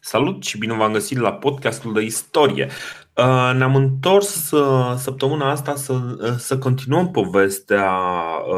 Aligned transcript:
Salut 0.00 0.44
și 0.44 0.58
bine 0.58 0.74
v-am 0.74 0.92
găsit 0.92 1.18
la 1.18 1.32
podcastul 1.32 1.92
de 1.92 2.00
istorie. 2.00 2.68
Uh, 3.14 3.52
ne-am 3.56 3.76
întors 3.76 4.50
uh, 4.50 4.94
săptămâna 4.96 5.50
asta 5.50 5.74
să, 5.74 5.92
uh, 5.92 6.34
să 6.36 6.58
continuăm 6.58 7.10
povestea 7.10 7.92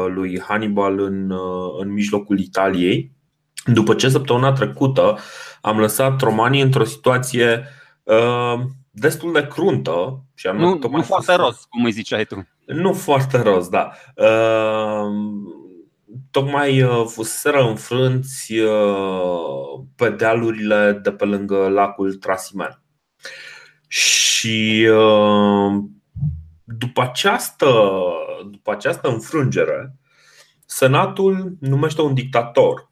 lui 0.07 0.41
Hannibal 0.41 0.99
în, 0.99 1.33
în 1.79 1.91
mijlocul 1.91 2.39
Italiei. 2.39 3.11
După 3.65 3.93
ce 3.93 4.09
săptămâna 4.09 4.51
trecută 4.51 5.17
am 5.61 5.79
lăsat 5.79 6.21
romanii 6.21 6.61
într-o 6.61 6.83
situație 6.83 7.67
uh, 8.03 8.59
destul 8.91 9.33
de 9.33 9.47
cruntă. 9.47 10.23
Și 10.33 10.47
am 10.47 10.57
nu, 10.57 10.79
nu 10.91 11.01
foarte 11.01 11.35
roz, 11.35 11.65
cum 11.69 11.83
îi 11.83 11.91
ziceai 11.91 12.25
tu. 12.25 12.47
Nu 12.65 12.93
foarte 12.93 13.41
roz, 13.41 13.67
da. 13.69 13.91
Uh, 14.15 15.07
tocmai 16.31 16.81
uh, 16.81 17.03
fuseseră 17.07 17.67
înfrânți 17.67 18.57
uh, 18.57 19.83
pe 19.95 20.09
dealurile 20.09 20.99
de 21.03 21.11
pe 21.11 21.25
lângă 21.25 21.67
lacul 21.69 22.13
Trasimen. 22.13 22.81
Și 23.87 24.87
uh, 24.91 25.83
după 26.63 27.01
această, 27.01 27.91
după 28.51 28.71
această 28.71 29.09
înfrângere, 29.09 29.95
Senatul 30.65 31.57
numește 31.59 32.01
un 32.01 32.13
dictator. 32.13 32.91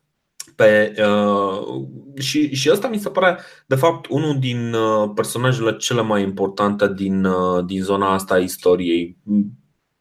Pe, 0.56 0.94
uh, 0.98 2.22
și, 2.22 2.56
și 2.56 2.70
asta 2.70 2.88
mi 2.88 3.00
se 3.00 3.09
pare, 3.09 3.40
de 3.67 3.76
fapt, 3.76 4.06
unul 4.09 4.40
din 4.40 4.76
personajele 5.16 5.76
cele 5.76 6.02
mai 6.02 6.22
importante 6.22 6.94
din, 6.94 7.26
uh, 7.26 7.66
din 7.66 7.81
zona 7.81 8.14
asta 8.14 8.34
a 8.34 8.38
istoriei. 8.38 9.17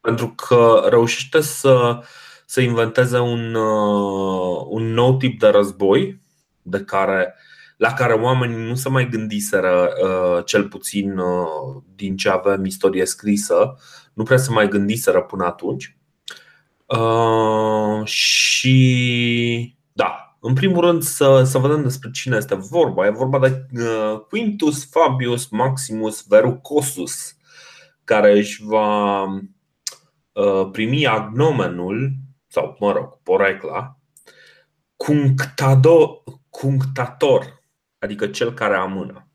Pentru 0.01 0.33
că 0.35 0.87
reușește 0.89 1.41
să 1.41 1.97
uh, 1.97 2.05
să 2.49 2.61
inventeze 2.61 3.19
un, 3.19 3.53
uh, 3.53 4.65
un 4.67 4.93
nou 4.93 5.17
tip 5.17 5.39
de 5.39 5.47
război 5.47 6.21
de 6.61 6.79
care, 6.79 7.35
la 7.77 7.93
care 7.93 8.13
oamenii 8.13 8.67
nu 8.67 8.75
se 8.75 8.89
mai 8.89 9.09
gândiseră, 9.09 9.89
uh, 10.03 10.45
cel 10.45 10.67
puțin 10.67 11.17
uh, 11.17 11.81
din 11.95 12.17
ce 12.17 12.29
avem 12.29 12.65
istorie 12.65 13.05
scrisă, 13.05 13.75
nu 14.13 14.23
prea 14.23 14.37
se 14.37 14.51
mai 14.51 14.67
gândiseră 14.67 15.21
până 15.21 15.45
atunci. 15.45 15.97
Și 18.03 19.75
da, 19.93 20.37
în 20.39 20.53
primul 20.53 20.85
rând 20.85 21.01
să, 21.03 21.43
să 21.45 21.57
vedem 21.57 21.81
despre 21.81 22.09
cine 22.11 22.37
este 22.37 22.55
vorba. 22.55 23.05
E 23.05 23.09
vorba 23.09 23.39
de 23.39 23.65
Quintus 24.29 24.89
Fabius 24.89 25.47
Maximus 25.49 26.25
Verrucosus, 26.27 27.35
care 28.03 28.37
își 28.37 28.63
va 28.63 29.25
primi 30.71 31.07
agnomenul 31.07 32.27
sau 32.49 32.75
mă 32.79 32.91
rog, 32.91 33.21
porecla, 33.23 33.99
cunctado, 34.95 36.23
cunctator, 36.49 37.63
adică 37.99 38.27
cel 38.27 38.53
care 38.53 38.75
amână. 38.75 39.29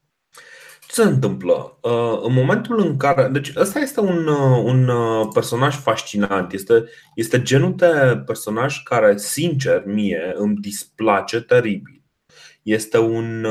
Ce 0.81 1.03
se 1.03 1.03
întâmplă? 1.03 1.79
Uh, 1.83 2.21
în 2.23 2.33
momentul 2.33 2.79
în 2.81 2.97
care. 2.97 3.29
Deci, 3.29 3.53
ăsta 3.57 3.79
este 3.79 4.01
un, 4.01 4.27
uh, 4.27 4.63
un 4.65 4.89
uh, 4.89 5.29
personaj 5.33 5.77
fascinant. 5.77 6.53
Este, 6.53 6.85
este 7.15 7.43
genul 7.43 7.77
de 7.77 8.23
personaj 8.27 8.83
care, 8.83 9.17
sincer, 9.17 9.83
mie 9.87 10.33
îmi 10.35 10.57
displace 10.57 11.41
teribil. 11.41 12.03
Este 12.63 12.99
un, 12.99 13.45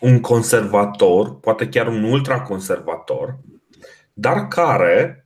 un 0.00 0.20
conservator, 0.20 1.40
poate 1.40 1.68
chiar 1.68 1.86
un 1.86 2.02
ultraconservator, 2.02 3.38
dar 4.12 4.48
care 4.48 5.24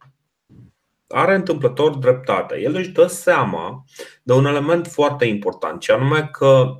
are 1.08 1.34
întâmplător 1.34 1.96
dreptate. 1.96 2.60
El 2.60 2.74
își 2.74 2.90
dă 2.90 3.06
seama 3.06 3.84
de 4.22 4.32
un 4.32 4.44
element 4.44 4.86
foarte 4.86 5.24
important, 5.24 5.82
și 5.82 5.90
anume 5.90 6.28
că 6.32 6.72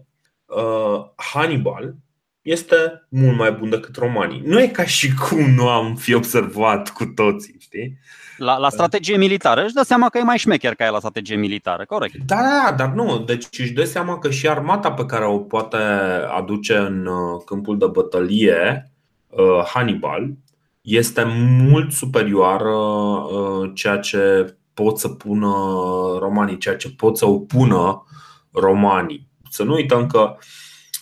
uh, 0.45 1.05
Hannibal 1.17 1.95
este 2.43 3.07
mult 3.09 3.37
mai 3.37 3.53
bun 3.53 3.71
decât 3.71 3.97
romanii. 3.97 4.43
Nu 4.45 4.61
e 4.61 4.67
ca 4.67 4.85
și 4.85 5.15
cum 5.15 5.51
nu 5.51 5.69
am 5.69 5.95
fi 5.95 6.15
observat 6.15 6.91
cu 6.91 7.05
toții, 7.05 7.57
știi? 7.59 7.99
La, 8.37 8.57
la 8.57 8.69
strategie 8.69 9.17
militară 9.17 9.65
își 9.65 9.75
dă 9.75 9.83
seama 9.83 10.09
că 10.09 10.19
e 10.19 10.23
mai 10.23 10.39
șmecher 10.39 10.75
ca 10.75 10.85
el 10.85 10.93
la 10.93 10.99
strategie 10.99 11.37
militară, 11.37 11.85
corect. 11.85 12.15
Da, 12.27 12.37
da, 12.37 12.65
da, 12.65 12.75
dar 12.77 12.95
nu. 12.95 13.19
Deci 13.19 13.47
își 13.59 13.73
dă 13.73 13.85
seama 13.85 14.19
că 14.19 14.31
și 14.31 14.49
armata 14.49 14.93
pe 14.93 15.07
care 15.07 15.25
o 15.25 15.39
poate 15.39 15.77
aduce 16.37 16.77
în 16.77 17.07
uh, 17.07 17.43
câmpul 17.47 17.79
de 17.79 17.87
bătălie 17.87 18.91
uh, 19.29 19.65
Hannibal 19.67 20.31
este 20.85 21.25
mult 21.69 21.93
superioară 21.93 22.75
uh, 22.75 23.71
ceea 23.75 23.99
ce 23.99 24.55
pot 24.75 24.99
să 24.99 25.09
pună 25.09 25.53
romanii, 26.19 26.59
ceea 26.59 26.77
ce 26.77 26.91
pot 26.91 27.17
să 27.17 27.27
opună 27.27 28.05
romanii. 28.53 29.29
Să 29.51 29.63
nu 29.63 29.73
uităm 29.73 30.07
că 30.07 30.37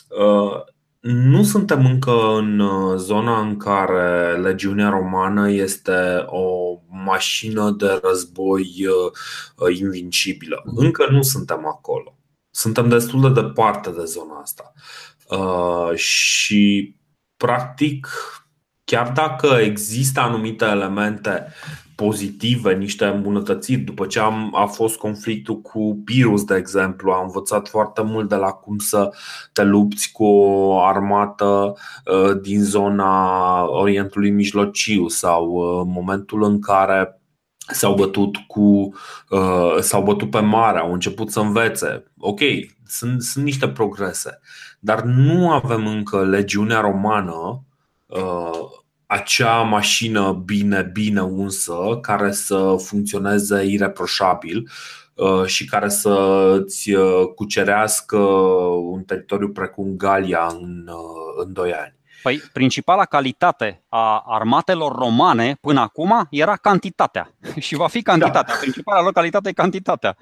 uh, 0.09 0.61
nu 1.01 1.43
suntem 1.43 1.87
încă 1.87 2.37
în 2.37 2.59
uh, 2.59 2.97
zona 2.97 3.41
în 3.41 3.57
care 3.57 4.37
legiunea 4.37 4.89
romană 4.89 5.51
este 5.51 6.25
o 6.27 6.79
mașină 6.89 7.71
de 7.71 8.01
război 8.03 8.87
invincibilă. 9.81 10.63
Încă 10.65 11.07
nu 11.11 11.23
suntem 11.23 11.67
acolo. 11.67 12.17
Suntem 12.51 12.89
destul 12.89 13.21
de 13.21 13.41
departe 13.41 13.91
de 13.91 14.05
zona 14.05 14.41
asta. 14.41 14.73
Și, 15.95 16.97
practic, 17.37 18.09
chiar 18.93 19.13
dacă 19.13 19.47
există 19.47 20.21
anumite 20.21 20.65
elemente 20.65 21.47
pozitive, 21.95 22.75
niște 22.75 23.05
îmbunătățiri, 23.05 23.81
după 23.81 24.07
ce 24.07 24.21
am, 24.21 24.53
a 24.57 24.65
fost 24.65 24.97
conflictul 24.97 25.61
cu 25.61 26.03
Pirus, 26.05 26.45
de 26.45 26.57
exemplu, 26.57 27.11
am 27.11 27.25
învățat 27.25 27.69
foarte 27.69 28.03
mult 28.03 28.29
de 28.29 28.35
la 28.35 28.51
cum 28.51 28.79
să 28.79 29.11
te 29.53 29.63
lupți 29.63 30.13
cu 30.13 30.25
o 30.25 30.81
armată 30.81 31.75
uh, 32.05 32.41
din 32.43 32.63
zona 32.63 33.65
Orientului 33.65 34.31
Mijlociu 34.31 35.09
sau 35.09 35.47
uh, 35.47 35.81
în 35.85 35.93
momentul 35.93 36.43
în 36.43 36.61
care 36.61 37.21
s-au 37.57 37.95
bătut 37.95 38.37
cu 38.37 38.95
uh, 39.29 39.77
s-au 39.81 40.03
bătut 40.03 40.31
pe 40.31 40.41
mare, 40.41 40.79
au 40.79 40.93
început 40.93 41.31
să 41.31 41.41
învețe. 41.41 42.13
Ok, 42.19 42.41
sunt, 42.87 43.23
sunt 43.23 43.45
niște 43.45 43.69
progrese, 43.69 44.41
dar 44.81 45.03
nu 45.03 45.51
avem 45.51 45.87
încă 45.87 46.25
legiunea 46.25 46.81
romană 46.81 47.65
acea 49.13 49.63
mașină 49.63 50.43
bine, 50.45 50.91
bine 50.93 51.21
unsă, 51.21 51.99
care 52.01 52.33
să 52.33 52.77
funcționeze 52.79 53.65
ireproșabil 53.65 54.69
uh, 55.15 55.45
și 55.47 55.65
care 55.65 55.89
să 55.89 56.45
îți 56.61 56.93
uh, 56.93 57.27
cucerească 57.35 58.17
un 58.91 59.03
teritoriu 59.03 59.49
precum 59.49 59.97
Galia 59.97 60.47
în, 60.61 60.89
uh, 60.89 61.45
în 61.45 61.53
2 61.53 61.73
ani. 61.73 61.95
Păi, 62.23 62.43
principala 62.53 63.05
calitate 63.05 63.83
a 63.89 64.25
armatelor 64.27 64.95
romane 64.95 65.57
până 65.61 65.81
acum 65.81 66.27
era 66.31 66.57
cantitatea 66.57 67.35
și 67.59 67.75
va 67.75 67.87
fi 67.87 68.03
cantitatea. 68.03 68.55
Da. 68.55 68.61
Principala 68.61 69.03
lor 69.03 69.13
calitate 69.13 69.49
e 69.49 69.53
cantitatea. 69.53 70.17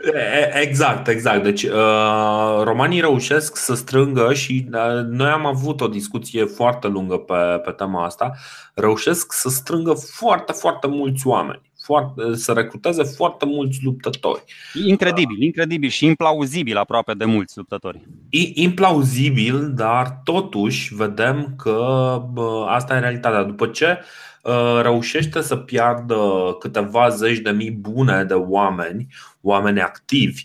Exact, 0.60 1.08
exact. 1.08 1.42
Deci, 1.42 1.62
uh, 1.62 2.62
romanii 2.62 3.00
reușesc 3.00 3.56
să 3.56 3.74
strângă 3.74 4.32
și 4.32 4.68
uh, 4.72 5.04
noi 5.06 5.30
am 5.30 5.46
avut 5.46 5.80
o 5.80 5.88
discuție 5.88 6.44
foarte 6.44 6.86
lungă 6.86 7.16
pe, 7.16 7.60
pe 7.64 7.70
tema 7.70 8.04
asta. 8.04 8.32
Reușesc 8.74 9.32
să 9.32 9.48
strângă 9.48 9.92
foarte, 9.92 10.52
foarte 10.52 10.86
mulți 10.86 11.26
oameni 11.26 11.69
foarte, 11.90 12.34
să 12.34 12.52
recruteze 12.52 13.02
foarte 13.02 13.44
mulți 13.44 13.78
luptători. 13.82 14.44
Incredibil, 14.86 15.42
incredibil 15.42 15.88
și 15.88 16.06
implauzibil 16.06 16.76
aproape 16.76 17.14
de 17.14 17.24
mulți 17.24 17.56
luptători. 17.56 18.08
Implauzibil, 18.54 19.72
dar 19.74 20.20
totuși 20.24 20.94
vedem 20.94 21.54
că 21.56 22.22
bă, 22.32 22.66
asta 22.68 22.96
e 22.96 22.98
realitatea. 22.98 23.42
După 23.42 23.66
ce 23.66 23.98
ă, 24.44 24.80
reușește 24.82 25.40
să 25.40 25.56
piardă 25.56 26.16
câteva 26.58 27.08
zeci 27.08 27.38
de 27.38 27.50
mii 27.50 27.70
bune 27.70 28.24
de 28.24 28.34
oameni, 28.34 29.06
oameni 29.40 29.80
activi, 29.80 30.42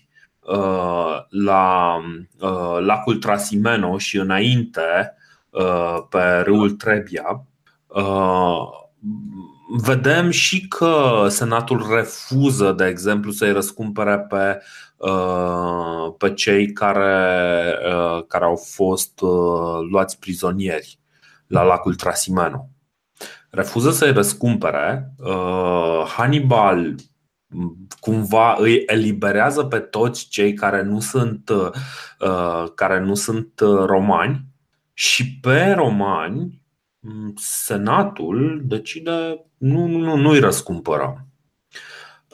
ă, 0.48 1.26
la 1.30 1.98
ă, 2.42 2.80
lacul 2.80 3.16
Trasimeno 3.16 3.98
și 3.98 4.18
înainte 4.18 5.16
pe 6.10 6.42
râul 6.44 6.72
Trebia, 6.72 7.46
vedem 9.68 10.30
și 10.30 10.68
că 10.68 11.26
Senatul 11.30 11.88
refuză, 11.96 12.72
de 12.72 12.86
exemplu, 12.86 13.32
să-i 13.32 13.52
răscumpere 13.52 14.20
pe, 14.20 14.62
uh, 14.98 16.14
pe 16.18 16.34
cei 16.34 16.72
care, 16.72 17.74
uh, 17.86 18.26
care 18.28 18.46
au 18.46 18.56
fost 18.56 19.22
uh, 19.22 19.88
luați 19.90 20.20
prizonieri 20.20 21.00
la 21.48 21.64
lacul 21.64 21.96
Trasimeno. 21.96 22.70
Refuză 23.50 23.92
să-i 23.92 24.12
răscumpere. 24.12 25.14
Hannibal 26.18 26.96
cumva 28.00 28.56
îi 28.60 28.84
eliberează 28.86 29.64
pe 29.64 29.80
toți 29.80 30.28
cei 30.28 30.54
care 30.54 30.82
nu 30.82 31.00
sunt, 31.00 31.52
care 32.76 33.00
nu 33.00 33.14
sunt 33.14 33.52
romani 33.86 34.42
și 34.94 35.40
pe 35.40 35.72
romani 35.72 36.65
Senatul 37.36 38.62
decide 38.64 39.46
nu, 39.58 39.88
nu, 39.88 39.98
nu, 39.98 40.16
nu-i 40.16 40.40
răscumpărăm. 40.40 41.28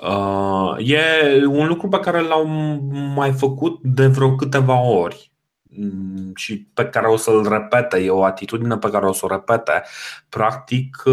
Uh, 0.01 0.75
e 0.77 1.45
un 1.45 1.67
lucru 1.67 1.87
pe 1.87 1.99
care 1.99 2.21
l-au 2.21 2.45
mai 3.15 3.31
făcut 3.31 3.79
de 3.81 4.07
vreo 4.07 4.35
câteva 4.35 4.81
ori. 4.81 5.31
mm, 5.69 6.31
și 6.35 6.67
pe 6.73 6.85
care 6.85 7.07
o 7.07 7.17
să-l 7.17 7.47
repete, 7.49 7.97
e 7.97 8.09
o 8.09 8.23
atitudine 8.23 8.77
pe 8.77 8.89
care 8.89 9.05
o 9.05 9.13
să 9.13 9.25
o 9.25 9.27
repete. 9.27 9.83
Practic, 10.29 11.03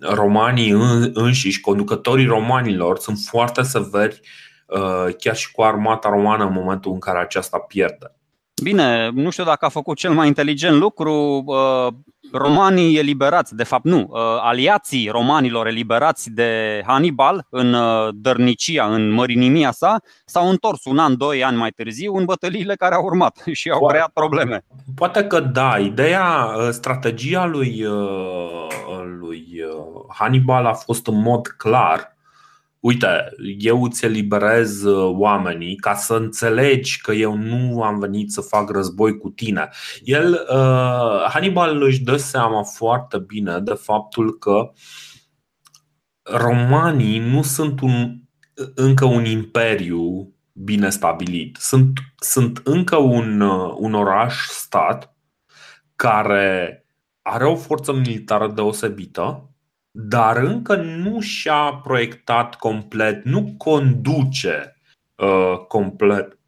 romanii 0.00 0.70
înșiși, 1.12 1.60
conducătorii 1.60 2.26
romanilor, 2.26 2.98
sunt 2.98 3.18
foarte 3.18 3.62
severi 3.62 4.20
chiar 5.18 5.36
și 5.36 5.52
cu 5.52 5.62
armata 5.62 6.08
romană 6.08 6.44
în 6.44 6.52
momentul 6.52 6.92
în 6.92 6.98
care 6.98 7.18
aceasta 7.18 7.58
pierde. 7.58 8.14
Bine, 8.62 9.10
nu 9.14 9.30
știu 9.30 9.44
dacă 9.44 9.64
a 9.64 9.68
făcut 9.68 9.96
cel 9.96 10.12
mai 10.12 10.26
inteligent 10.26 10.76
lucru. 10.76 11.44
Romanii 12.32 12.98
eliberați, 12.98 13.54
de 13.54 13.64
fapt 13.64 13.84
nu, 13.84 14.10
aliații 14.40 15.08
romanilor 15.08 15.66
eliberați 15.66 16.30
de 16.30 16.82
Hannibal 16.86 17.46
în 17.50 17.76
dărnicia, 18.14 18.84
în 18.86 19.10
mărinimia 19.10 19.70
sa, 19.70 20.00
s-au 20.24 20.48
întors 20.48 20.84
un 20.84 20.98
an, 20.98 21.16
doi 21.16 21.44
ani 21.44 21.56
mai 21.56 21.70
târziu 21.70 22.14
în 22.14 22.24
bătăliile 22.24 22.74
care 22.74 22.94
au 22.94 23.04
urmat 23.04 23.42
și 23.52 23.70
au 23.70 23.86
creat 23.86 24.10
probleme. 24.12 24.64
Poate 24.94 25.24
că 25.24 25.40
da, 25.40 25.78
ideea, 25.78 26.48
strategia 26.70 27.44
lui, 27.44 27.86
lui 29.18 29.64
Hannibal 30.08 30.66
a 30.66 30.72
fost 30.72 31.06
în 31.06 31.20
mod 31.20 31.46
clar 31.46 32.15
uite, 32.86 33.34
eu 33.58 33.82
îți 33.82 34.04
eliberez 34.04 34.82
uh, 34.82 35.14
oamenii 35.18 35.76
ca 35.76 35.94
să 35.94 36.14
înțelegi 36.14 37.00
că 37.00 37.12
eu 37.12 37.36
nu 37.36 37.82
am 37.82 37.98
venit 37.98 38.32
să 38.32 38.40
fac 38.40 38.70
război 38.70 39.16
cu 39.16 39.28
tine. 39.28 39.68
El, 40.02 40.46
uh, 40.50 41.28
Hannibal 41.28 41.82
își 41.82 42.02
dă 42.02 42.16
seama 42.16 42.62
foarte 42.62 43.18
bine 43.18 43.58
de 43.58 43.72
faptul 43.72 44.38
că 44.38 44.70
romanii 46.22 47.18
nu 47.18 47.42
sunt 47.42 47.80
un, 47.80 48.16
încă 48.74 49.04
un 49.04 49.24
imperiu 49.24 50.34
bine 50.52 50.90
stabilit. 50.90 51.56
Sunt, 51.60 51.98
sunt 52.16 52.60
încă 52.64 52.96
un, 52.96 53.40
uh, 53.40 53.74
un 53.76 53.94
oraș-stat 53.94 55.16
care 55.96 56.80
are 57.22 57.44
o 57.44 57.56
forță 57.56 57.92
militară 57.92 58.52
deosebită, 58.54 59.50
dar 59.98 60.36
încă 60.36 60.76
nu 60.76 61.20
și-a 61.20 61.80
proiectat 61.82 62.54
complet, 62.54 63.24
nu 63.24 63.54
conduce 63.56 64.76
uh, 65.14 65.56
complet. 65.68 66.38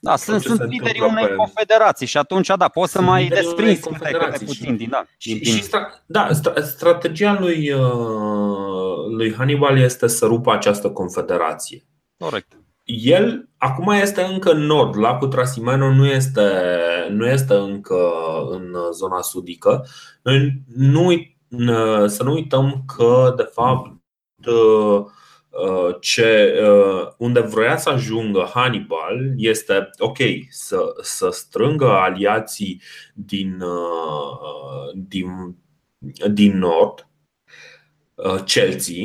Da, 0.00 0.16
sunt, 0.16 0.40
sunt 0.40 0.62
liderii 0.70 1.00
unei 1.00 1.26
pe... 1.26 1.34
confederații 1.34 2.06
și 2.06 2.18
atunci, 2.18 2.50
da, 2.56 2.68
poți 2.68 2.92
să 2.92 3.00
mai 3.00 3.26
desprinzi 3.26 3.88
câte 3.88 4.44
puțin 4.44 4.76
din, 4.76 4.88
da. 4.90 5.04
Și, 5.16 5.34
din... 5.34 5.54
și 5.54 5.62
stra- 5.62 6.04
da, 6.06 6.28
strategia 6.62 7.36
lui, 7.40 7.72
uh, 7.72 9.16
lui 9.16 9.34
Hannibal 9.34 9.78
este 9.78 10.06
să 10.06 10.26
rupă 10.26 10.52
această 10.52 10.90
confederație. 10.90 11.84
Corect. 12.18 12.52
El 12.84 13.48
acum 13.56 13.88
este 13.88 14.22
încă 14.22 14.50
în 14.50 14.60
nord, 14.60 14.98
lacul 14.98 15.28
Trasimeno 15.28 15.92
nu 15.92 16.06
este, 16.06 16.50
nu 17.10 17.26
este 17.26 17.54
încă 17.54 17.96
în 18.50 18.76
zona 18.92 19.20
sudică. 19.20 19.86
Noi 20.22 20.52
nu 20.76 21.12
să 22.06 22.22
nu 22.22 22.32
uităm 22.32 22.84
că, 22.96 23.34
de 23.36 23.42
fapt, 23.52 23.90
ce, 26.00 26.54
unde 27.18 27.40
vrea 27.40 27.76
să 27.76 27.88
ajungă 27.88 28.50
Hannibal 28.54 29.32
este 29.36 29.90
ok 29.98 30.16
să, 30.48 30.82
să 31.00 31.28
strângă 31.30 31.90
aliații 31.90 32.82
din, 33.14 33.62
din, 34.94 35.56
din 36.30 36.58
nord, 36.58 37.08
Chelsea, 38.44 39.04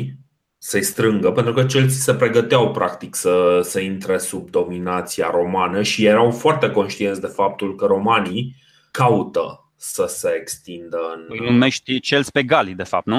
să-i 0.58 0.82
strângă, 0.82 1.32
pentru 1.32 1.52
că 1.52 1.64
Chelsea 1.64 2.12
se 2.12 2.14
pregăteau 2.14 2.70
practic 2.70 3.14
să, 3.14 3.60
să 3.62 3.80
intre 3.80 4.18
sub 4.18 4.50
dominația 4.50 5.30
romană 5.30 5.82
și 5.82 6.04
erau 6.04 6.30
foarte 6.30 6.70
conștienți 6.70 7.20
de 7.20 7.26
faptul 7.26 7.74
că 7.74 7.86
romanii 7.86 8.56
caută 8.90 9.63
să 9.76 10.06
se 10.06 10.36
extindă 10.40 10.98
în. 11.14 11.26
Îi 11.28 11.38
numești 11.38 12.00
Chelsea 12.00 12.30
pe 12.32 12.42
Gali, 12.42 12.74
de 12.74 12.82
fapt, 12.82 13.06
nu? 13.06 13.18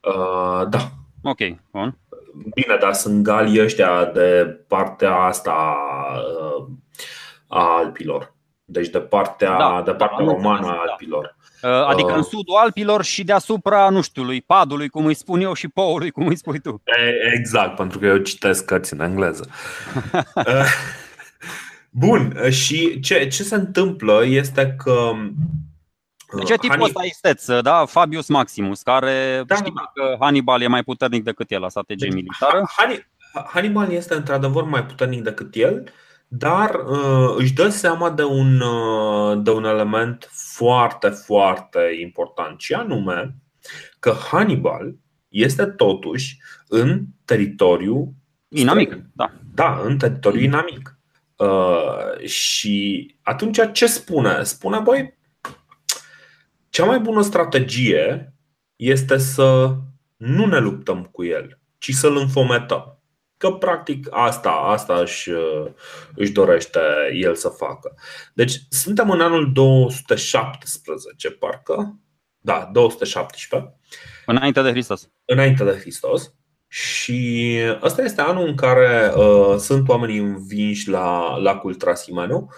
Uh, 0.00 0.68
da. 0.68 0.90
Ok, 1.22 1.38
bun. 1.70 1.98
Bine, 2.54 2.76
dar 2.80 2.92
sunt 2.92 3.22
galii 3.22 3.62
ăștia 3.62 4.04
de 4.04 4.58
partea 4.68 5.14
asta 5.14 5.76
uh, 6.58 6.66
a 7.48 7.76
Alpilor. 7.76 8.34
Deci 8.64 8.88
de 8.88 8.98
partea, 8.98 9.56
da, 9.58 9.82
de 9.84 9.92
partea 9.92 10.24
da, 10.24 10.32
romană 10.32 10.66
a 10.66 10.70
da. 10.70 10.90
Alpilor. 10.90 11.36
Uh, 11.62 11.70
adică 11.70 12.12
în 12.12 12.22
sudul 12.22 12.54
Alpilor 12.56 13.04
și 13.04 13.24
deasupra, 13.24 13.88
nu 13.88 14.02
știu, 14.02 14.22
lui 14.22 14.40
Padului, 14.40 14.88
cum 14.88 15.06
îi 15.06 15.14
spun 15.14 15.40
eu, 15.40 15.52
și 15.52 15.68
Poului, 15.68 16.10
cum 16.10 16.26
îi 16.26 16.36
spui 16.36 16.60
tu. 16.60 16.82
Exact, 17.34 17.76
pentru 17.76 17.98
că 17.98 18.06
eu 18.06 18.16
citesc 18.16 18.64
cărți 18.64 18.92
în 18.92 19.00
engleză. 19.00 19.48
Bun, 21.90 22.36
și 22.50 23.00
ce, 23.00 23.26
ce 23.26 23.42
se 23.42 23.54
întâmplă 23.54 24.24
este 24.24 24.74
că 24.84 25.10
de 26.34 26.42
ce 26.42 26.54
tipul 26.54 26.82
ăsta 26.82 27.04
isteț, 27.04 27.46
da? 27.60 27.84
Fabius 27.84 28.28
Maximus, 28.28 28.82
care 28.82 29.42
da. 29.46 29.54
știe 29.54 29.72
că 29.94 30.16
Hannibal 30.20 30.62
e 30.62 30.66
mai 30.66 30.82
puternic 30.82 31.24
decât 31.24 31.50
el 31.50 31.60
la 31.60 31.68
strategie 31.68 32.08
deci, 32.08 32.16
militară. 32.16 32.64
Hannibal 33.46 33.90
este 33.90 34.14
într-adevăr 34.14 34.64
mai 34.64 34.86
puternic 34.86 35.22
decât 35.22 35.54
el, 35.54 35.88
dar 36.28 36.74
uh, 36.74 37.34
își 37.36 37.52
dă 37.52 37.68
seama 37.68 38.10
de 38.10 38.22
un, 38.22 38.60
uh, 38.60 39.38
de 39.42 39.50
un 39.50 39.64
element 39.64 40.28
foarte, 40.32 41.08
foarte 41.08 41.80
important, 42.00 42.60
și 42.60 42.74
anume 42.74 43.34
că 43.98 44.16
Hannibal 44.30 44.94
este 45.28 45.66
totuși 45.66 46.38
în 46.68 47.02
teritoriu 47.24 48.14
inamic. 48.48 48.98
Da. 49.12 49.30
da, 49.54 49.80
în 49.84 49.98
teritoriu 49.98 50.40
inamic. 50.40 50.98
Uh, 51.36 52.26
și 52.26 53.16
atunci 53.22 53.58
ce 53.72 53.86
spune? 53.86 54.42
Spune, 54.42 54.78
băi, 54.78 55.15
cea 56.76 56.84
mai 56.84 56.98
bună 56.98 57.22
strategie 57.22 58.34
este 58.76 59.18
să 59.18 59.76
nu 60.16 60.46
ne 60.46 60.58
luptăm 60.58 61.04
cu 61.04 61.24
el, 61.24 61.60
ci 61.78 61.92
să-l 61.92 62.16
înfometăm. 62.16 63.02
Că 63.36 63.50
practic 63.50 64.08
asta, 64.10 64.50
asta 64.50 65.00
își, 65.00 65.30
își 66.14 66.32
dorește 66.32 66.80
el 67.12 67.34
să 67.34 67.48
facă. 67.48 67.94
Deci 68.34 68.60
suntem 68.68 69.10
în 69.10 69.20
anul 69.20 69.52
217, 69.52 71.30
parcă. 71.30 72.00
Da, 72.38 72.70
217. 72.72 73.76
Înainte 74.26 74.62
de 74.62 74.70
Hristos. 74.70 75.10
Înainte 75.24 75.64
de 75.64 75.78
Hristos. 75.80 76.34
Și 76.68 77.58
ăsta 77.82 78.02
este 78.02 78.20
anul 78.20 78.46
în 78.46 78.54
care 78.54 79.12
uh, 79.16 79.56
sunt 79.58 79.88
oamenii 79.88 80.18
învinși 80.18 80.88
la 80.88 81.36
lacul 81.36 81.74
Trasimeno 81.74 82.48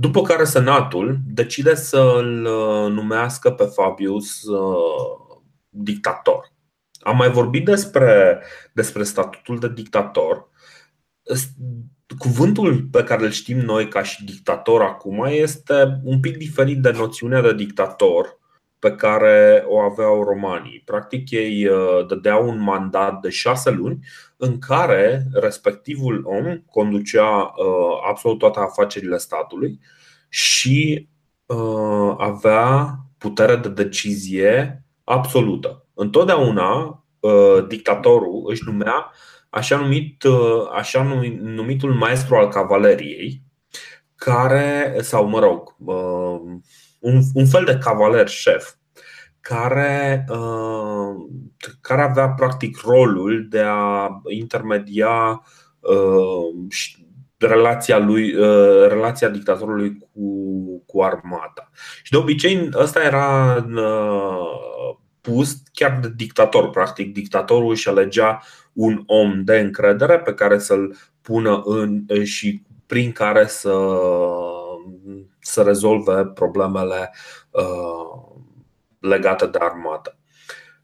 după 0.00 0.22
care 0.22 0.44
Senatul 0.44 1.18
decide 1.26 1.74
să-l 1.74 2.44
uh, 2.44 2.92
numească 2.92 3.50
pe 3.50 3.64
Fabius 3.64 4.42
uh, 4.42 5.40
dictator. 5.68 6.52
Am 7.00 7.16
mai 7.16 7.30
vorbit 7.30 7.64
despre, 7.64 8.42
despre 8.72 9.02
statutul 9.02 9.58
de 9.58 9.68
dictator. 9.68 10.48
Cuvântul 12.18 12.88
pe 12.90 13.04
care 13.04 13.24
îl 13.24 13.30
știm 13.30 13.58
noi 13.58 13.88
ca 13.88 14.02
și 14.02 14.24
dictator 14.24 14.82
acum 14.82 15.24
este 15.28 16.00
un 16.04 16.20
pic 16.20 16.36
diferit 16.36 16.78
de 16.78 16.90
noțiunea 16.90 17.42
de 17.42 17.54
dictator 17.54 18.37
pe 18.78 18.90
care 18.90 19.64
o 19.66 19.80
aveau 19.80 20.22
romanii. 20.22 20.82
Practic, 20.84 21.30
ei 21.30 21.66
uh, 21.66 22.06
dădeau 22.06 22.48
un 22.48 22.60
mandat 22.60 23.20
de 23.20 23.28
șase 23.28 23.70
luni 23.70 23.98
în 24.36 24.58
care 24.58 25.26
respectivul 25.32 26.22
om 26.26 26.56
conducea 26.70 27.28
uh, 27.28 28.08
absolut 28.08 28.38
toate 28.38 28.58
afacerile 28.58 29.16
statului 29.16 29.80
și 30.28 31.08
uh, 31.46 32.14
avea 32.18 32.96
putere 33.18 33.56
de 33.56 33.68
decizie 33.68 34.84
absolută. 35.04 35.86
Întotdeauna 35.94 37.02
dictatorul 37.68 38.44
își 38.46 38.62
numea 38.66 39.12
așa, 39.50 39.76
numit, 39.76 40.24
așa 40.72 41.02
numitul 41.40 41.94
maestru 41.94 42.34
al 42.34 42.48
cavaleriei, 42.48 43.42
care, 44.14 44.96
sau 45.00 45.26
mă 45.26 45.38
rog, 45.38 45.76
un, 46.98 47.20
un 47.34 47.46
fel 47.46 47.64
de 47.64 47.78
cavaler 47.78 48.28
șef 48.28 48.72
care, 49.40 50.24
uh, 50.28 51.28
care 51.80 52.02
avea 52.02 52.28
practic 52.28 52.80
rolul 52.80 53.46
de 53.48 53.62
a 53.64 54.08
intermedia 54.28 55.42
uh, 55.80 56.68
relația, 57.38 57.98
lui, 57.98 58.34
uh, 58.34 58.88
relația 58.88 59.28
dictatorului 59.28 59.98
cu, 59.98 60.82
cu 60.86 61.02
armata. 61.02 61.70
Și 62.02 62.10
de 62.10 62.16
obicei 62.16 62.68
ăsta 62.74 63.02
era 63.02 63.56
uh, 63.74 64.96
pus 65.20 65.56
chiar 65.72 65.98
de 66.00 66.12
dictator. 66.16 66.70
Practic, 66.70 67.12
dictatorul 67.12 67.70
își 67.70 67.88
alegea 67.88 68.42
un 68.72 69.02
om 69.06 69.44
de 69.44 69.58
încredere 69.58 70.18
pe 70.18 70.34
care 70.34 70.58
să-l 70.58 70.96
pună 71.22 71.62
în 71.64 72.04
și 72.24 72.62
prin 72.86 73.12
care 73.12 73.46
să, 73.46 73.74
să 75.48 75.62
rezolve 75.62 76.24
problemele 76.26 77.14
uh, 77.50 78.28
legate 78.98 79.46
de 79.46 79.58
armată. 79.60 80.16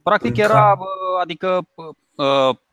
Practic 0.03 0.37
era, 0.37 0.79
adică 1.21 1.67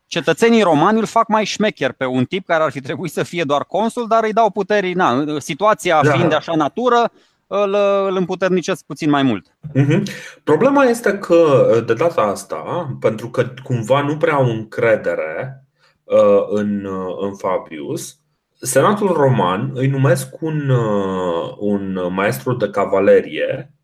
cetățenii 0.06 0.62
romani 0.62 0.98
îl 0.98 1.06
fac 1.06 1.28
mai 1.28 1.44
șmecher 1.44 1.92
pe 1.92 2.04
un 2.04 2.24
tip 2.24 2.46
care 2.46 2.62
ar 2.62 2.70
fi 2.70 2.80
trebuit 2.80 3.12
să 3.12 3.22
fie 3.22 3.44
doar 3.44 3.64
consul, 3.64 4.08
dar 4.08 4.24
îi 4.24 4.32
dau 4.32 4.50
puteri. 4.50 4.92
Na, 4.92 5.24
situația 5.38 6.00
da. 6.02 6.10
fiind 6.12 6.28
de 6.28 6.34
așa 6.34 6.54
natură, 6.54 7.10
îl, 7.46 7.76
îl 8.08 8.16
împuternicesc 8.16 8.84
puțin 8.84 9.10
mai 9.10 9.22
mult. 9.22 9.46
Uh-huh. 9.48 10.02
Problema 10.44 10.84
este 10.84 11.18
că 11.18 11.70
de 11.86 11.94
data 11.94 12.20
asta, 12.20 12.96
pentru 13.00 13.28
că 13.28 13.44
cumva 13.62 14.02
nu 14.02 14.16
prea 14.16 14.34
au 14.34 14.44
încredere 14.44 15.64
uh, 16.04 16.44
în, 16.48 16.84
uh, 16.84 17.16
în 17.20 17.34
Fabius, 17.34 18.16
Senatul 18.64 19.12
roman 19.12 19.70
îi 19.74 19.86
numesc 19.86 20.40
un, 20.40 20.68
uh, 20.68 21.54
un 21.58 22.12
maestru 22.12 22.54
de 22.54 22.70
cavalerie 22.70 23.74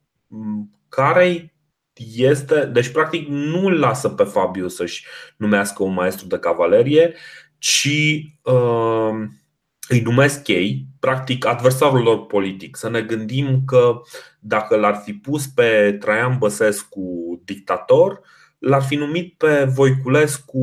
care 0.88 1.54
este, 2.16 2.64
deci 2.64 2.88
practic 2.88 3.28
nu 3.28 3.66
îl 3.66 3.78
lasă 3.78 4.08
pe 4.08 4.22
Fabius 4.22 4.74
să-și 4.74 5.06
numească 5.36 5.82
un 5.82 5.92
maestru 5.92 6.26
de 6.26 6.38
cavalerie, 6.38 7.14
ci 7.58 7.88
uh, 8.42 9.10
îi 9.88 10.00
numesc 10.00 10.48
ei, 10.48 10.86
practic 11.00 11.46
adversarul 11.46 12.02
lor 12.02 12.26
politic. 12.26 12.76
Să 12.76 12.88
ne 12.88 13.02
gândim 13.02 13.62
că 13.66 14.00
dacă 14.40 14.76
l-ar 14.76 15.00
fi 15.04 15.12
pus 15.12 15.46
pe 15.46 15.96
Traian 16.00 16.38
Băsescu 16.38 17.40
dictator, 17.44 18.20
l-ar 18.58 18.82
fi 18.82 18.94
numit 18.94 19.34
pe 19.36 19.64
Voiculescu 19.74 20.60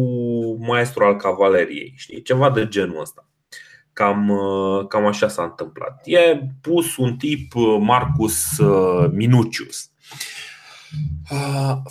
maestru 0.59 1.03
al 1.03 1.15
cavaleriei, 1.15 1.93
știi? 1.95 2.21
Ceva 2.21 2.49
de 2.49 2.67
genul 2.67 3.01
ăsta. 3.01 3.29
Cam, 3.95 4.31
cam 4.89 5.05
așa 5.05 5.27
s-a 5.27 5.43
întâmplat. 5.43 6.01
E 6.03 6.39
pus 6.61 6.97
un 6.97 7.15
tip 7.15 7.53
Marcus 7.79 8.43
Minucius. 9.11 9.89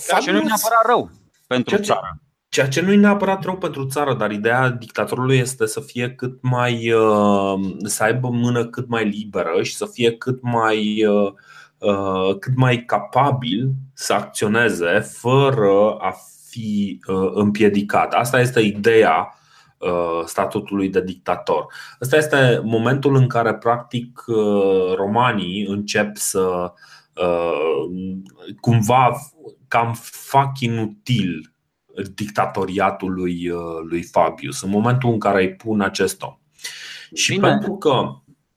Ceea 0.06 0.20
ce 0.20 0.30
nu 0.30 0.38
e 0.38 0.42
neapărat 0.42 0.86
rău 0.86 1.10
pentru 1.46 1.76
țară. 1.78 2.18
Ceea 2.48 2.68
ce 2.68 2.80
nu 2.80 2.92
e 2.92 2.96
neapărat 2.96 3.44
rău 3.44 3.56
pentru 3.56 3.86
țară, 3.86 4.14
dar 4.14 4.30
ideea 4.30 4.68
dictatorului 4.68 5.36
este 5.36 5.66
să 5.66 5.80
fie 5.80 6.10
cât 6.10 6.38
mai. 6.42 6.92
Uh, 6.92 7.54
să 7.84 8.02
aibă 8.02 8.28
mână 8.28 8.66
cât 8.66 8.88
mai 8.88 9.04
liberă 9.08 9.62
și 9.62 9.74
să 9.74 9.86
fie 9.86 10.12
cât 10.12 10.42
mai. 10.42 11.04
Uh, 11.04 11.32
uh, 11.78 12.38
cât 12.38 12.56
mai 12.56 12.84
capabil 12.84 13.70
să 13.94 14.12
acționeze 14.12 15.00
fără 15.00 15.96
a 15.98 16.14
fi 16.48 17.00
împiedicat. 17.34 18.12
Asta 18.12 18.40
este 18.40 18.60
ideea 18.60 19.34
statutului 20.26 20.88
de 20.88 21.02
dictator. 21.02 21.66
Ăsta 22.00 22.16
este 22.16 22.60
momentul 22.64 23.16
în 23.16 23.26
care, 23.26 23.54
practic, 23.54 24.24
romanii 24.96 25.66
încep 25.66 26.16
să 26.16 26.72
cumva 28.60 29.16
cam 29.68 29.94
fac 30.02 30.60
inutil 30.60 31.54
dictatoriatul 32.14 33.12
lui, 33.12 33.48
uh, 33.48 33.80
lui 33.88 34.02
Fabius, 34.02 34.62
în 34.62 34.70
momentul 34.70 35.12
în 35.12 35.18
care 35.18 35.42
îi 35.42 35.54
pun 35.54 35.80
acest 35.80 36.22
om. 36.22 36.38
Și 37.14 37.32
Bine. 37.32 37.48
pentru 37.48 37.76
că 37.76 38.08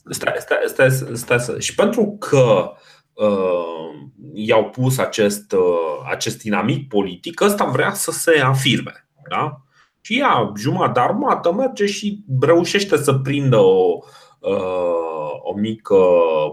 stai, 0.09 0.35
stai, 0.37 0.57
stai, 0.65 0.91
stai, 0.91 1.39
stai, 1.39 1.61
și 1.61 1.75
pentru 1.75 2.17
că 2.19 2.71
uh, 3.13 4.09
i-au 4.33 4.69
pus 4.69 4.97
acest, 4.97 5.51
uh, 5.51 6.09
acest 6.09 6.41
dinamic 6.41 6.87
politic, 6.87 7.41
ăsta 7.41 7.65
vrea 7.65 7.93
să 7.93 8.11
se 8.11 8.39
afirme. 8.39 9.07
Da? 9.29 9.61
Și 10.07 10.17
ia 10.17 10.51
jumătate 10.57 10.91
de 10.93 10.99
armată, 10.99 11.53
merge 11.53 11.85
și 11.85 12.23
reușește 12.41 12.97
să 12.97 13.13
prindă 13.13 13.57
o, 13.57 13.97
uh, 14.39 15.31
o 15.41 15.53
mică 15.55 15.97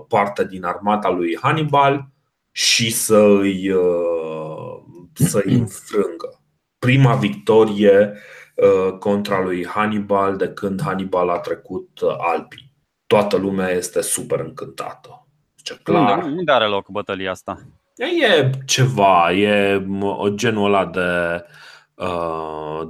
parte 0.08 0.44
din 0.44 0.64
armata 0.64 1.10
lui 1.10 1.38
Hannibal 1.40 2.08
și 2.50 2.90
să 2.92 3.16
îi, 3.16 3.70
uh, 3.70 4.82
să 5.14 5.42
îi 5.44 5.54
înfrângă 5.54 6.42
prima 6.78 7.14
victorie 7.14 8.12
uh, 8.54 8.98
contra 8.98 9.42
lui 9.42 9.66
Hannibal 9.66 10.36
de 10.36 10.48
când 10.48 10.82
Hannibal 10.82 11.28
a 11.28 11.38
trecut 11.38 12.00
uh, 12.00 12.14
Alpii. 12.18 12.72
Toată 13.06 13.36
lumea 13.36 13.70
este 13.70 14.00
super 14.00 14.40
încântată. 14.40 15.26
Ce 15.62 15.80
clar. 15.82 16.22
Unde, 16.22 16.36
unde 16.36 16.52
are 16.52 16.66
loc 16.66 16.88
bătălia 16.88 17.30
asta? 17.30 17.58
E 17.96 18.50
ceva, 18.66 19.32
e 19.32 19.86
genul 20.34 20.64
ăla 20.64 20.86
de, 20.86 21.00
uh, 21.00 21.72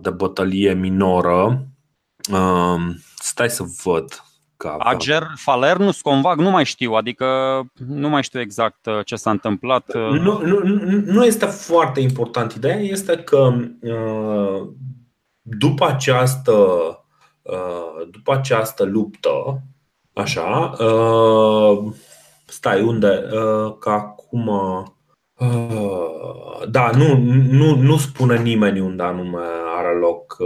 de 0.01 0.11
bătălie 0.11 0.75
minoră. 0.75 1.67
Stai 3.17 3.51
să 3.51 3.65
văd 3.85 4.25
ca 4.57 4.77
Ager, 4.79 5.27
Falernus, 5.35 6.01
Convag, 6.01 6.39
nu 6.39 6.51
mai 6.51 6.65
știu, 6.65 6.93
adică 6.93 7.27
nu 7.87 8.09
mai 8.09 8.23
știu 8.23 8.41
exact 8.41 8.87
uh, 8.87 9.05
ce 9.05 9.17
s-a 9.17 9.31
întâmplat. 9.31 9.95
Uh. 9.95 10.21
Nu, 10.21 10.47
nu, 10.47 10.59
nu 11.05 11.25
este 11.25 11.47
foarte 11.47 12.01
important. 12.01 12.53
Ideea 12.53 12.79
este 12.79 13.17
că 13.17 13.55
uh, 13.81 14.69
după 15.41 15.87
această, 15.87 16.57
după 18.11 18.33
această 18.33 18.85
luptă, 18.85 19.63
așa, 20.13 20.77
stai, 22.47 22.83
unde? 22.83 23.23
Că 23.79 23.91
acum. 23.91 24.51
Da, 26.69 26.91
nu, 26.91 27.17
nu, 27.51 27.77
nu 27.77 27.97
spune 27.97 28.39
nimeni 28.39 28.81
unde 28.81 29.03
anume 29.03 29.43
are 29.77 29.99
loc 29.99 30.37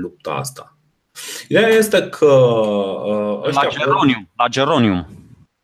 lupta 0.00 0.30
asta. 0.30 0.76
Ideea 1.48 1.68
este 1.68 2.08
că 2.08 2.26
uh, 3.04 3.46
ăștia 3.46 3.62
la 3.62 3.68
Geronium, 3.68 4.30
la 4.36 4.48
Geronium. 4.48 5.06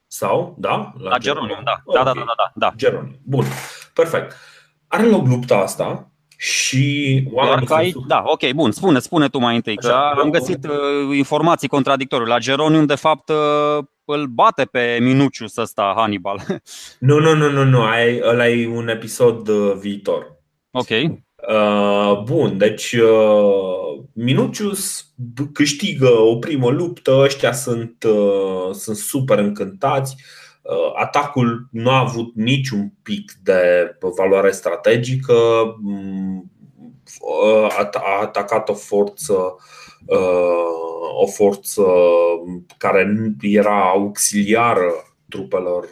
Sau, 0.07 0.55
da? 0.59 0.93
La, 0.99 1.11
la 1.11 1.19
Geronium, 1.19 1.61
da. 1.65 1.83
Okay. 1.85 2.05
Da, 2.05 2.13
da, 2.13 2.19
da, 2.19 2.33
da, 2.37 2.53
da. 2.55 2.73
Geronium. 2.77 3.19
Bun. 3.23 3.45
Perfect. 3.95 4.37
Are 4.87 5.07
loc 5.07 5.27
lupta 5.27 5.57
asta 5.57 6.07
și 6.37 7.25
oamenii 7.33 7.67
că 7.67 7.75
ai, 7.75 7.95
Da, 8.07 8.23
ok, 8.27 8.51
bun, 8.51 8.73
spune, 8.73 8.99
spune 8.99 9.29
tu 9.29 9.39
mai 9.39 9.55
întâi, 9.55 9.77
că 9.77 9.87
Așa, 9.87 10.11
am 10.11 10.31
găsit 10.31 10.67
uh, 10.67 11.17
informații 11.17 11.69
contradictorii. 11.69 12.27
La 12.27 12.39
Geronium, 12.39 12.87
de 12.87 12.95
fapt, 12.95 13.29
uh, 13.29 13.85
îl 14.05 14.27
bate 14.27 14.65
pe 14.65 14.99
Minucius 15.01 15.57
ăsta 15.57 15.93
Hannibal. 15.97 16.41
Nu, 16.99 17.19
nu, 17.19 17.35
nu, 17.35 17.51
nu, 17.51 17.65
nu, 17.65 17.83
ai, 17.83 18.21
ăla 18.23 18.49
e 18.49 18.69
un 18.69 18.89
episod 18.89 19.49
uh, 19.49 19.77
viitor. 19.81 20.41
Ok. 20.71 20.89
Uh, 21.49 22.23
bun, 22.25 22.59
deci 22.59 22.93
uh, 22.93 24.05
Minucius 24.13 25.07
câștigă 25.53 26.09
o 26.09 26.37
primă 26.37 26.71
luptă, 26.71 27.17
ăștia 27.19 27.53
sunt, 27.53 28.05
uh, 28.05 28.75
sunt 28.75 28.97
super 28.97 29.39
încântați. 29.39 30.17
Atacul 30.95 31.69
nu 31.71 31.91
a 31.91 31.99
avut 31.99 32.35
niciun 32.35 32.93
pic 33.03 33.33
de 33.43 33.61
valoare 34.17 34.51
strategică, 34.51 35.35
mm, 35.81 36.51
a 37.93 38.21
atacat 38.21 38.69
o 38.69 38.75
forță 38.75 39.57
o 41.15 41.27
forță 41.27 41.85
care 42.79 43.17
era 43.41 43.89
auxiliară 43.89 44.93
trupelor 45.29 45.89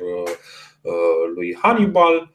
lui 1.35 1.59
Hannibal 1.62 2.31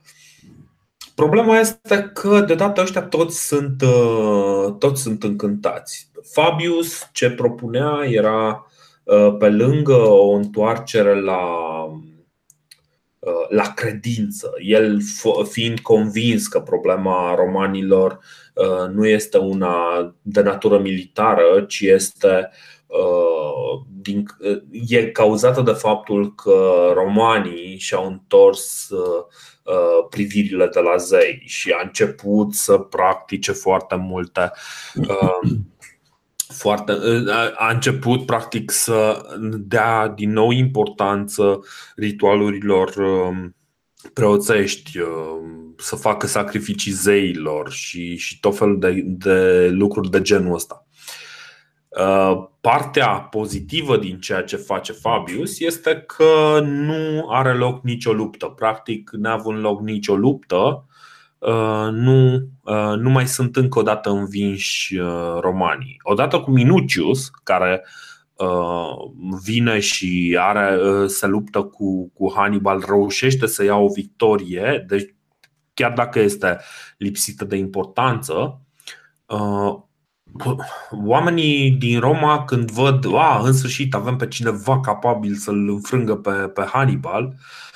Problema 1.15 1.59
este 1.59 2.11
că 2.13 2.39
de 2.39 2.55
data 2.55 2.81
ăștia 2.81 3.01
toți 3.01 3.47
sunt, 3.47 3.81
uh, 3.81 4.75
toți 4.79 5.01
sunt 5.01 5.23
încântați. 5.23 6.09
Fabius 6.31 7.09
ce 7.11 7.29
propunea 7.31 8.03
era 8.05 8.67
uh, 9.03 9.35
pe 9.39 9.49
lângă 9.49 9.93
o 9.93 10.31
întoarcere 10.31 11.21
la, 11.21 11.43
uh, 11.83 11.97
la 13.49 13.73
credință, 13.73 14.53
el 14.61 14.99
fiind 15.49 15.79
convins 15.79 16.47
că 16.47 16.59
problema 16.59 17.35
romanilor 17.35 18.19
nu 18.93 19.07
este 19.07 19.37
una 19.37 19.75
de 20.21 20.41
natură 20.41 20.79
militară, 20.79 21.65
ci 21.67 21.79
este 21.79 22.49
din, 24.01 24.25
e 24.87 25.05
cauzată 25.05 25.61
de 25.61 25.71
faptul 25.71 26.35
că 26.35 26.91
romanii 26.93 27.77
și-au 27.77 28.07
întors 28.07 28.89
Uh, 29.65 30.07
privirile 30.09 30.67
de 30.67 30.79
la 30.79 30.97
zei 30.97 31.41
și 31.45 31.71
a 31.71 31.81
început 31.83 32.53
să 32.53 32.77
practice 32.77 33.51
foarte 33.51 33.95
multe 33.95 34.51
uh, 34.95 35.51
foarte, 36.47 36.91
uh, 36.91 37.53
a 37.55 37.71
început 37.71 38.25
practic 38.25 38.71
să 38.71 39.25
dea 39.57 40.07
din 40.07 40.31
nou 40.31 40.51
importanță 40.51 41.59
ritualurilor 41.95 42.93
preoțești, 44.13 44.99
să 45.77 45.95
facă 45.95 46.27
sacrificii 46.27 46.91
zeilor 46.91 47.71
și, 47.71 48.15
și 48.17 48.39
tot 48.39 48.57
felul 48.57 48.79
de, 48.79 49.01
de 49.05 49.69
lucruri 49.69 50.09
de 50.09 50.21
genul 50.21 50.53
ăsta. 50.53 50.85
Uh, 51.99 52.47
partea 52.61 53.07
pozitivă 53.07 53.97
din 53.97 54.19
ceea 54.19 54.41
ce 54.41 54.55
face 54.55 54.91
Fabius 54.91 55.59
este 55.59 56.03
că 56.07 56.59
nu 56.63 57.27
are 57.29 57.53
loc 57.53 57.83
nicio 57.83 58.13
luptă. 58.13 58.45
Practic, 58.45 59.09
n-a 59.13 59.41
loc 59.45 59.81
nicio 59.81 60.15
luptă. 60.15 60.85
Uh, 61.47 61.87
nu, 61.91 62.33
uh, 62.63 62.97
nu 62.97 63.09
mai 63.09 63.27
sunt 63.27 63.55
încă 63.55 63.79
o 63.79 63.81
dată 63.81 64.09
învinși 64.09 64.99
romanii. 65.39 65.99
Odată 66.03 66.39
cu 66.39 66.51
Minucius, 66.51 67.29
care 67.43 67.85
vine 69.43 69.79
și 69.79 70.37
are, 70.39 70.77
se 71.07 71.27
luptă 71.27 71.61
cu, 71.61 72.11
cu 72.13 72.33
Hannibal, 72.35 72.83
reușește 72.87 73.45
să 73.45 73.63
ia 73.63 73.75
o 73.75 73.87
victorie, 73.87 74.85
deci 74.87 75.15
chiar 75.73 75.93
dacă 75.93 76.19
este 76.19 76.59
lipsită 76.97 77.45
de 77.45 77.55
importanță, 77.55 78.61
oamenii 81.05 81.71
din 81.71 81.99
Roma 81.99 82.43
când 82.43 82.71
văd, 82.71 83.05
a, 83.13 83.41
în 83.43 83.53
sfârșit 83.53 83.93
avem 83.93 84.15
pe 84.15 84.27
cineva 84.27 84.79
capabil 84.79 85.35
să-l 85.35 85.69
înfrângă 85.69 86.15
pe, 86.15 86.31
pe 86.31 86.61
Hannibal, 86.61 87.35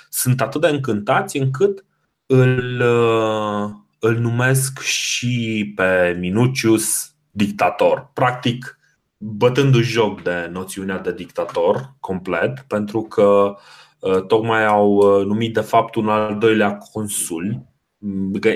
sunt 0.09 0.41
atât 0.41 0.61
de 0.61 0.67
încântați 0.67 1.38
încât 1.38 1.85
îl, 2.31 2.81
uh, 2.81 3.69
îl 4.00 4.17
numesc 4.17 4.79
și 4.79 5.71
pe 5.75 6.17
Minucius 6.19 7.13
dictator. 7.31 8.09
Practic, 8.13 8.79
bătându-și 9.17 9.91
joc 9.91 10.21
de 10.21 10.50
noțiunea 10.51 10.98
de 11.00 11.13
dictator 11.13 11.93
complet, 12.00 12.65
pentru 12.67 13.01
că 13.01 13.55
uh, 14.00 14.25
tocmai 14.25 14.65
au 14.65 14.91
uh, 14.91 15.25
numit 15.25 15.53
de 15.53 15.62
fapt 15.62 15.95
un 15.95 16.09
al 16.09 16.38
doilea 16.38 16.77
consul 16.77 17.67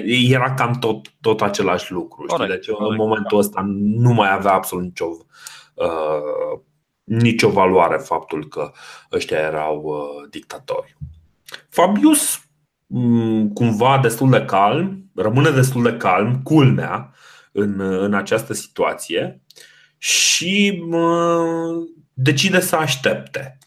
era 0.05 0.53
cam 0.53 0.73
tot, 0.73 1.13
tot 1.21 1.41
același 1.41 1.91
lucru. 1.91 2.25
Corect, 2.25 2.51
știi? 2.51 2.55
Deci 2.55 2.75
corect. 2.75 2.91
în 2.91 3.05
momentul 3.07 3.37
ăsta 3.37 3.63
nu 3.77 4.13
mai 4.13 4.33
avea 4.33 4.53
absolut 4.53 4.83
nicio, 4.83 5.05
uh, 5.73 6.59
nicio 7.03 7.49
valoare 7.49 7.97
faptul 7.97 8.47
că 8.47 8.71
ăștia 9.11 9.37
erau 9.37 9.81
uh, 9.83 10.29
dictatori. 10.29 10.97
Fabius, 11.69 12.35
um, 12.35 12.52
cumva 13.53 13.99
destul 14.01 14.29
de 14.29 14.45
calm, 14.45 15.11
rămâne 15.15 15.49
destul 15.49 15.83
de 15.83 15.97
calm, 15.97 16.41
culmea, 16.43 17.13
în, 17.51 17.79
în 17.79 18.13
această 18.13 18.53
situație 18.53 19.41
și 19.97 20.83
uh, 20.89 21.87
decide 22.13 22.59
să 22.59 22.75
aștepte. 22.75 23.57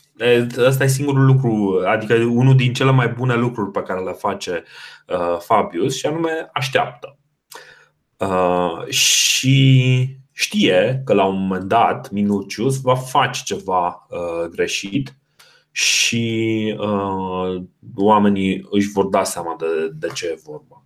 Ăsta 0.59 0.85
e 0.85 0.87
singurul 0.87 1.25
lucru, 1.25 1.83
adică 1.87 2.15
unul 2.15 2.57
din 2.57 2.73
cele 2.73 2.91
mai 2.91 3.09
bune 3.09 3.35
lucruri 3.35 3.71
pe 3.71 3.83
care 3.83 4.01
le 4.01 4.13
face 4.13 4.65
uh, 5.07 5.39
Fabius 5.39 5.97
și 5.97 6.07
anume 6.07 6.51
așteaptă. 6.53 7.19
Uh, 8.17 8.87
și 8.89 10.17
știe 10.33 11.03
că 11.05 11.15
la 11.15 11.25
un 11.25 11.39
moment 11.41 11.65
dat 11.65 12.11
Minucius 12.11 12.81
va 12.81 12.95
face 12.95 13.43
ceva 13.45 14.07
uh, 14.11 14.49
greșit 14.51 15.17
și 15.77 16.75
uh, 16.79 17.63
oamenii 17.97 18.67
își 18.71 18.89
vor 18.89 19.05
da 19.05 19.25
seama 19.25 19.57
de, 19.59 19.91
de 19.99 20.07
ce 20.15 20.27
e 20.27 20.41
vorba. 20.45 20.85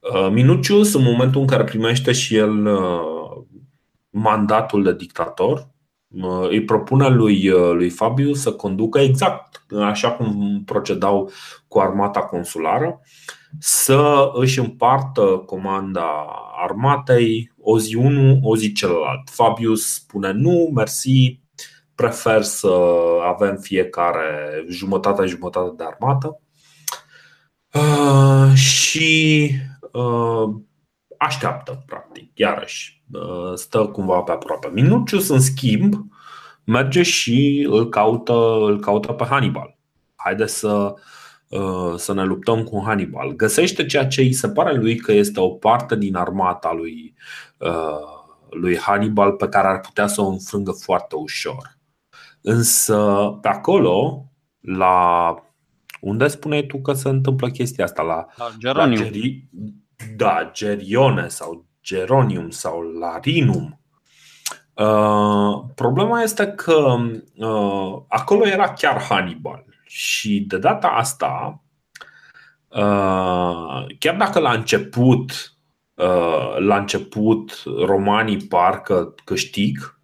Uh, 0.00 0.30
Minucius, 0.32 0.94
în 0.94 1.02
momentul 1.02 1.40
în 1.40 1.46
care 1.46 1.64
primește 1.64 2.12
și 2.12 2.36
el 2.36 2.66
uh, 2.66 3.44
mandatul 4.10 4.82
de 4.82 4.94
dictator, 4.94 5.68
îi 6.48 6.64
propune 6.64 7.08
lui, 7.08 7.48
uh, 7.48 7.72
lui 7.72 7.88
Fabiu 7.88 8.32
să 8.32 8.52
conducă 8.52 8.98
exact 8.98 9.64
așa 9.82 10.10
cum 10.10 10.62
procedau 10.64 11.30
cu 11.66 11.78
armata 11.78 12.20
consulară, 12.20 13.00
să 13.58 14.30
își 14.34 14.58
împartă 14.58 15.42
comanda 15.46 16.26
armatei 16.56 17.52
o 17.60 17.78
zi 17.78 17.94
unul, 17.94 18.38
o 18.42 18.56
zi 18.56 18.72
celălalt. 18.72 19.28
Fabius 19.30 19.92
spune 19.92 20.32
nu, 20.32 20.70
mersi, 20.74 21.40
prefer 21.98 22.42
să 22.42 22.72
avem 23.24 23.56
fiecare 23.56 24.64
jumătate 24.68 25.26
jumătate 25.26 25.74
de 25.76 25.84
armată 25.84 26.40
uh, 27.72 28.54
și 28.54 29.50
uh, 29.92 30.54
așteaptă, 31.16 31.82
practic, 31.86 32.30
iarăși 32.34 32.98
Uh, 33.12 33.52
stă 33.54 33.86
cumva 33.86 34.20
pe 34.20 34.32
aproape. 34.32 34.70
Minucius, 34.72 35.28
în 35.28 35.40
schimb, 35.40 35.94
merge 36.64 37.02
și 37.02 37.66
îl 37.70 37.88
caută, 37.88 38.32
îl 38.60 38.80
caută 38.80 39.12
pe 39.12 39.24
Hannibal. 39.24 39.78
Haide 40.14 40.46
să, 40.46 40.94
uh, 41.48 41.94
să 41.96 42.14
ne 42.14 42.24
luptăm 42.24 42.64
cu 42.64 42.82
Hannibal. 42.84 43.32
Găsește 43.32 43.86
ceea 43.86 44.06
ce 44.06 44.20
îi 44.20 44.32
se 44.32 44.48
pare 44.48 44.74
lui 44.74 44.96
că 44.96 45.12
este 45.12 45.40
o 45.40 45.48
parte 45.48 45.96
din 45.96 46.16
armata 46.16 46.72
lui, 46.72 47.14
uh, 47.58 48.00
lui 48.50 48.76
Hannibal 48.78 49.32
pe 49.32 49.48
care 49.48 49.68
ar 49.68 49.80
putea 49.80 50.06
să 50.06 50.20
o 50.20 50.28
înfrângă 50.28 50.70
foarte 50.70 51.14
ușor. 51.14 51.77
Însă 52.48 53.28
pe 53.40 53.48
acolo, 53.48 54.24
la 54.60 55.34
unde 56.00 56.28
spuneai 56.28 56.66
tu 56.66 56.80
că 56.80 56.92
se 56.92 57.08
întâmplă 57.08 57.48
chestia 57.48 57.84
asta? 57.84 58.02
La, 58.02 58.26
la 58.36 58.50
Geronium. 58.58 59.02
La 59.02 59.08
Geri... 59.08 59.48
Da, 60.16 60.50
Gerione 60.52 61.28
sau 61.28 61.66
geronium 61.82 62.50
sau 62.50 62.80
larinum. 62.80 63.80
Uh, 64.74 65.64
problema 65.74 66.22
este 66.22 66.46
că 66.46 66.96
uh, 67.36 68.02
acolo 68.08 68.46
era 68.46 68.72
chiar 68.72 69.02
Hannibal 69.02 69.64
și 69.84 70.44
de 70.48 70.58
data 70.58 70.88
asta, 70.88 71.62
uh, 72.68 73.86
chiar 73.98 74.16
dacă 74.16 74.38
la 74.38 74.52
început, 74.52 75.52
la 76.58 76.76
început 76.76 77.62
romanii 77.64 78.36
parcă 78.36 79.14
câștig, 79.24 79.78
Uh, 79.78 79.97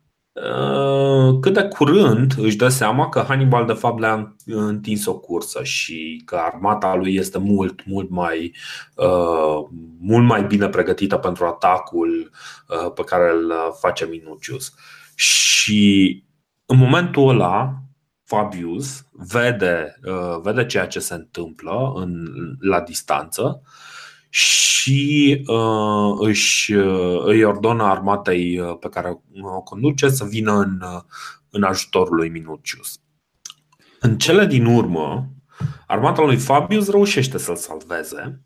cât 1.40 1.52
de 1.54 1.62
curând 1.62 2.34
își 2.36 2.56
dă 2.56 2.68
seama 2.68 3.08
că 3.08 3.24
Hannibal 3.28 3.66
de 3.66 3.72
fapt 3.72 4.00
le-a 4.00 4.36
întins 4.44 5.06
o 5.06 5.18
cursă 5.18 5.62
și 5.62 6.22
că 6.24 6.36
armata 6.36 6.94
lui 6.94 7.14
este 7.14 7.38
mult, 7.38 7.86
mult 7.86 8.10
mai, 8.10 8.54
uh, 8.94 9.68
mult 10.00 10.24
mai 10.24 10.44
bine 10.44 10.68
pregătită 10.68 11.16
pentru 11.16 11.44
atacul 11.44 12.30
uh, 12.68 12.92
pe 12.94 13.04
care 13.04 13.30
îl 13.30 13.52
face 13.80 14.06
Minucius. 14.06 14.74
Și 15.14 16.22
în 16.66 16.76
momentul 16.76 17.28
ăla, 17.28 17.74
Fabius 18.24 19.04
vede, 19.10 20.00
vede 20.42 20.66
ceea 20.66 20.86
ce 20.86 20.98
se 20.98 21.14
întâmplă 21.14 21.92
în, 21.94 22.26
la 22.60 22.80
distanță 22.80 23.62
și 24.34 25.44
uh, 25.46 26.16
își, 26.18 26.72
uh, 26.72 27.22
îi 27.24 27.44
ordonă 27.44 27.82
armatei 27.82 28.58
uh, 28.58 28.76
pe 28.80 28.88
care 28.88 29.22
o 29.42 29.60
conduce 29.60 30.08
să 30.08 30.24
vină 30.24 30.52
în, 30.52 30.80
uh, 30.82 31.02
în 31.50 31.62
ajutorul 31.62 32.16
lui 32.16 32.28
Minucius. 32.28 33.00
În 34.00 34.18
cele 34.18 34.46
din 34.46 34.64
urmă, 34.64 35.28
armata 35.86 36.22
lui 36.22 36.36
Fabius 36.36 36.90
reușește 36.90 37.38
să-l 37.38 37.56
salveze 37.56 38.42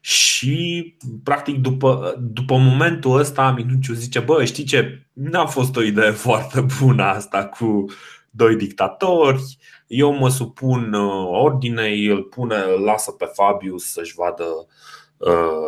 și, 0.00 0.96
practic, 1.22 1.56
după, 1.56 2.14
după 2.18 2.56
momentul 2.56 3.18
ăsta, 3.18 3.50
Minucius 3.50 3.96
zice: 3.96 4.20
Bă, 4.20 4.44
știi 4.44 4.64
ce? 4.64 5.06
N-a 5.12 5.46
fost 5.46 5.76
o 5.76 5.82
idee 5.82 6.10
foarte 6.26 6.66
bună 6.80 7.02
asta 7.02 7.44
cu 7.46 7.84
doi 8.30 8.56
dictatori. 8.56 9.56
Eu 9.86 10.12
mă 10.12 10.28
supun 10.28 10.92
ordinei, 11.26 12.06
îl 12.06 12.22
pune, 12.22 12.56
îl 12.76 12.82
lasă 12.82 13.10
pe 13.10 13.30
Fabius 13.34 13.84
să-și 13.84 14.14
vadă 14.14 14.44
Uh, 14.44 14.97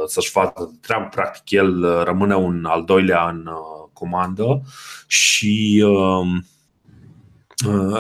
să-și 0.07 0.31
facă 0.31 0.71
treabă. 0.81 1.09
Practic, 1.11 1.51
el 1.51 1.85
uh, 1.85 2.03
rămâne 2.05 2.35
un 2.35 2.65
al 2.65 2.85
doilea 2.85 3.29
în 3.29 3.47
uh, 3.47 3.89
comandă 3.93 4.63
și 5.07 5.85
um, 5.87 6.45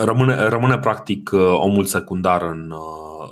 rămâne, 0.04 0.34
rămâne 0.48 0.78
practic 0.78 1.30
omul 1.54 1.84
secundar 1.84 2.42
în, 2.42 2.74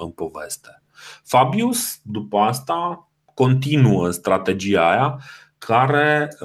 în 0.00 0.10
poveste. 0.10 0.82
Fabius, 1.24 1.98
după 2.02 2.38
asta, 2.38 3.08
continuă 3.34 4.10
strategia 4.10 4.90
aia 4.90 5.20
care 5.58 6.36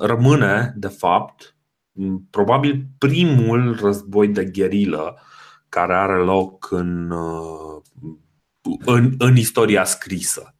rămâne, 0.00 0.72
de 0.76 0.88
fapt, 0.88 1.56
probabil 2.30 2.86
primul 2.98 3.78
război 3.80 4.28
de 4.28 4.44
gherilă 4.44 5.18
care 5.68 5.94
are 5.94 6.16
loc 6.16 6.70
în, 6.70 7.12
în, 8.84 9.14
în 9.18 9.36
istoria 9.36 9.84
scrisă 9.84 10.54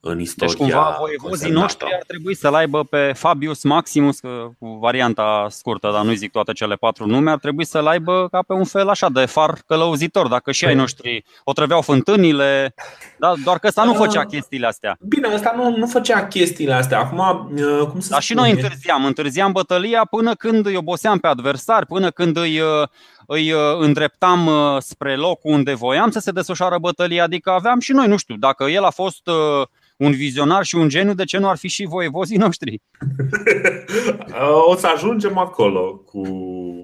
în 0.00 0.16
deci, 0.16 0.26
istoria. 0.26 0.54
Deci 0.54 0.62
cumva 0.62 0.96
voievozii 0.98 1.50
noștri 1.50 1.94
ar 1.94 2.02
trebui 2.06 2.34
să-l 2.34 2.54
aibă 2.54 2.84
pe 2.84 3.12
Fabius 3.14 3.62
Maximus, 3.62 4.20
cu 4.58 4.78
varianta 4.80 5.46
scurtă, 5.50 5.90
dar 5.92 6.04
nu 6.04 6.12
zic 6.12 6.30
toate 6.30 6.52
cele 6.52 6.74
patru 6.74 7.06
nume, 7.06 7.30
ar 7.30 7.38
trebui 7.38 7.64
să-l 7.64 7.86
aibă 7.86 8.28
ca 8.30 8.42
pe 8.46 8.52
un 8.52 8.64
fel 8.64 8.88
așa 8.88 9.08
de 9.08 9.24
far 9.24 9.58
călăuzitor, 9.66 10.28
dacă 10.28 10.52
și 10.52 10.64
ai 10.64 10.72
păi- 10.72 10.76
noștri 10.76 11.24
o 11.44 11.52
trăveau 11.52 11.80
fântânile, 11.80 12.74
dar 13.18 13.34
doar 13.44 13.58
că 13.58 13.66
ăsta 13.66 13.84
nu 13.84 13.94
făcea 13.94 14.24
chestiile 14.24 14.66
astea. 14.66 14.96
Bine, 15.00 15.28
ăsta 15.34 15.52
nu, 15.56 15.76
nu 15.76 15.86
făcea 15.86 16.26
chestiile 16.26 16.72
astea. 16.72 16.98
Acum, 16.98 17.18
uh, 17.54 17.86
cum 17.90 18.00
să 18.00 18.08
Dar 18.10 18.22
și 18.22 18.34
noi 18.34 18.50
întârziam, 18.50 19.04
întârziam 19.04 19.52
bătălia 19.52 20.04
până 20.04 20.34
când 20.34 20.66
îi 20.66 20.76
oboseam 20.76 21.18
pe 21.18 21.26
adversari, 21.26 21.86
până 21.86 22.10
când 22.10 22.36
îi 22.36 22.60
uh, 22.60 22.88
îi 23.30 23.52
uh, 23.52 23.60
îndreptam 23.78 24.50
spre 24.78 25.16
locul 25.16 25.52
unde 25.52 25.74
voiam 25.74 26.10
să 26.10 26.18
se 26.18 26.30
desfășoară 26.30 26.78
bătălia, 26.78 27.22
adică 27.22 27.50
aveam 27.50 27.80
și 27.80 27.92
noi, 27.92 28.06
nu 28.06 28.16
știu, 28.16 28.36
dacă 28.36 28.64
el 28.64 28.84
a 28.84 28.90
fost 28.90 29.28
un 29.98 30.12
vizionar 30.12 30.64
și 30.64 30.74
un 30.74 30.88
geniu, 30.88 31.14
de 31.14 31.24
ce 31.24 31.38
nu 31.38 31.48
ar 31.48 31.56
fi 31.56 31.68
și 31.68 31.84
voievozii 31.84 32.36
noștri? 32.36 32.82
o 34.70 34.76
să 34.76 34.86
ajungem 34.94 35.38
acolo 35.38 36.02
cu... 36.06 36.22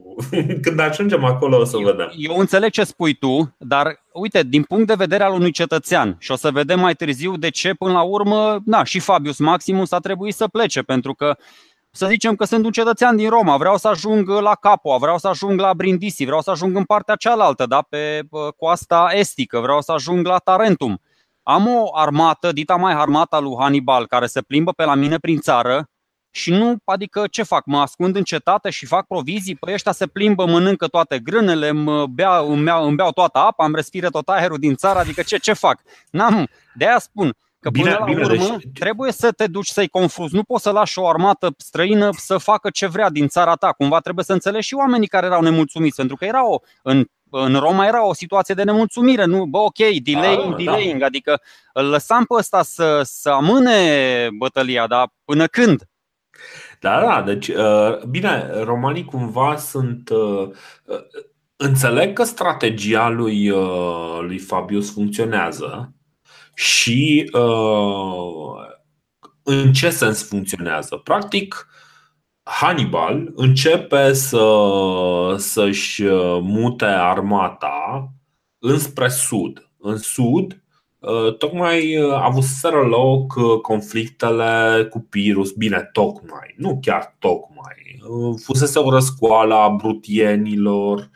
Când 0.63 0.81
ajungem 0.81 1.25
acolo 1.25 1.61
o 1.61 1.65
să 1.65 1.77
eu, 1.77 1.85
vedem. 1.85 2.13
Eu 2.17 2.39
înțeleg 2.39 2.71
ce 2.71 2.85
spui 2.85 3.15
tu, 3.15 3.55
dar 3.59 4.05
uite, 4.13 4.43
din 4.43 4.63
punct 4.63 4.87
de 4.87 4.95
vedere 4.95 5.25
al 5.25 5.33
unui 5.33 5.51
cetățean 5.51 6.17
și 6.19 6.31
o 6.31 6.37
să 6.37 6.51
vedem 6.51 6.81
mai 6.81 6.95
târziu 6.95 7.37
de 7.37 7.49
ce 7.49 7.75
până 7.75 7.93
la 7.93 8.03
urmă, 8.03 8.61
na, 8.65 8.85
și 8.85 8.99
Fabius 8.99 9.39
Maximus 9.39 9.93
a 9.93 9.99
trebuit 9.99 10.35
să 10.35 10.49
plece, 10.49 10.83
pentru 10.83 11.15
că 11.15 11.37
să 11.97 12.07
zicem 12.07 12.37
că 12.37 12.45
sunt 12.45 12.65
un 12.65 12.71
cetățean 12.71 13.17
din 13.17 13.29
Roma, 13.29 13.57
vreau 13.57 13.77
să 13.77 13.89
ajung 13.89 14.29
la 14.29 14.55
Capua, 14.55 14.97
vreau 14.97 15.19
să 15.19 15.29
ajung 15.29 15.61
la 15.61 15.75
Brindisi, 15.75 16.25
vreau 16.25 16.41
să 16.41 16.51
ajung 16.51 16.77
în 16.77 16.85
partea 16.85 17.15
cealaltă, 17.15 17.67
da, 17.67 17.87
pe 17.89 18.21
coasta 18.57 19.09
estică, 19.13 19.61
vreau 19.61 19.81
să 19.81 19.93
ajung 19.93 20.27
la 20.27 20.39
Tarentum 20.39 21.01
am 21.45 21.67
o 21.67 21.97
armată, 21.97 22.53
dita 22.53 22.77
mai 22.77 22.93
armata 22.93 23.41
lui 23.41 23.57
Hannibal, 23.59 24.07
care 24.07 24.27
se 24.27 24.43
plimbă 24.43 24.73
pe 24.73 24.85
la 24.85 24.95
mine 24.95 25.19
prin 25.19 25.39
țară 25.39 25.89
și 26.31 26.51
nu, 26.51 26.77
adică 26.85 27.27
ce 27.31 27.43
fac? 27.43 27.67
Mă 27.67 27.81
ascund 27.81 28.17
în 28.17 28.23
cetate 28.23 28.71
și 28.71 28.87
fac 28.87 29.07
provizii? 29.07 29.55
Păi 29.55 29.73
ăștia 29.73 29.93
se 29.93 30.07
plimbă, 30.07 30.47
mănâncă 30.47 30.87
toate 30.87 31.19
grânele, 31.19 31.69
îmi, 31.69 32.09
bea, 32.09 32.39
îmi, 32.39 32.63
beau, 32.65 32.87
îmi 32.87 32.97
beau 32.97 33.11
toată 33.11 33.39
apa, 33.39 33.65
îmi 33.65 33.75
respiră 33.75 34.09
tot 34.11 34.29
aerul 34.29 34.59
din 34.59 34.75
țară, 34.75 34.99
adică 34.99 35.23
ce, 35.23 35.37
ce 35.37 35.53
fac? 35.53 35.81
N-am, 36.11 36.49
de 36.75 36.87
aia 36.87 36.99
spun, 36.99 37.37
Că 37.65 37.71
bine, 37.71 37.91
până 37.91 37.99
la 37.99 38.05
bine, 38.05 38.23
urmă 38.23 38.57
deci... 38.57 38.73
trebuie 38.79 39.13
să 39.13 39.33
te 39.33 39.47
duci 39.47 39.67
să-i 39.67 39.89
confrunți. 39.89 40.35
Nu 40.35 40.43
poți 40.43 40.63
să 40.63 40.71
lași 40.71 40.99
o 40.99 41.09
armată 41.09 41.55
străină 41.57 42.11
să 42.17 42.39
facă 42.39 42.71
ce 42.71 42.87
vrea 42.87 43.11
din 43.11 43.29
țara 43.29 43.55
ta. 43.55 43.73
Cumva 43.73 44.01
trebuie 44.01 44.25
să 44.25 44.33
înțelegi 44.33 44.67
și 44.67 44.75
oamenii 44.75 45.07
care 45.07 45.27
erau 45.27 45.43
nemulțumiți, 45.43 45.97
pentru 45.97 46.17
că 46.17 46.25
era 46.25 46.49
o, 46.49 46.59
în, 46.83 47.05
în 47.31 47.55
Roma 47.55 47.87
era 47.87 48.07
o 48.07 48.15
situație 48.15 48.55
de 48.55 48.63
nemulțumire. 48.63 49.25
Nu, 49.25 49.45
bă, 49.45 49.59
ok, 49.59 49.77
delaying, 50.03 50.51
da, 50.51 50.57
delaying, 50.57 51.01
da. 51.01 51.07
adică 51.07 51.41
îl 51.73 51.85
lăsam 51.85 52.25
pe 52.25 52.35
ăsta 52.35 52.63
să, 52.63 53.01
să 53.05 53.31
amâne 53.31 54.29
bătălia, 54.39 54.87
dar 54.87 55.13
până 55.25 55.47
când? 55.47 55.83
Da, 56.81 57.01
da, 57.01 57.23
deci, 57.23 57.49
uh, 57.49 58.03
bine, 58.09 58.51
romanii 58.63 59.05
cumva 59.05 59.57
sunt. 59.57 60.09
Uh, 60.09 60.49
uh, 60.85 60.99
înțeleg 61.57 62.13
că 62.13 62.25
strategia 62.25 63.09
lui, 63.09 63.49
lui 64.21 64.39
Fabius 64.39 64.93
funcționează 64.93 65.95
și 66.55 67.31
în 69.43 69.73
ce 69.73 69.91
sens 69.91 70.29
funcționează. 70.29 70.97
Practic, 70.97 71.69
Hannibal 72.43 73.33
începe 73.35 74.13
să, 74.13 74.47
să-și 75.39 76.03
mute 76.41 76.85
armata 76.85 78.09
înspre 78.59 79.09
sud. 79.09 79.69
În 79.79 79.97
sud, 79.97 80.65
Uh, 81.05 81.37
tocmai 81.37 81.97
uh, 81.97 82.13
avuseră 82.13 82.81
loc 82.81 83.35
uh, 83.35 83.61
conflictele 83.61 84.87
cu 84.91 85.01
Pirus, 85.01 85.51
bine, 85.53 85.89
tocmai, 85.93 86.55
nu 86.57 86.79
chiar 86.83 87.17
tocmai. 87.19 88.03
Fusese 88.45 88.79
o 88.79 88.91
răscoală 88.91 89.55
a 89.55 89.69
brutienilor, 89.69 91.11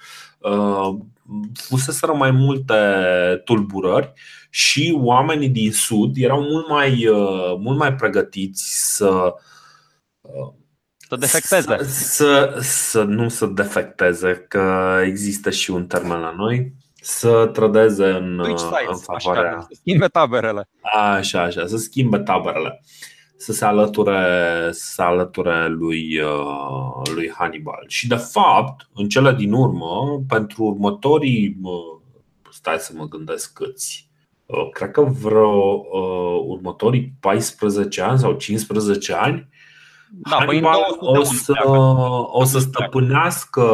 fuseseră 1.55 2.13
mai 2.13 2.31
multe 2.31 2.75
tulburări 3.45 4.13
și 4.51 4.99
oamenii 5.01 5.49
din 5.49 5.73
sud 5.73 6.17
erau 6.17 6.41
mult 6.41 6.69
mai, 6.69 7.09
mult 7.59 7.79
mai 7.79 7.95
pregătiți 7.95 8.97
să 8.97 9.35
să 11.09 11.17
defecteze. 11.17 11.77
Să, 11.85 11.85
să, 11.85 12.59
să 12.61 13.03
nu 13.03 13.29
să 13.29 13.47
defecteze, 13.47 14.45
că 14.49 14.97
există 15.05 15.51
și 15.51 15.71
un 15.71 15.87
termen 15.87 16.19
la 16.21 16.35
noi 16.37 16.73
să 17.01 17.51
trădeze 17.53 18.07
în, 18.07 18.41
în 18.89 18.97
favoarea. 18.97 19.53
Așa, 19.53 19.67
să 19.69 19.75
schimbe 19.75 20.07
taberele. 20.07 20.69
Așa, 20.81 21.43
așa, 21.43 21.67
să 21.67 21.77
schimbe 21.77 22.19
taberele. 22.19 22.83
Să 23.41 23.53
se 23.53 23.65
alăture, 23.65 24.21
să 24.73 24.93
se 24.93 25.03
alăture 25.03 25.69
lui, 25.69 26.21
uh, 26.21 27.11
lui 27.15 27.31
Hannibal. 27.31 27.85
Și 27.87 28.09
de 28.09 28.17
fapt, 28.17 28.89
în 28.95 29.09
cele 29.09 29.35
din 29.35 29.53
urmă, 29.53 30.23
pentru 30.29 30.63
următorii, 30.63 31.61
stai 32.51 32.79
să 32.79 32.93
mă 32.97 33.05
gândesc 33.05 33.53
câți, 33.53 34.11
uh, 34.47 34.69
cred 34.71 34.91
că 34.91 35.03
vreo 35.03 35.73
uh, 35.75 36.43
următorii 36.47 37.13
14 37.21 38.03
ani 38.03 38.19
sau 38.19 38.33
15 38.33 39.13
ani, 39.13 39.49
da, 40.11 40.37
păi 40.37 40.45
Hannibal 40.47 40.97
o 41.01 41.23
să, 41.23 41.53
o 42.27 42.45
să 42.45 42.59
stăpânească 42.59 43.65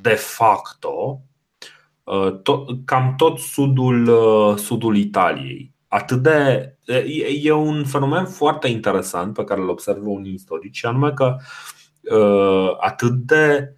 de 0.00 0.14
facto 0.14 1.20
Uh, 2.06 2.40
tot, 2.42 2.84
cam 2.84 3.14
tot 3.16 3.38
sudul, 3.38 4.08
uh, 4.08 4.56
sudul 4.56 4.96
Italiei. 4.96 5.74
Atât 5.88 6.22
de, 6.22 6.76
e 7.42 7.52
un 7.52 7.84
fenomen 7.84 8.24
foarte 8.24 8.68
interesant 8.68 9.34
pe 9.34 9.44
care 9.44 9.60
îl 9.60 9.68
observă 9.68 10.08
unii 10.08 10.32
istorici, 10.32 10.76
și 10.76 10.86
anume 10.86 11.12
că 11.12 11.36
uh, 12.16 12.76
atât 12.80 13.12
de 13.12 13.74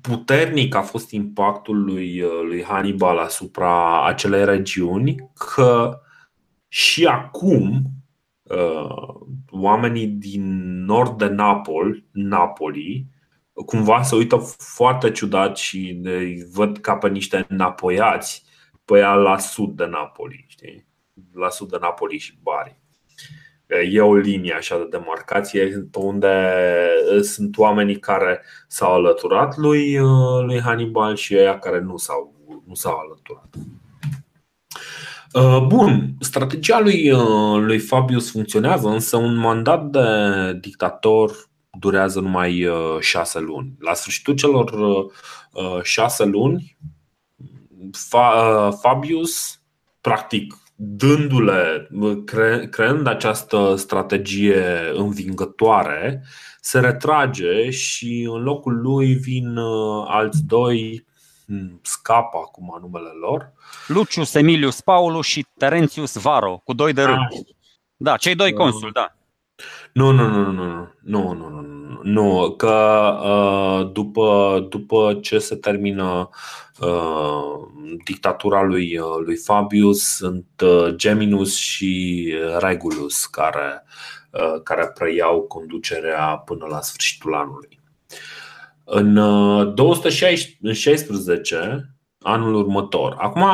puternic 0.00 0.74
a 0.74 0.82
fost 0.82 1.10
impactul 1.10 1.84
lui, 1.84 2.22
lui 2.48 2.62
Hannibal 2.62 3.18
asupra 3.18 4.06
acelei 4.06 4.44
regiuni 4.44 5.30
că 5.34 6.00
și 6.68 7.06
acum 7.06 7.82
oamenii 9.50 10.06
din 10.06 10.44
nord 10.84 11.18
de 11.18 11.26
Napoli, 11.26 12.04
Napoli 12.12 13.06
cumva 13.52 14.02
se 14.02 14.14
uită 14.14 14.36
foarte 14.58 15.10
ciudat 15.10 15.56
și 15.56 16.00
îi 16.04 16.46
văd 16.52 16.78
ca 16.78 16.96
pe 16.96 17.08
niște 17.08 17.46
înapoiați 17.48 18.45
pe 18.86 18.98
ea 18.98 19.14
la 19.14 19.38
sud 19.38 19.76
de 19.76 19.86
Napoli, 19.86 20.44
știi? 20.48 20.86
La 21.32 21.48
sud 21.48 21.70
de 21.70 21.76
Napoli 21.80 22.18
și 22.18 22.38
Bari. 22.42 22.76
E 23.90 24.00
o 24.00 24.14
linie 24.14 24.54
așa 24.54 24.78
de 24.78 24.86
demarcație 24.90 25.66
pe 25.90 25.98
unde 25.98 26.54
sunt 27.22 27.58
oamenii 27.58 27.98
care 27.98 28.42
s-au 28.68 28.92
alăturat 28.92 29.56
lui, 29.56 29.98
lui 30.42 30.60
Hannibal 30.60 31.16
și 31.16 31.34
ei 31.34 31.58
care 31.58 31.80
nu 31.80 31.96
s-au, 31.96 32.34
nu 32.66 32.74
s-au 32.74 32.98
alăturat. 32.98 33.48
Bun, 35.66 36.14
strategia 36.20 36.80
lui, 36.80 37.10
lui 37.58 37.78
Fabius 37.78 38.30
funcționează, 38.30 38.88
însă 38.88 39.16
un 39.16 39.34
mandat 39.34 39.84
de 39.84 40.00
dictator 40.60 41.46
durează 41.78 42.20
numai 42.20 42.66
uh, 42.66 42.96
șase 43.00 43.38
luni. 43.38 43.72
La 43.78 43.94
sfârșitul 43.94 44.34
celor 44.34 44.70
uh, 44.70 45.04
uh, 45.52 45.82
șase 45.82 46.24
luni, 46.24 46.76
Fabius, 48.80 49.60
practic, 50.00 50.54
dându-le, 50.76 51.88
cre- 52.24 52.68
creând 52.70 53.06
această 53.06 53.74
strategie 53.76 54.92
învingătoare, 54.94 56.24
se 56.60 56.80
retrage 56.80 57.70
și 57.70 58.28
în 58.32 58.42
locul 58.42 58.80
lui 58.80 59.14
vin 59.14 59.56
alți 60.06 60.44
doi, 60.44 61.06
hmm, 61.46 61.80
scapă 61.82 62.38
acum 62.44 62.78
numele 62.80 63.10
lor. 63.20 63.52
Lucius 63.86 64.34
Emilius 64.34 64.80
Paulus 64.80 65.26
și 65.26 65.46
Terentius 65.58 66.16
Varo, 66.16 66.60
cu 66.64 66.72
doi 66.72 66.92
de 66.92 67.02
rând. 67.02 67.18
Ah. 67.18 67.54
Da, 67.96 68.16
cei 68.16 68.34
doi 68.34 68.52
consuli, 68.52 68.92
da. 68.92 69.15
Nu, 69.92 70.10
nu, 70.10 70.28
nu, 70.28 70.52
nu, 70.52 70.88
nu, 71.00 71.32
nu, 71.32 71.48
nu, 71.48 71.60
nu, 71.60 72.00
nu, 72.02 72.54
că 72.56 72.74
uh, 73.22 73.90
după, 73.92 74.66
după 74.68 75.18
ce 75.22 75.38
se 75.38 75.56
termină 75.56 76.28
uh, 76.80 77.54
dictatura 78.04 78.62
lui, 78.62 78.98
uh, 78.98 79.06
lui 79.24 79.36
Fabius, 79.36 80.16
sunt 80.16 80.62
Geminus 80.94 81.56
și 81.56 82.32
Regulus 82.58 83.24
care, 83.24 83.84
care 84.62 84.90
preiau 84.94 85.40
conducerea 85.40 86.36
până 86.36 86.66
la 86.68 86.80
sfârșitul 86.80 87.34
anului. 87.34 87.80
În 88.84 89.14
216, 89.74 91.94
anul 92.20 92.54
următor, 92.54 93.14
acum, 93.18 93.44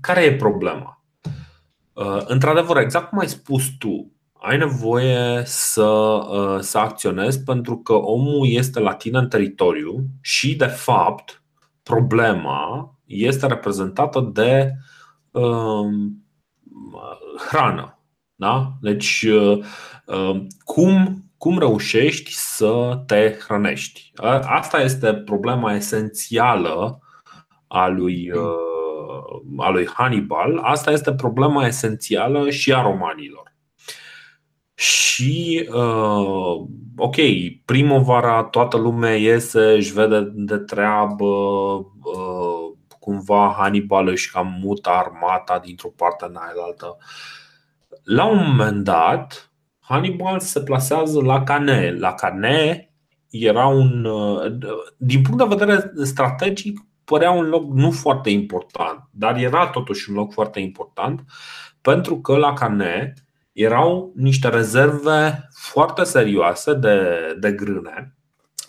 care 0.00 0.22
e 0.22 0.36
problema? 0.36 1.04
Într-adevăr, 2.26 2.76
exact 2.76 3.08
cum 3.08 3.18
ai 3.18 3.28
spus 3.28 3.62
tu, 3.78 4.15
ai 4.46 4.56
nevoie 4.56 5.42
să, 5.44 5.82
uh, 5.82 6.60
să 6.60 6.78
acționezi 6.78 7.42
pentru 7.42 7.78
că 7.78 7.92
omul 7.92 8.46
este 8.48 8.80
la 8.80 8.94
tine 8.94 9.18
în 9.18 9.28
teritoriu 9.28 10.04
și, 10.20 10.56
de 10.56 10.66
fapt, 10.66 11.42
problema 11.82 12.94
este 13.04 13.46
reprezentată 13.46 14.30
de 14.32 14.72
uh, 15.30 15.86
hrană. 17.48 17.98
Da? 18.34 18.72
Deci, 18.80 19.22
uh, 19.22 19.58
uh, 20.06 20.46
cum, 20.64 21.24
cum 21.36 21.58
reușești 21.58 22.32
să 22.32 23.02
te 23.06 23.36
hrănești? 23.46 24.12
Asta 24.42 24.80
este 24.80 25.14
problema 25.14 25.74
esențială 25.74 27.00
a 27.66 27.86
lui, 27.86 28.30
uh, 28.30 29.64
a 29.66 29.70
lui 29.70 29.86
Hannibal. 29.86 30.58
Asta 30.58 30.90
este 30.90 31.14
problema 31.14 31.66
esențială 31.66 32.50
și 32.50 32.72
a 32.74 32.82
romanilor. 32.82 33.45
Și, 34.78 35.68
uh, 35.72 36.66
ok, 36.96 37.16
primăvara 37.64 38.42
toată 38.42 38.76
lumea 38.76 39.16
iese, 39.16 39.72
își 39.72 39.92
vede 39.92 40.32
de 40.34 40.56
treabă, 40.56 41.24
uh, 41.24 42.76
cumva 42.98 43.54
Hannibal 43.58 44.08
își 44.08 44.32
cam 44.32 44.58
mută 44.62 44.90
armata 44.90 45.58
dintr-o 45.58 45.88
parte 45.88 46.24
în 46.28 46.36
altă. 46.36 46.96
La 48.02 48.24
un 48.24 48.38
moment 48.46 48.84
dat, 48.84 49.52
Hannibal 49.80 50.40
se 50.40 50.62
plasează 50.62 51.22
la 51.22 51.42
Cane. 51.42 51.96
La 51.98 52.14
Cane 52.14 52.90
era 53.30 53.66
un, 53.66 54.04
uh, 54.04 54.56
din 54.96 55.22
punct 55.22 55.38
de 55.38 55.56
vedere 55.56 55.92
strategic, 56.02 56.80
părea 57.04 57.30
un 57.30 57.48
loc 57.48 57.72
nu 57.72 57.90
foarte 57.90 58.30
important, 58.30 59.08
dar 59.10 59.36
era 59.36 59.66
totuși 59.66 60.10
un 60.10 60.16
loc 60.16 60.32
foarte 60.32 60.60
important 60.60 61.24
pentru 61.80 62.20
că 62.20 62.36
la 62.36 62.52
Cane 62.52 63.14
erau 63.56 64.12
niște 64.14 64.48
rezerve 64.48 65.48
foarte 65.52 66.04
serioase 66.04 66.74
de, 66.74 66.98
de 67.40 67.52
grâne 67.52 68.16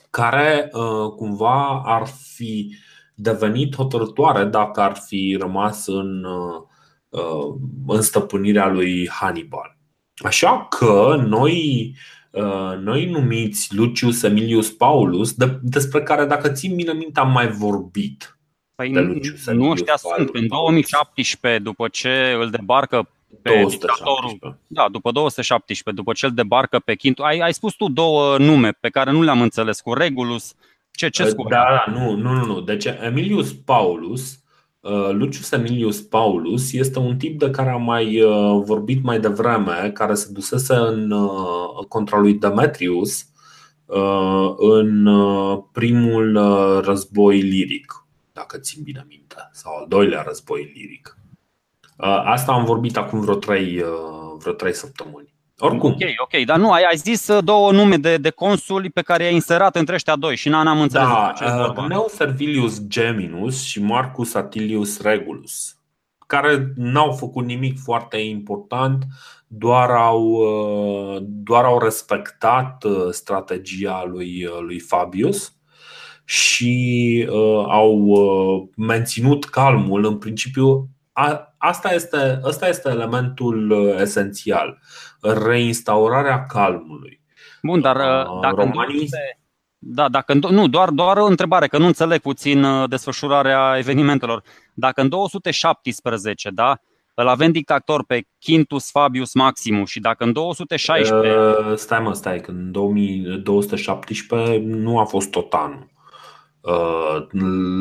care 0.09 0.69
uh, 0.71 1.11
cumva 1.15 1.81
ar 1.85 2.07
fi 2.33 2.75
devenit 3.15 3.75
hotărătoare 3.75 4.43
dacă 4.43 4.81
ar 4.81 4.95
fi 4.95 5.37
rămas 5.39 5.87
în, 5.87 6.23
uh, 6.23 7.55
în 7.87 8.01
stăpânirea 8.01 8.67
lui 8.67 9.09
Hannibal. 9.09 9.77
Așa 10.15 10.67
că 10.69 11.23
noi, 11.27 11.95
noi 12.79 13.05
numiți 13.05 13.75
Lucius 13.75 14.23
Emilius 14.23 14.71
Paulus, 14.71 15.33
de, 15.33 15.59
despre 15.61 16.03
care, 16.03 16.25
dacă 16.25 16.49
țin 16.49 16.75
bine 16.75 16.93
minte, 16.93 17.19
am 17.19 17.31
mai 17.31 17.47
vorbit. 17.47 18.37
Păi 18.75 18.91
nu, 18.91 19.19
nu 19.53 19.69
ăștia 19.69 19.95
sunt. 19.95 20.29
În 20.33 20.47
2017, 20.47 21.61
după 21.61 21.87
ce 21.87 22.35
îl 22.39 22.49
debarcă 22.49 23.09
pe 23.41 23.49
217. 23.61 24.59
Da, 24.67 24.87
după 24.91 25.11
217, 25.11 26.01
după 26.01 26.13
ce 26.13 26.25
îl 26.25 26.31
debarcă 26.31 26.79
pe 26.79 26.95
Quintus. 26.95 27.25
Ai, 27.25 27.39
ai 27.39 27.53
spus 27.53 27.73
tu 27.73 27.89
două 27.89 28.37
nume 28.37 28.71
pe 28.71 28.89
care 28.89 29.11
nu 29.11 29.21
le-am 29.21 29.41
înțeles, 29.41 29.81
cu 29.81 29.93
Regulus. 29.93 30.55
Ce, 30.91 31.09
ce 31.09 31.25
scurt? 31.25 31.49
Da, 31.49 31.83
da, 31.85 31.91
nu, 31.91 32.15
nu, 32.15 32.33
nu, 32.33 32.45
nu. 32.45 32.61
Deci 32.61 32.85
Emilius 32.85 33.53
Paulus, 33.53 34.39
uh, 34.79 35.09
Lucius 35.11 35.51
Emilius 35.51 36.01
Paulus 36.01 36.73
este 36.73 36.99
un 36.99 37.17
tip 37.17 37.39
de 37.39 37.49
care 37.49 37.69
am 37.69 37.83
mai 37.83 38.21
uh, 38.21 38.61
vorbit 38.65 39.03
mai 39.03 39.19
devreme, 39.19 39.91
care 39.93 40.13
se 40.13 40.31
dusese 40.31 40.73
în 40.73 41.11
uh, 41.11 41.85
contra 41.87 42.17
lui 42.19 42.33
Demetrius 42.33 43.25
în 44.57 45.09
primul 45.71 46.37
război 46.83 47.39
liric, 47.41 48.05
dacă 48.31 48.57
țin 48.57 48.83
bine 48.83 49.05
minte, 49.07 49.35
sau 49.51 49.75
al 49.75 49.85
doilea 49.87 50.21
război 50.21 50.71
liric. 50.75 51.16
Asta 52.23 52.51
am 52.51 52.65
vorbit 52.65 52.97
acum 52.97 53.19
vreo 53.19 53.35
trei, 53.35 53.83
vreo 54.37 54.53
trei 54.53 54.73
săptămâni. 54.73 55.35
Oricum. 55.59 55.91
Ok, 55.91 55.97
ok, 56.17 56.45
dar 56.45 56.57
nu, 56.57 56.71
ai, 56.71 56.83
ai 56.83 56.95
zis 56.95 57.27
uh, 57.27 57.43
două 57.43 57.71
nume 57.71 57.97
de, 57.97 58.17
de 58.17 58.29
consuli 58.29 58.89
pe 58.89 59.01
care 59.01 59.23
i-ai 59.23 59.33
inserat 59.33 59.75
între 59.75 59.95
ăștia 59.95 60.15
doi 60.15 60.35
și 60.35 60.49
n-am 60.49 60.81
înțeles 60.81 61.07
da, 61.07 61.33
uh, 61.95 62.05
Servilius 62.07 62.87
Geminus 62.87 63.63
și 63.63 63.81
Marcus 63.81 64.33
Atilius 64.33 65.01
Regulus, 65.01 65.77
care 66.27 66.73
n-au 66.75 67.11
făcut 67.11 67.45
nimic 67.45 67.79
foarte 67.79 68.17
important, 68.17 69.05
doar 69.47 69.89
au, 69.89 70.23
uh, 70.23 71.17
doar 71.21 71.63
au 71.63 71.79
respectat 71.79 72.83
uh, 72.83 73.07
strategia 73.09 74.03
lui, 74.07 74.47
lui 74.59 74.79
Fabius 74.79 75.55
și 76.25 77.27
uh, 77.29 77.65
au 77.67 78.03
uh, 78.05 78.67
menținut 78.75 79.45
calmul. 79.45 80.05
În 80.05 80.17
principiu, 80.17 80.89
a, 81.11 81.46
asta 81.57 81.93
este, 81.93 82.39
asta 82.43 82.67
este 82.67 82.89
elementul 82.89 83.71
esențial 83.99 84.79
reinstaurarea 85.21 86.45
calmului. 86.45 87.21
Bun, 87.61 87.81
dar 87.81 87.95
uh, 87.95 88.39
dacă 88.41 88.55
Romanii... 88.55 89.09
Da, 89.79 90.09
dacă 90.09 90.33
nu, 90.33 90.67
doar, 90.67 90.89
doar 90.89 91.17
o 91.17 91.25
întrebare, 91.25 91.67
că 91.67 91.77
nu 91.77 91.85
înțeleg 91.85 92.19
puțin 92.21 92.63
uh, 92.63 92.89
desfășurarea 92.89 93.75
evenimentelor. 93.77 94.43
Dacă 94.73 95.01
în 95.01 95.09
217, 95.09 96.49
da, 96.49 96.79
îl 97.13 97.27
avem 97.27 97.51
dictator 97.51 98.05
pe 98.05 98.27
Quintus 98.45 98.91
Fabius 98.91 99.33
Maximus 99.33 99.89
și 99.89 99.99
dacă 99.99 100.23
în 100.23 100.33
216... 100.33 101.35
Uh, 101.37 101.75
stai 101.75 101.99
mă, 101.99 102.13
stai, 102.13 102.39
că 102.39 102.51
în 102.51 102.71
2217 102.71 104.57
nu 104.65 104.99
a 104.99 105.05
fost 105.05 105.31
tot 105.31 105.53
anul. 105.53 105.79
Uh, 105.79 105.96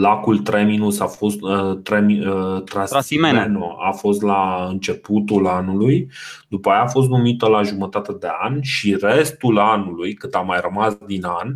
lacul 0.01 0.38
Treminus 0.38 1.01
a 1.01 1.07
fost 1.07 1.40
uh, 1.40 1.79
Tremi, 1.83 2.27
uh, 2.27 2.62
Trasimeno 2.62 3.77
a 3.81 3.92
fost 3.92 4.22
la 4.22 4.66
începutul 4.70 5.46
anului, 5.46 6.11
după 6.49 6.70
aia 6.70 6.83
a 6.83 6.87
fost 6.87 7.09
numită 7.09 7.46
la 7.46 7.62
jumătate 7.62 8.12
de 8.12 8.29
an 8.40 8.62
și 8.62 8.96
restul 9.01 9.59
anului, 9.59 10.14
cât 10.14 10.35
a 10.35 10.40
mai 10.40 10.59
rămas 10.61 10.96
din 11.07 11.25
an, 11.25 11.55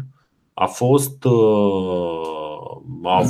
a 0.55 0.67
fost 0.67 1.25
a 3.05 3.23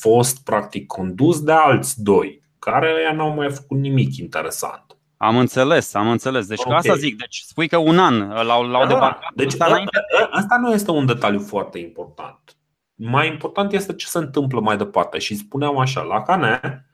fost 0.00 0.44
practic 0.44 0.86
condus 0.86 1.40
de 1.40 1.52
alți 1.52 2.02
doi, 2.02 2.42
care 2.58 2.88
ea 3.04 3.12
n-au 3.12 3.34
mai 3.34 3.50
făcut 3.50 3.78
nimic 3.78 4.16
interesant. 4.16 4.84
Am 5.16 5.36
înțeles, 5.36 5.94
am 5.94 6.10
înțeles. 6.10 6.46
Deci 6.46 6.60
okay. 6.64 6.76
asta 6.76 6.94
zic, 6.94 7.18
deci 7.18 7.42
spui 7.46 7.68
că 7.68 7.76
un 7.76 7.98
an 7.98 8.18
l-au, 8.18 8.62
l-au 8.62 8.82
da, 8.82 8.86
debarcat. 8.86 9.30
Deci 9.34 9.52
asta, 9.52 9.84
asta 10.30 10.56
nu 10.56 10.72
este 10.72 10.90
un 10.90 11.06
detaliu 11.06 11.40
foarte 11.40 11.78
important 11.78 12.54
mai 13.00 13.28
important 13.28 13.72
este 13.72 13.94
ce 13.94 14.06
se 14.06 14.18
întâmplă 14.18 14.60
mai 14.60 14.76
departe. 14.76 15.18
Și 15.18 15.34
spuneam 15.34 15.78
așa, 15.78 16.02
la 16.02 16.22
Cane 16.22 16.86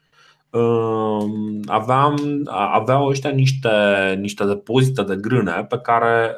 um, 0.50 1.60
aveam, 1.66 2.42
aveau 2.72 3.06
ăștia 3.06 3.30
niște, 3.30 3.70
niște 4.18 4.44
depozite 4.44 5.02
de 5.02 5.16
grâne 5.16 5.64
pe 5.68 5.78
care, 5.78 6.36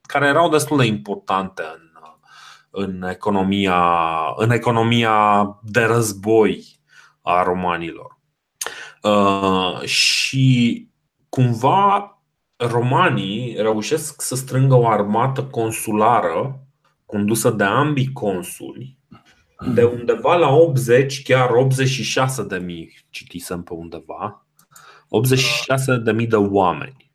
care 0.00 0.26
erau 0.26 0.48
destul 0.48 0.76
de 0.78 0.84
importante 0.84 1.62
în, 1.62 2.82
în, 2.82 3.08
economia, 3.08 3.82
în 4.36 4.50
economia 4.50 5.48
de 5.62 5.80
război 5.80 6.64
a 7.22 7.42
romanilor. 7.42 8.18
Uh, 9.02 9.80
și 9.82 10.88
cumva 11.28 12.08
romanii 12.56 13.56
reușesc 13.58 14.22
să 14.22 14.34
strângă 14.34 14.74
o 14.74 14.88
armată 14.88 15.44
consulară 15.44 16.63
condusă 17.14 17.50
de 17.50 17.64
ambii 17.64 18.12
consuli, 18.12 18.98
de 19.74 19.84
undeva 19.84 20.36
la 20.36 20.48
80, 20.48 21.22
chiar 21.22 21.50
86 21.50 22.42
de 22.42 22.58
mii, 22.58 22.98
citisem 23.10 23.62
pe 23.62 23.72
undeva, 23.72 24.46
86 25.08 25.96
de 25.96 26.12
mii 26.12 26.26
de 26.26 26.36
oameni. 26.36 27.12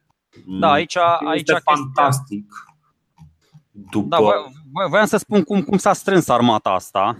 Da, 0.59 0.71
aici, 0.71 0.97
aici 1.27 1.49
este 1.49 1.61
fantastic. 1.63 2.53
După... 3.71 4.07
Da, 4.07 4.87
voiam 4.89 5.05
să 5.05 5.17
spun 5.17 5.43
cum, 5.43 5.61
cum 5.61 5.77
s-a 5.77 5.93
strâns 5.93 6.27
armata 6.27 6.69
asta. 6.69 7.17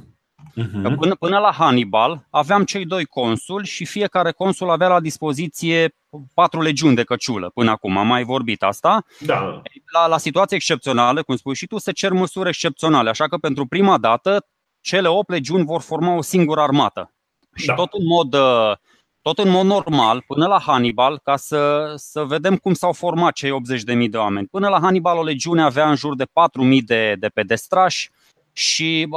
Uh-huh. 0.56 0.96
Până, 1.00 1.16
până 1.16 1.38
la 1.40 1.52
Hannibal 1.52 2.26
aveam 2.30 2.64
cei 2.64 2.86
doi 2.86 3.06
consuli 3.06 3.66
și 3.66 3.86
fiecare 3.86 4.32
consul 4.32 4.70
avea 4.70 4.88
la 4.88 5.00
dispoziție 5.00 5.96
patru 6.34 6.62
legiuni 6.62 6.96
de 6.96 7.04
căciulă 7.04 7.50
până 7.54 7.72
acum, 7.72 7.98
am 7.98 8.08
mai 8.08 8.24
vorbit 8.24 8.64
asta. 8.64 9.06
Da. 9.20 9.62
La, 9.94 10.08
la 10.08 10.18
situații 10.18 10.56
excepționale, 10.56 11.22
cum 11.22 11.36
spui 11.36 11.56
și 11.56 11.68
tu, 11.68 11.78
se 11.78 11.92
cer 11.92 12.12
măsuri 12.12 12.50
excepționale, 12.50 13.10
așa 13.10 13.28
că 13.28 13.38
pentru 13.38 13.66
prima 13.66 13.98
dată 13.98 14.46
cele 14.82 15.08
opt 15.08 15.30
legiuni 15.30 15.66
vor 15.66 15.82
forma 15.82 16.16
o 16.16 16.22
singură 16.22 16.62
armată. 16.62 17.14
Și 17.56 17.66
da. 17.66 17.74
tot 17.74 17.94
în 17.94 18.06
mod 18.06 18.36
tot 19.22 19.38
în 19.38 19.50
mod 19.50 19.66
normal, 19.66 20.24
până 20.28 20.48
la 20.48 20.60
Hannibal, 20.60 21.20
ca 21.24 21.38
să, 21.38 21.94
să 21.96 22.24
vedem 22.24 22.56
cum 22.56 22.74
s-au 22.74 22.92
format 22.92 23.34
cei 23.34 23.52
80.000 24.04 24.10
de 24.10 24.18
oameni. 24.18 24.48
Până 24.48 24.70
la 24.70 24.80
Hannibal 24.80 25.18
o 25.18 25.24
legiune 25.24 25.62
avea 25.62 25.90
în 25.90 25.96
jur 25.96 26.16
de 26.16 26.24
4.000 26.24 26.30
de, 26.86 27.16
de 27.20 27.28
pedestrași, 27.28 28.10
și 28.60 29.08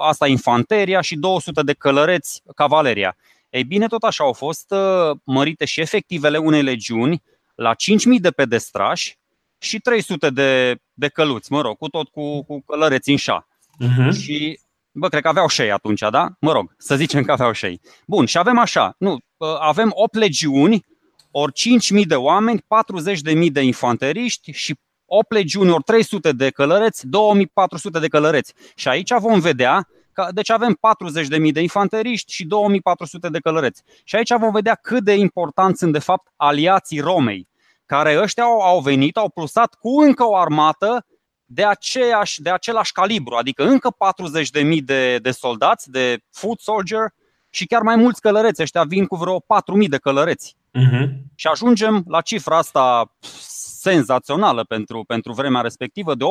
asta 0.00 0.26
infanteria 0.26 1.00
și 1.00 1.16
200 1.16 1.62
de 1.62 1.72
călăreți 1.72 2.42
cavaleria. 2.54 3.16
Ei 3.50 3.64
bine, 3.64 3.86
tot 3.86 4.02
așa 4.02 4.24
au 4.24 4.32
fost 4.32 4.70
uh, 4.70 5.16
mărite 5.24 5.64
și 5.64 5.80
efectivele 5.80 6.38
unei 6.38 6.62
legiuni 6.62 7.22
la 7.54 7.74
5.000 7.74 8.20
de 8.20 8.30
pedestrași 8.30 9.18
și 9.58 9.78
300 9.78 10.30
de, 10.30 10.76
de 10.92 11.08
căluți, 11.08 11.52
mă 11.52 11.60
rog, 11.60 11.76
cu 11.76 11.88
tot 11.88 12.08
cu, 12.08 12.44
cu 12.44 12.60
călăreți 12.60 13.10
în 13.10 13.16
șa. 13.16 13.46
Uh-huh. 13.84 14.20
Și, 14.20 14.60
bă, 14.92 15.08
cred 15.08 15.22
că 15.22 15.28
aveau 15.28 15.48
șei 15.48 15.70
atunci, 15.70 16.02
da? 16.10 16.28
Mă 16.40 16.52
rog, 16.52 16.74
să 16.78 16.96
zicem 16.96 17.22
că 17.22 17.32
aveau 17.32 17.52
șei. 17.52 17.80
Bun, 18.06 18.26
și 18.26 18.38
avem 18.38 18.58
așa, 18.58 18.94
nu, 18.98 19.12
uh, 19.12 19.48
avem 19.58 19.90
8 19.94 20.14
legiuni, 20.14 20.84
ori 21.30 21.52
5.000 21.98 22.06
de 22.06 22.16
oameni, 22.16 22.60
40.000 22.60 23.46
de 23.52 23.60
infanteriști 23.60 24.52
și 24.52 24.74
8 25.06 25.32
legiuni 25.32 25.70
ori 25.70 25.82
300 25.82 26.32
de 26.32 26.50
călăreți, 26.50 27.06
2400 27.06 27.98
de 27.98 28.08
călăreți. 28.08 28.54
Și 28.74 28.88
aici 28.88 29.12
vom 29.18 29.40
vedea 29.40 29.88
că, 30.12 30.28
deci 30.30 30.50
avem 30.50 30.78
40.000 31.46 31.52
de 31.52 31.60
infanteriști 31.60 32.32
și 32.32 32.44
2400 32.44 33.28
de 33.28 33.38
călăreți. 33.38 33.82
Și 34.04 34.16
aici 34.16 34.32
vom 34.38 34.52
vedea 34.52 34.74
cât 34.74 35.04
de 35.04 35.14
importanți 35.14 35.78
sunt 35.78 35.92
de 35.92 35.98
fapt 35.98 36.32
aliații 36.36 37.00
Romei, 37.00 37.48
care 37.86 38.20
ăștia 38.20 38.42
au, 38.42 38.60
au 38.60 38.80
venit, 38.80 39.16
au 39.16 39.28
plusat 39.28 39.74
cu 39.74 40.00
încă 40.00 40.24
o 40.24 40.36
armată 40.36 41.06
de, 41.44 41.64
aceeași, 41.64 42.42
de 42.42 42.50
același 42.50 42.92
calibru, 42.92 43.34
adică 43.34 43.64
încă 43.64 43.94
40.000 44.62 44.78
de, 44.84 45.18
de 45.18 45.30
soldați, 45.30 45.90
de 45.90 46.18
foot 46.30 46.60
soldier 46.60 47.14
și 47.50 47.66
chiar 47.66 47.82
mai 47.82 47.96
mulți 47.96 48.20
călăreți. 48.20 48.62
Ăștia 48.62 48.84
vin 48.84 49.06
cu 49.06 49.16
vreo 49.16 49.40
4.000 49.40 49.88
de 49.88 49.96
călăreți. 49.96 50.56
Uh-huh. 50.76 51.08
Și 51.34 51.46
ajungem 51.46 52.04
la 52.06 52.20
cifra 52.20 52.56
asta 52.56 53.16
senzațională 53.90 54.64
pentru, 54.64 55.04
pentru 55.06 55.32
vremea 55.32 55.60
respectivă, 55.60 56.14
de 56.14 56.24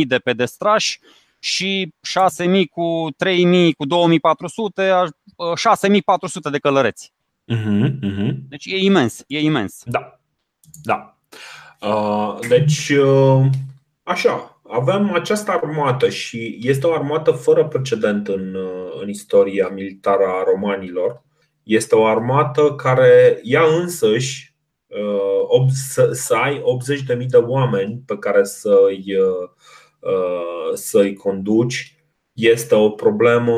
80.000 0.00 0.06
de 0.06 0.18
pedestrași 0.18 1.00
și 1.38 1.94
6.000 2.44 2.62
cu 2.70 3.06
3.000 3.24 3.70
cu 3.76 3.86
2.400, 3.86 5.06
6.400 6.46 6.50
de 6.50 6.58
călăreți. 6.58 7.12
Uh-huh, 7.54 7.90
uh-huh. 8.02 8.34
Deci 8.48 8.66
e 8.66 8.76
imens, 8.76 9.24
e 9.26 9.40
imens. 9.40 9.82
Da, 9.84 10.20
da. 10.82 11.16
Uh, 11.80 12.38
deci, 12.48 12.88
uh, 12.88 13.46
așa, 14.02 14.60
avem 14.68 15.12
această 15.14 15.50
armată 15.50 16.08
și 16.08 16.58
este 16.62 16.86
o 16.86 16.92
armată 16.92 17.30
fără 17.30 17.64
precedent 17.64 18.28
în, 18.28 18.54
uh, 18.54 19.00
în 19.00 19.08
istoria 19.08 19.68
militară 19.68 20.24
a 20.24 20.44
romanilor. 20.52 21.22
Este 21.62 21.94
o 21.94 22.06
armată 22.06 22.74
care 22.74 23.40
ea 23.42 23.62
însăși 23.64 24.50
Uh, 24.90 25.66
să, 25.72 26.10
să 26.12 26.34
ai 26.34 26.62
80.000 27.18 27.26
de 27.26 27.36
oameni 27.36 28.02
pe 28.06 28.18
care 28.18 28.44
să-i, 28.44 29.04
uh, 29.16 29.48
uh, 30.00 30.74
să-i 30.74 31.14
conduci 31.14 32.04
este 32.32 32.74
o 32.74 32.90
problemă 32.90 33.54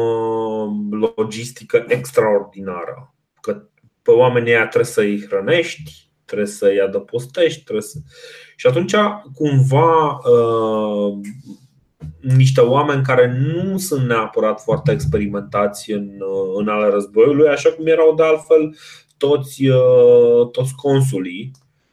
logistică 0.91 1.85
extraordinară. 1.89 3.15
Că 3.41 3.63
pe 4.03 4.11
oamenii 4.11 4.51
ăia 4.51 4.67
trebuie 4.67 4.93
să-i 4.93 5.25
hrănești, 5.27 6.11
trebuie 6.25 6.47
să-i 6.47 6.81
adăpostești. 6.81 7.63
Trebuie 7.63 7.85
să... 7.85 7.99
Și 8.57 8.67
atunci, 8.67 8.95
cumva, 9.35 10.13
uh, 10.13 11.19
niște 12.21 12.61
oameni 12.61 13.03
care 13.03 13.39
nu 13.39 13.79
sunt 13.79 14.07
neapărat 14.07 14.61
foarte 14.61 14.93
experimentați 14.93 15.91
în, 15.91 16.09
uh, 16.21 16.53
în 16.57 16.69
ale 16.69 16.91
războiului, 16.91 17.49
așa 17.49 17.71
cum 17.71 17.87
erau 17.87 18.15
de 18.15 18.23
altfel 18.23 18.77
toți, 19.17 19.67
uh, 19.67 20.51
toți 20.53 20.75
consulii, 20.75 21.51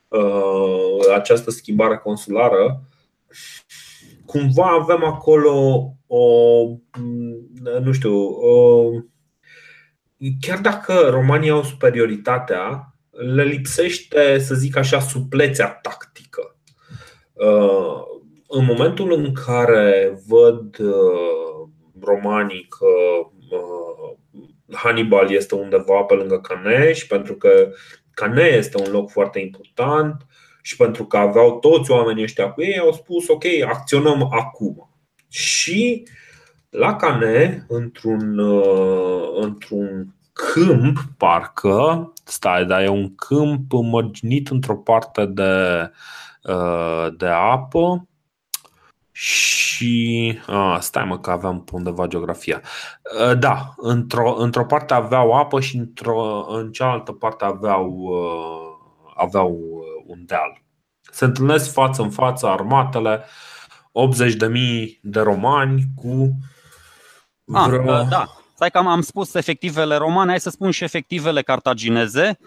uh, 0.08 1.14
această 1.16 1.52
schimbare 1.52 1.98
consulară, 1.98 2.82
cumva 4.26 4.66
avem 4.66 5.04
acolo 5.04 5.84
o, 6.08 6.26
nu 7.84 7.92
știu, 7.92 8.16
o, 8.28 8.84
chiar 10.40 10.60
dacă 10.60 10.94
romanii 11.10 11.50
au 11.50 11.64
superioritatea, 11.64 12.94
le 13.10 13.44
lipsește, 13.44 14.40
să 14.40 14.56
zic 14.56 14.76
așa, 14.76 15.00
suplețea 15.00 15.68
tactică. 15.68 16.56
În 18.52 18.66
momentul 18.66 19.12
în 19.12 19.34
care 19.34 20.20
văd 20.28 20.78
romanii 22.02 22.68
că 22.70 22.88
Hannibal 24.72 25.32
este 25.32 25.56
undeva 25.56 26.02
pe 26.02 26.14
lângă 26.14 26.40
Caneș, 26.40 27.04
pentru 27.04 27.34
că 27.34 27.72
Canea 28.14 28.48
este 28.48 28.82
un 28.82 28.92
loc 28.92 29.10
foarte 29.10 29.40
important 29.40 30.26
și 30.62 30.76
pentru 30.76 31.06
că 31.06 31.18
aveau 31.18 31.60
toți 31.60 31.92
oamenii 31.92 32.24
ăștia 32.24 32.52
cu 32.52 32.62
ei, 32.62 32.80
au 32.80 32.92
spus 32.92 33.28
ok, 33.28 33.44
acționăm 33.68 34.28
acum. 34.32 34.90
Și 35.28 36.08
la 36.70 36.96
Cane, 36.96 37.66
într-un, 37.68 38.38
uh, 38.38 39.30
într-un 39.42 40.16
câmp, 40.34 40.98
parcă, 41.18 42.14
stai, 42.24 42.66
dar 42.66 42.82
e 42.82 42.88
un 42.88 43.16
câmp 43.16 43.72
mărginit 43.72 44.48
într-o 44.48 44.76
parte 44.76 45.26
de, 45.26 45.92
uh, 46.44 47.08
de 47.18 47.28
apă 47.28 48.09
și 49.20 50.40
a, 50.48 50.80
stai 50.80 51.06
mă 51.06 51.20
că 51.20 51.32
aveam 51.32 51.66
undeva 51.72 52.08
geografia. 52.08 52.62
Da, 53.40 53.74
într-o, 53.78 54.36
într-o 54.38 54.66
parte 54.66 54.94
aveau 54.94 55.32
apă 55.32 55.60
și 55.60 55.78
într-o, 55.78 56.46
în 56.50 56.72
cealaltă 56.72 57.12
parte 57.12 57.46
aveau, 57.46 58.10
aveau 59.16 59.60
un 60.06 60.26
deal. 60.26 60.62
Se 61.12 61.26
întâlnesc 61.26 61.72
față 61.72 62.02
în 62.02 62.10
față 62.10 62.48
armatele, 62.48 63.24
80.000 63.24 63.26
de 65.02 65.20
romani 65.20 65.84
cu 65.96 66.38
vreo... 67.44 67.92
A, 67.92 68.04
da, 68.04 68.26
stai 68.56 68.72
că 68.72 68.78
am, 68.78 68.88
am 68.88 69.02
spus 69.02 69.34
efectivele 69.34 69.96
romane, 69.96 70.30
hai 70.30 70.40
să 70.40 70.50
spun 70.50 70.72
și 70.72 70.84
efectivele 70.84 71.42
cartagineze. 71.42 72.38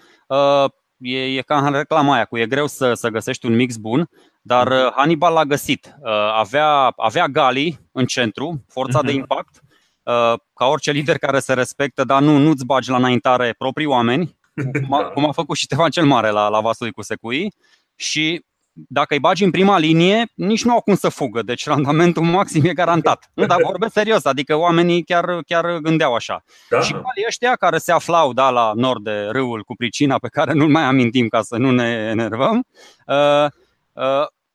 E, 0.97 1.19
e 1.19 1.43
ca 1.43 1.67
în 1.67 1.73
reclama 1.73 2.15
aia 2.15 2.25
cu 2.25 2.39
e 2.39 2.47
greu 2.47 2.67
să, 2.67 2.95
să 2.95 3.09
găsești 3.09 3.47
un 3.47 3.55
mix 3.55 3.77
bun. 3.77 4.09
Dar 4.43 4.69
mhm. 4.69 4.77
uh, 4.77 4.93
Hannibal 4.97 5.33
l-a 5.33 5.45
găsit. 5.45 5.95
Uh, 6.01 6.11
avea, 6.39 6.93
avea 6.97 7.27
Gali 7.27 7.81
în 7.93 8.07
centru, 8.07 8.65
forța 8.69 9.03
de 9.03 9.11
mhm. 9.11 9.19
impact, 9.19 9.61
uh, 10.03 10.35
ca 10.55 10.67
orice 10.67 10.91
lider 10.91 11.19
care 11.19 11.39
se 11.39 11.53
respectă, 11.53 12.05
dar 12.05 12.23
nu, 12.23 12.39
nu-ți 12.39 12.65
bagi 12.65 12.91
la 12.91 12.97
înaintare 12.97 13.55
proprii 13.59 13.87
oameni, 13.87 14.37
cum 14.85 14.93
a, 14.93 15.05
cum 15.05 15.29
a 15.29 15.33
făcut 15.33 15.57
și 15.57 15.63
Ștefan 15.63 15.91
cel 15.91 16.05
Mare 16.05 16.31
la, 16.31 16.49
la 16.49 16.61
Vasului 16.61 16.93
cu 16.93 17.03
Secui. 17.03 17.53
Și 17.97 18.45
dacă 18.75 19.15
îi 19.15 19.21
bagi 19.21 19.45
în 19.45 19.51
prima 19.51 19.79
linie, 19.79 20.25
nici 20.35 20.65
nu 20.65 20.73
au 20.73 20.81
cum 20.81 20.95
să 20.95 21.09
fugă, 21.09 21.43
deci 21.43 21.67
randamentul 21.67 22.23
maxim 22.23 22.65
e 22.65 22.73
garantat. 22.73 23.31
Nu, 23.35 23.47
dar 23.47 23.63
vorbesc 23.63 23.93
serios, 23.93 24.25
adică 24.25 24.55
oamenii 24.55 25.03
chiar, 25.03 25.43
chiar 25.47 25.77
gândeau 25.77 26.15
așa. 26.15 26.45
Da. 26.71 26.81
Și 26.81 26.93
calii 26.93 27.25
ăștia 27.27 27.55
care 27.55 27.79
se 27.79 27.93
aflau 27.93 28.33
da, 28.33 28.51
la 28.51 28.73
nord 28.75 29.05
de 29.05 29.29
râul 29.31 29.63
cu 29.63 29.75
pricina, 29.75 30.19
pe 30.19 30.29
care 30.29 30.53
nu-l 30.53 30.69
mai 30.69 30.83
amintim 30.83 31.29
ca 31.29 31.43
să 31.43 31.57
nu 31.57 31.71
ne 31.71 32.09
enervăm, 32.11 32.67
uh, 33.07 33.15
Uh, 33.43 33.51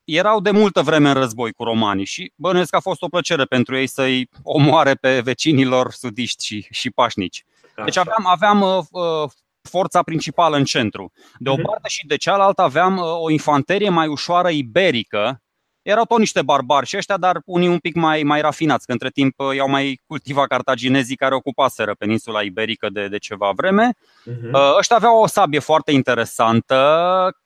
erau 0.04 0.40
de 0.40 0.52
multă 0.52 0.82
vreme 0.82 1.08
în 1.08 1.14
război 1.14 1.52
cu 1.52 1.64
romanii 1.64 2.06
și 2.06 2.34
bănuiesc 2.36 2.70
că 2.70 2.76
a 2.76 2.80
fost 2.80 3.02
o 3.02 3.08
plăcere 3.08 3.44
pentru 3.44 3.78
ei 3.78 3.88
să-i 3.88 4.30
omoare 4.44 4.94
pe 4.94 5.20
vecinilor 5.20 5.92
sudiști 5.92 6.46
și, 6.46 6.68
și 6.72 6.90
pașnici. 6.90 7.46
Deci 7.84 7.98
aveam, 7.98 8.26
aveam 8.26 8.62
uh, 8.62 8.84
uh, 8.92 9.30
forța 9.62 10.02
principală 10.02 10.58
în 10.58 10.64
centru. 10.64 11.12
De 11.38 11.50
o 11.50 11.54
mhm. 11.54 11.66
parte 11.66 11.88
și 11.88 12.06
de 12.06 12.16
cealaltă 12.16 12.62
aveam 12.62 12.98
uh, 12.98 13.04
o 13.04 13.30
infanterie 13.30 13.90
mai 13.90 14.08
ușoară 14.08 14.50
iberică, 14.50 15.42
erau 15.90 16.06
tot 16.06 16.18
niște 16.18 16.42
barbari 16.42 16.86
și 16.86 16.98
ăștia, 16.98 17.18
dar 17.18 17.42
unii 17.46 17.68
un 17.68 17.78
pic 17.78 17.96
mai, 17.96 18.24
mai 18.24 18.42
rafinați, 18.42 18.86
că 18.86 18.92
între 18.92 19.10
timp 19.10 19.40
uh, 19.40 19.56
i-au 19.56 19.70
mai 19.70 20.02
cultivat 20.08 20.48
cartaginezii 20.48 21.16
care 21.16 21.36
ocupaseră 21.36 21.94
peninsula 21.94 22.42
iberică 22.42 22.90
de, 22.90 23.08
de 23.08 23.18
ceva 23.18 23.52
vreme. 23.56 23.92
Uh-huh. 23.96 24.78
Ăștia 24.78 24.96
aveau 24.96 25.22
o 25.22 25.28
sabie 25.28 25.60
foarte 25.60 25.92
interesantă, 25.92 26.76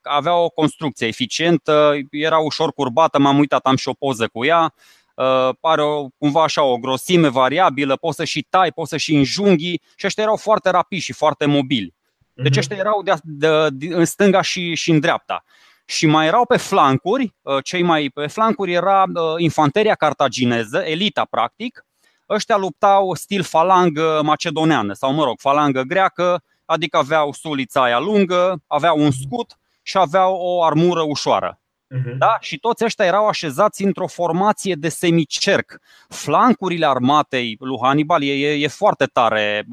aveau 0.02 0.44
o 0.44 0.50
construcție 0.50 1.08
eficientă, 1.08 1.94
era 2.10 2.38
ușor 2.38 2.74
curbată, 2.74 3.20
m-am 3.20 3.38
uitat, 3.38 3.66
am 3.66 3.76
și 3.76 3.88
o 3.88 3.94
poză 3.94 4.28
cu 4.28 4.46
ea. 4.46 4.74
Uh, 5.16 5.50
are 5.62 5.82
o, 5.82 6.08
cumva 6.18 6.44
așa 6.44 6.64
o 6.64 6.78
grosime 6.78 7.28
variabilă, 7.28 7.96
poți 7.96 8.16
să 8.16 8.24
și 8.24 8.46
tai, 8.50 8.72
poți 8.72 8.90
să 8.90 8.98
și 8.98 9.16
înjunghi 9.16 9.80
și 9.96 10.06
ăștia 10.06 10.24
erau 10.24 10.36
foarte 10.36 10.70
rapidi 10.70 11.02
și 11.02 11.14
foarte 11.14 11.46
mobili. 11.46 11.94
Deci 12.34 12.50
mhm. 12.50 12.60
ăștia 12.60 12.78
erau 12.78 13.02
de, 13.04 13.14
de, 13.24 13.68
de, 13.72 13.96
în 13.96 14.06
stânga 14.06 14.42
și, 14.42 14.76
și 14.76 14.92
în 14.92 15.00
dreapta 15.00 15.44
și 15.92 16.06
mai 16.06 16.28
erau 16.28 16.46
pe 16.46 16.58
flancuri, 16.58 17.36
uh, 17.42 17.64
cei 17.64 17.82
mai 17.82 18.12
pe 18.14 18.28
flancuri 18.28 18.72
era 18.72 19.04
uh, 19.04 19.24
infanteria 19.38 19.96
cartagineză, 19.96 20.78
elita 20.78 21.26
practic. 21.30 21.86
Ăștia 22.30 22.58
luptau 22.58 23.14
stil 23.14 23.44
falangă 23.44 24.22
macedoneană 24.24 24.94
sau, 24.94 25.14
mă 25.14 25.24
rog, 25.24 25.40
falangă 25.40 25.82
greacă, 25.82 26.44
adică 26.66 26.98
aveau 26.98 27.34
sulița 27.34 27.84
aia 27.84 28.00
lungă, 28.00 28.62
aveau 28.68 29.00
un 29.00 29.12
scut 29.12 29.58
și 29.82 29.98
aveau 29.98 30.36
o 30.36 30.64
armură 30.64 31.02
ușoară. 31.02 31.60
Uh-huh. 31.96 32.18
Da? 32.18 32.38
Și 32.40 32.60
toți 32.60 32.84
ăștia 32.84 33.06
erau 33.06 33.28
așezați 33.28 33.84
într-o 33.84 34.08
formație 34.08 34.76
de 34.76 34.90
semicerc. 34.90 35.80
Flancurile 36.10 36.88
armatei 36.88 37.56
lui 37.60 37.78
Hannibal 37.82 38.24
e, 38.24 38.32
e, 38.32 38.64
e 38.64 38.68
foarte 38.68 39.06
tare. 39.06 39.68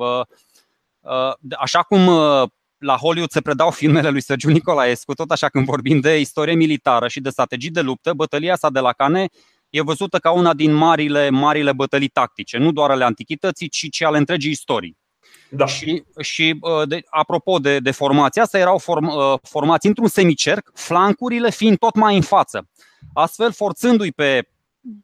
Așa 1.59 1.83
cum 1.83 2.11
la 2.79 2.97
Hollywood 2.97 3.31
se 3.31 3.41
predau 3.41 3.71
filmele 3.71 4.09
lui 4.09 4.21
Sergiu 4.21 4.51
Nicolaescu, 4.51 5.14
tot 5.14 5.31
așa 5.31 5.49
când 5.49 5.64
vorbim 5.64 6.01
de 6.01 6.21
istorie 6.21 6.55
militară 6.55 7.09
și 7.09 7.21
de 7.21 7.31
strategii 7.31 7.71
de 7.71 7.81
luptă, 7.81 8.12
bătălia 8.12 8.57
sa 8.57 8.71
de 8.71 8.81
la 8.81 8.93
Cane 8.93 9.29
e 9.71 9.83
văzută 9.83 10.19
ca 10.19 10.31
una 10.31 10.55
din 10.55 10.73
marile, 10.73 11.31
marile 11.31 11.73
bătălii 11.73 12.09
tactice, 12.09 12.59
nu 12.59 12.73
doar 12.73 12.91
ale 12.91 13.05
antichității, 13.05 13.69
ci, 13.69 13.91
ci 13.91 14.03
ale 14.03 14.19
întregii 14.19 14.51
istorii. 14.51 14.97
Da. 15.51 15.67
Și, 15.67 16.05
și 16.21 16.61
de, 16.87 17.03
apropo 17.11 17.59
de, 17.59 17.79
de 17.79 17.91
formația 17.91 18.43
asta, 18.43 18.59
erau 18.59 18.79
form, 18.79 19.11
formați 19.43 19.87
într-un 19.87 20.09
semicerc, 20.09 20.71
flancurile 20.75 21.51
fiind 21.51 21.79
tot 21.79 21.95
mai 21.95 22.17
în 22.17 22.23
față. 22.23 22.69
Astfel, 23.12 23.53
forțându-i 23.53 24.12
pe 24.12 24.49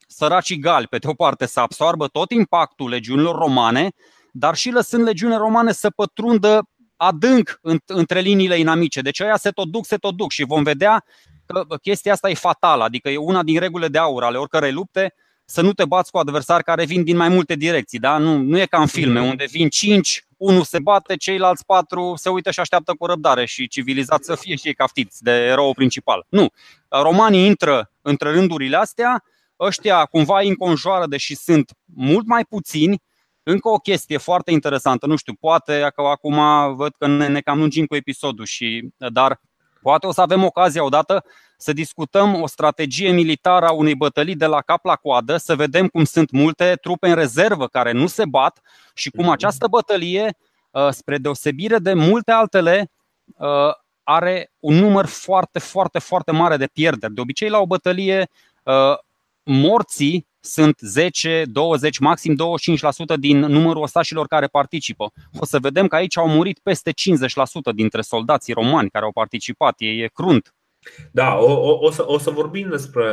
săracii 0.06 0.58
gali, 0.58 0.86
pe 0.86 0.98
de 0.98 1.06
o 1.08 1.14
parte, 1.14 1.46
să 1.46 1.60
absoarbă 1.60 2.06
tot 2.06 2.30
impactul 2.30 2.88
legiunilor 2.88 3.36
romane, 3.36 3.92
dar 4.32 4.54
și 4.54 4.70
lăsând 4.70 5.04
legiunile 5.04 5.38
romane 5.38 5.72
să 5.72 5.90
pătrundă 5.90 6.68
adânc 6.96 7.60
între 7.86 8.20
liniile 8.20 8.58
inamice. 8.58 9.00
Deci 9.00 9.20
aia 9.20 9.36
se 9.36 9.50
tot 9.50 9.68
duc, 9.68 9.86
se 9.86 9.96
tot 9.96 10.14
duc 10.14 10.30
și 10.30 10.44
vom 10.44 10.62
vedea 10.62 11.04
că 11.46 11.76
chestia 11.82 12.12
asta 12.12 12.30
e 12.30 12.34
fatală, 12.34 12.84
adică 12.84 13.08
e 13.08 13.16
una 13.16 13.42
din 13.42 13.58
regulile 13.58 13.88
de 13.88 13.98
aur 13.98 14.24
ale 14.24 14.38
oricărei 14.38 14.72
lupte, 14.72 15.14
să 15.44 15.60
nu 15.60 15.72
te 15.72 15.84
bați 15.84 16.10
cu 16.10 16.18
adversari 16.18 16.64
care 16.64 16.84
vin 16.84 17.04
din 17.04 17.16
mai 17.16 17.28
multe 17.28 17.54
direcții. 17.54 17.98
Da? 17.98 18.18
Nu, 18.18 18.36
nu 18.36 18.58
e 18.58 18.66
ca 18.66 18.80
în 18.80 18.86
filme, 18.86 19.20
mm. 19.20 19.28
unde 19.28 19.46
vin 19.50 19.68
cinci, 19.68 20.26
unul 20.36 20.62
se 20.62 20.78
bate, 20.78 21.16
ceilalți 21.16 21.64
patru 21.64 22.12
se 22.16 22.28
uită 22.28 22.50
și 22.50 22.60
așteaptă 22.60 22.94
cu 22.98 23.06
răbdare 23.06 23.44
și 23.44 23.68
civilizați 23.68 24.26
să 24.26 24.34
fie 24.34 24.56
și 24.56 24.66
ei 24.66 24.74
caftiți 24.74 25.22
de 25.22 25.30
erou 25.30 25.74
principal. 25.74 26.26
Nu. 26.28 26.48
Romanii 26.88 27.46
intră 27.46 27.90
între 28.02 28.30
rândurile 28.30 28.76
astea, 28.76 29.24
ăștia 29.60 30.04
cumva 30.04 30.40
îi 30.40 30.48
înconjoară, 30.48 31.06
deși 31.06 31.34
sunt 31.34 31.72
mult 31.84 32.26
mai 32.26 32.44
puțini, 32.44 33.02
încă 33.44 33.68
o 33.68 33.76
chestie 33.76 34.16
foarte 34.16 34.50
interesantă, 34.50 35.06
nu 35.06 35.16
știu, 35.16 35.34
poate 35.40 35.90
că 35.94 36.02
acum 36.02 36.38
văd 36.74 36.94
că 36.98 37.06
ne, 37.06 37.28
ne 37.28 37.40
cam 37.40 37.58
lungim 37.58 37.86
cu 37.86 37.94
episodul, 37.94 38.44
și, 38.44 38.88
dar 38.96 39.40
poate 39.82 40.06
o 40.06 40.12
să 40.12 40.20
avem 40.20 40.44
ocazia 40.44 40.84
odată 40.84 41.24
să 41.56 41.72
discutăm 41.72 42.42
o 42.42 42.46
strategie 42.46 43.10
militară 43.10 43.66
a 43.66 43.72
unei 43.72 43.94
bătălii 43.94 44.36
de 44.36 44.46
la 44.46 44.60
cap 44.60 44.84
la 44.84 44.96
coadă, 44.96 45.36
să 45.36 45.56
vedem 45.56 45.88
cum 45.88 46.04
sunt 46.04 46.30
multe 46.30 46.78
trupe 46.80 47.08
în 47.08 47.14
rezervă 47.14 47.66
care 47.66 47.92
nu 47.92 48.06
se 48.06 48.24
bat 48.24 48.60
și 48.94 49.10
cum 49.10 49.28
această 49.28 49.66
bătălie, 49.68 50.36
uh, 50.70 50.88
spre 50.90 51.18
deosebire 51.18 51.78
de 51.78 51.92
multe 51.92 52.30
altele, 52.30 52.90
uh, 53.36 53.72
are 54.02 54.52
un 54.58 54.74
număr 54.74 55.06
foarte, 55.06 55.58
foarte, 55.58 55.98
foarte 55.98 56.32
mare 56.32 56.56
de 56.56 56.66
pierderi. 56.66 57.14
De 57.14 57.20
obicei, 57.20 57.48
la 57.48 57.58
o 57.58 57.66
bătălie, 57.66 58.28
uh, 58.62 58.98
morții 59.42 60.26
sunt 60.44 60.78
10, 60.80 61.44
20, 61.46 61.98
maxim 61.98 62.36
25% 63.14 63.16
din 63.18 63.38
numărul 63.38 63.82
ostașilor 63.82 64.26
care 64.26 64.46
participă. 64.46 65.12
O 65.38 65.44
să 65.44 65.58
vedem 65.58 65.86
că 65.86 65.96
aici 65.96 66.18
au 66.18 66.28
murit 66.28 66.58
peste 66.62 66.90
50% 66.90 66.94
dintre 67.74 68.00
soldații 68.00 68.52
romani 68.52 68.90
care 68.90 69.04
au 69.04 69.12
participat. 69.12 69.74
E, 69.78 69.86
e 69.86 70.10
crunt. 70.12 70.54
Da, 71.10 71.34
o, 71.34 71.52
o, 71.52 71.78
o, 71.80 71.90
să, 71.90 72.04
o 72.06 72.18
să 72.18 72.30
vorbim 72.30 72.68
despre, 72.68 73.10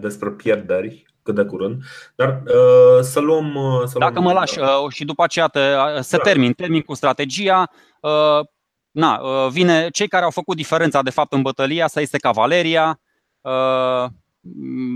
despre 0.00 0.30
pierderi 0.30 1.06
cât 1.22 1.34
de 1.34 1.44
curând, 1.44 1.82
dar 2.14 2.42
uh, 2.46 3.00
să 3.00 3.20
luăm. 3.20 3.54
Uh, 3.54 3.82
să 3.84 3.98
Dacă 3.98 4.12
luăm, 4.12 4.24
mă 4.24 4.32
lași 4.32 4.58
uh, 4.58 4.66
și 4.88 5.04
după 5.04 5.22
aceea 5.22 5.46
te, 5.46 5.58
uh, 5.58 6.00
să 6.00 6.16
da. 6.16 6.22
termin, 6.22 6.52
termin 6.52 6.80
cu 6.80 6.94
strategia. 6.94 7.70
Uh, 8.00 8.46
na, 8.90 9.20
vine 9.48 9.88
cei 9.90 10.08
care 10.08 10.24
au 10.24 10.30
făcut 10.30 10.56
diferența 10.56 11.02
de 11.02 11.10
fapt 11.10 11.32
în 11.32 11.42
bătălia 11.42 11.84
asta 11.84 12.00
este 12.00 12.18
cavaleria, 12.18 13.00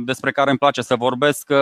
despre 0.04 0.32
care 0.32 0.50
îmi 0.50 0.58
place 0.58 0.82
să 0.82 0.96
vorbesc. 0.96 1.52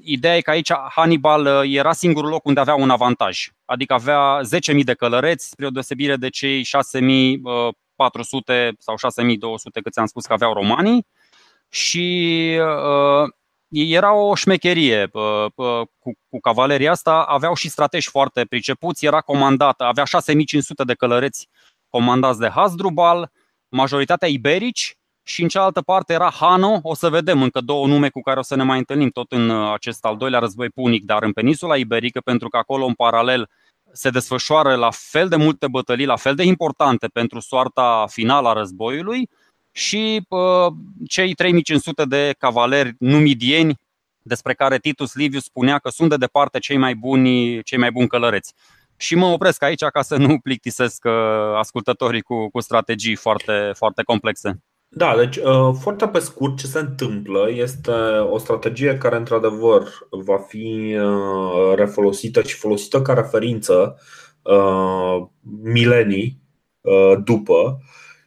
Ideea 0.00 0.36
e 0.36 0.40
că 0.40 0.50
aici 0.50 0.72
Hannibal 0.72 1.66
era 1.68 1.92
singurul 1.92 2.30
loc 2.30 2.44
unde 2.44 2.60
avea 2.60 2.74
un 2.74 2.90
avantaj, 2.90 3.48
adică 3.64 3.92
avea 3.92 4.40
10.000 4.74 4.84
de 4.84 4.94
călăreți, 4.94 5.48
spre 5.48 5.66
o 5.66 5.70
deosebire 5.70 6.16
de 6.16 6.28
cei 6.28 6.62
6.400 6.62 6.66
sau 8.78 8.94
6.200 8.94 9.82
cât 9.82 9.92
ți-am 9.92 10.06
spus 10.06 10.26
că 10.26 10.32
aveau 10.32 10.52
romanii. 10.52 11.06
Și 11.68 12.46
era 13.68 14.14
o 14.14 14.34
șmecherie 14.34 15.06
cu, 15.06 16.14
cu 16.28 16.40
cavaleria 16.40 16.90
asta, 16.90 17.22
aveau 17.22 17.54
și 17.54 17.68
strategi 17.68 18.08
foarte 18.08 18.44
pricepuți, 18.44 19.06
era 19.06 19.20
comandată, 19.20 19.84
avea 19.84 20.04
6500 20.04 20.84
de 20.84 20.94
călăreți 20.94 21.48
comandați 21.88 22.38
de 22.38 22.48
Hasdrubal, 22.48 23.32
majoritatea 23.68 24.28
iberici 24.28 24.96
și 25.22 25.42
în 25.42 25.48
cealaltă 25.48 25.80
parte 25.80 26.12
era 26.12 26.30
Hano, 26.30 26.80
o 26.82 26.94
să 26.94 27.08
vedem 27.08 27.42
încă 27.42 27.60
două 27.60 27.86
nume 27.86 28.08
cu 28.08 28.20
care 28.20 28.38
o 28.38 28.42
să 28.42 28.56
ne 28.56 28.62
mai 28.62 28.78
întâlnim 28.78 29.10
tot 29.10 29.32
în 29.32 29.48
uh, 29.48 29.72
acest 29.72 30.04
al 30.04 30.16
doilea 30.16 30.38
război 30.38 30.68
punic, 30.68 31.04
dar 31.04 31.22
în 31.22 31.32
peninsula 31.32 31.76
iberică, 31.76 32.20
pentru 32.20 32.48
că 32.48 32.56
acolo 32.56 32.84
în 32.84 32.94
paralel 32.94 33.48
se 33.92 34.10
desfășoară 34.10 34.74
la 34.74 34.90
fel 34.90 35.28
de 35.28 35.36
multe 35.36 35.68
bătălii, 35.68 36.06
la 36.06 36.16
fel 36.16 36.34
de 36.34 36.42
importante 36.42 37.06
pentru 37.06 37.40
soarta 37.40 38.06
finală 38.08 38.48
a 38.48 38.52
războiului, 38.52 39.28
și 39.72 40.26
uh, 40.28 40.72
cei 41.08 41.34
3500 41.34 42.04
de 42.04 42.34
cavaleri 42.38 42.94
numidieni 42.98 43.80
despre 44.22 44.54
care 44.54 44.78
Titus 44.78 45.14
Livius 45.14 45.44
spunea 45.44 45.78
că 45.78 45.88
sunt 45.88 46.08
de 46.08 46.16
departe 46.16 46.58
cei 46.58 46.76
mai 46.76 46.94
buni, 46.94 47.62
cei 47.62 47.78
mai 47.78 47.90
buni 47.90 48.08
călăreți. 48.08 48.54
Și 48.96 49.14
mă 49.14 49.26
opresc 49.26 49.62
aici 49.62 49.84
ca 49.84 50.02
să 50.02 50.16
nu 50.16 50.38
plictisesc 50.38 51.04
uh, 51.04 51.12
ascultătorii 51.56 52.22
cu, 52.22 52.50
cu 52.50 52.60
strategii 52.60 53.14
foarte, 53.14 53.72
foarte 53.74 54.02
complexe. 54.02 54.62
Da, 54.94 55.16
deci 55.16 55.36
uh, 55.36 55.74
foarte 55.80 56.08
pe 56.08 56.18
scurt 56.18 56.56
ce 56.56 56.66
se 56.66 56.78
întâmplă 56.78 57.50
este 57.50 57.92
o 58.30 58.38
strategie 58.38 58.98
care 58.98 59.16
într-adevăr 59.16 59.88
va 60.10 60.38
fi 60.38 60.96
uh, 60.98 61.74
refolosită 61.74 62.42
și 62.42 62.56
folosită 62.56 63.02
ca 63.02 63.12
referință 63.12 63.96
milenii 65.62 66.40
după. 67.24 67.78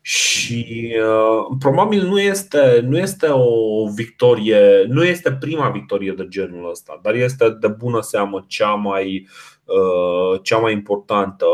Și 0.01 0.93
uh, 1.01 1.55
probabil 1.59 2.07
nu 2.07 2.20
este, 2.20 2.80
nu 2.88 2.97
este 2.97 3.28
o 3.32 3.89
victorie, 3.95 4.86
nu 4.88 5.03
este 5.03 5.32
prima 5.32 5.70
victorie 5.70 6.11
de 6.11 6.28
genul 6.28 6.70
ăsta, 6.70 6.99
dar 7.01 7.13
este 7.13 7.49
de 7.49 7.68
bună 7.68 8.01
seamă 8.01 8.45
cea 8.47 8.74
mai, 8.74 9.28
uh, 9.63 10.39
cea 10.41 10.57
mai 10.57 10.74
importantă 10.74 11.45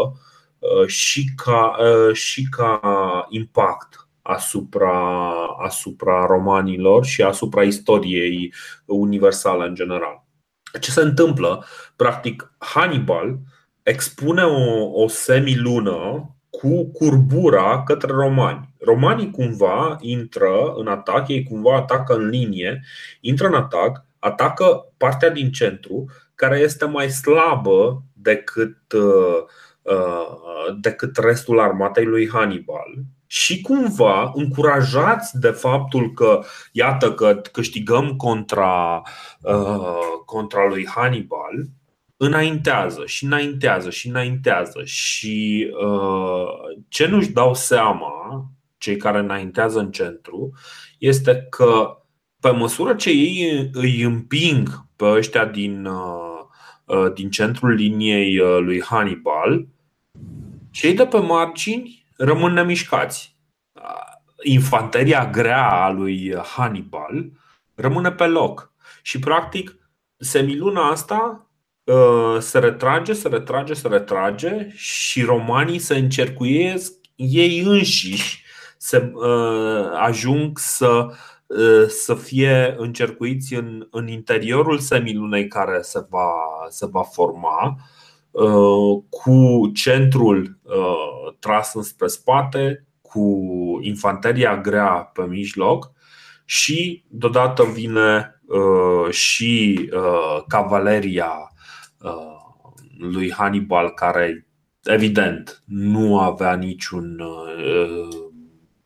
uh, 0.59 0.87
și, 0.87 1.25
ca, 1.35 1.75
uh, 1.79 2.13
și 2.13 2.47
ca 2.49 2.79
impact 3.29 4.00
asupra, 4.33 5.29
asupra 5.59 6.25
romanilor 6.25 7.05
și 7.05 7.21
asupra 7.21 7.63
istoriei 7.63 8.53
universale 8.85 9.67
în 9.67 9.75
general. 9.75 10.25
Ce 10.79 10.91
se 10.91 11.01
întâmplă? 11.01 11.65
Practic, 11.95 12.53
Hannibal 12.57 13.37
expune 13.83 14.43
o, 14.43 15.01
o 15.01 15.07
semilună 15.07 16.29
cu 16.49 16.91
curbura 16.91 17.83
către 17.83 18.11
romani. 18.11 18.73
Romanii 18.79 19.31
cumva 19.31 19.97
intră 19.99 20.73
în 20.75 20.87
atac, 20.87 21.27
ei 21.27 21.43
cumva 21.43 21.75
atacă 21.75 22.13
în 22.13 22.27
linie, 22.27 22.83
intră 23.19 23.47
în 23.47 23.53
atac, 23.53 24.05
atacă 24.19 24.93
partea 24.97 25.29
din 25.29 25.51
centru 25.51 26.05
care 26.35 26.59
este 26.59 26.85
mai 26.85 27.09
slabă 27.09 28.03
decât, 28.13 28.77
uh, 28.91 29.43
uh, 29.81 30.77
decât 30.79 31.17
restul 31.17 31.59
armatei 31.59 32.05
lui 32.05 32.29
Hannibal 32.29 33.03
și 33.33 33.61
cumva 33.61 34.31
încurajați 34.35 35.39
de 35.39 35.49
faptul 35.49 36.13
că, 36.13 36.43
iată, 36.71 37.13
că 37.13 37.41
câștigăm 37.51 38.15
contra, 38.15 39.01
uh, 39.41 39.99
contra 40.25 40.67
lui 40.67 40.87
Hannibal, 40.87 41.69
înaintează 42.17 43.05
și 43.05 43.23
înaintează 43.25 43.89
și 43.89 44.07
înaintează. 44.07 44.81
Și 44.83 45.67
uh, 45.85 46.47
ce 46.87 47.07
nu-și 47.07 47.29
dau 47.29 47.53
seama 47.53 48.45
cei 48.77 48.97
care 48.97 49.19
înaintează 49.19 49.79
în 49.79 49.91
centru 49.91 50.53
este 50.97 51.47
că 51.49 51.97
pe 52.39 52.49
măsură 52.49 52.93
ce 52.93 53.09
ei 53.09 53.69
îi 53.73 54.01
împing 54.01 54.85
pe 54.95 55.05
ăștia 55.05 55.45
din, 55.45 55.85
uh, 55.85 56.39
uh 56.85 57.13
din 57.13 57.29
centrul 57.29 57.71
liniei 57.71 58.39
uh, 58.39 58.57
lui 58.59 58.81
Hannibal, 58.81 59.67
cei 60.71 60.93
de 60.93 61.05
pe 61.05 61.17
margini 61.17 62.00
rămân 62.25 62.53
nemișcați. 62.53 63.35
Infanteria 64.43 65.29
grea 65.29 65.69
a 65.69 65.89
lui 65.89 66.35
Hannibal 66.35 67.31
rămâne 67.75 68.11
pe 68.11 68.25
loc 68.25 68.73
și 69.01 69.19
practic 69.19 69.75
semiluna 70.17 70.89
asta 70.89 71.45
Uh, 71.83 72.37
se 72.39 72.59
retrage, 72.59 73.13
se 73.13 73.27
retrage, 73.27 73.73
se 73.73 73.87
retrage 73.87 74.67
și 74.75 75.23
romanii 75.23 75.79
se 75.79 75.95
încercuiesc 75.95 76.93
ei 77.15 77.59
înșiși 77.59 78.43
se 78.77 79.11
uh, 79.13 79.91
ajung 79.93 80.59
să, 80.59 81.07
uh, 81.45 81.87
să 81.87 82.15
fie 82.15 82.75
încercuiți 82.77 83.53
în, 83.53 83.87
în 83.91 84.07
interiorul 84.07 84.79
semilunei 84.79 85.47
care 85.47 85.81
se 85.81 86.05
va, 86.09 86.31
se 86.69 86.85
va 86.85 87.03
forma 87.03 87.75
cu 89.09 89.71
centrul 89.73 90.59
tras 91.39 91.73
înspre 91.73 92.07
spate, 92.07 92.85
cu 93.01 93.49
infanteria 93.81 94.57
grea 94.57 95.11
pe 95.13 95.25
mijloc 95.25 95.91
și 96.45 97.03
deodată 97.09 97.63
vine 97.63 98.41
și 99.09 99.89
cavaleria 100.47 101.51
Uh, 102.01 102.39
lui 102.97 103.31
Hannibal, 103.31 103.89
care 103.89 104.47
evident 104.83 105.63
nu 105.65 106.19
avea 106.19 106.55
niciun, 106.55 107.19
uh, 107.19 108.30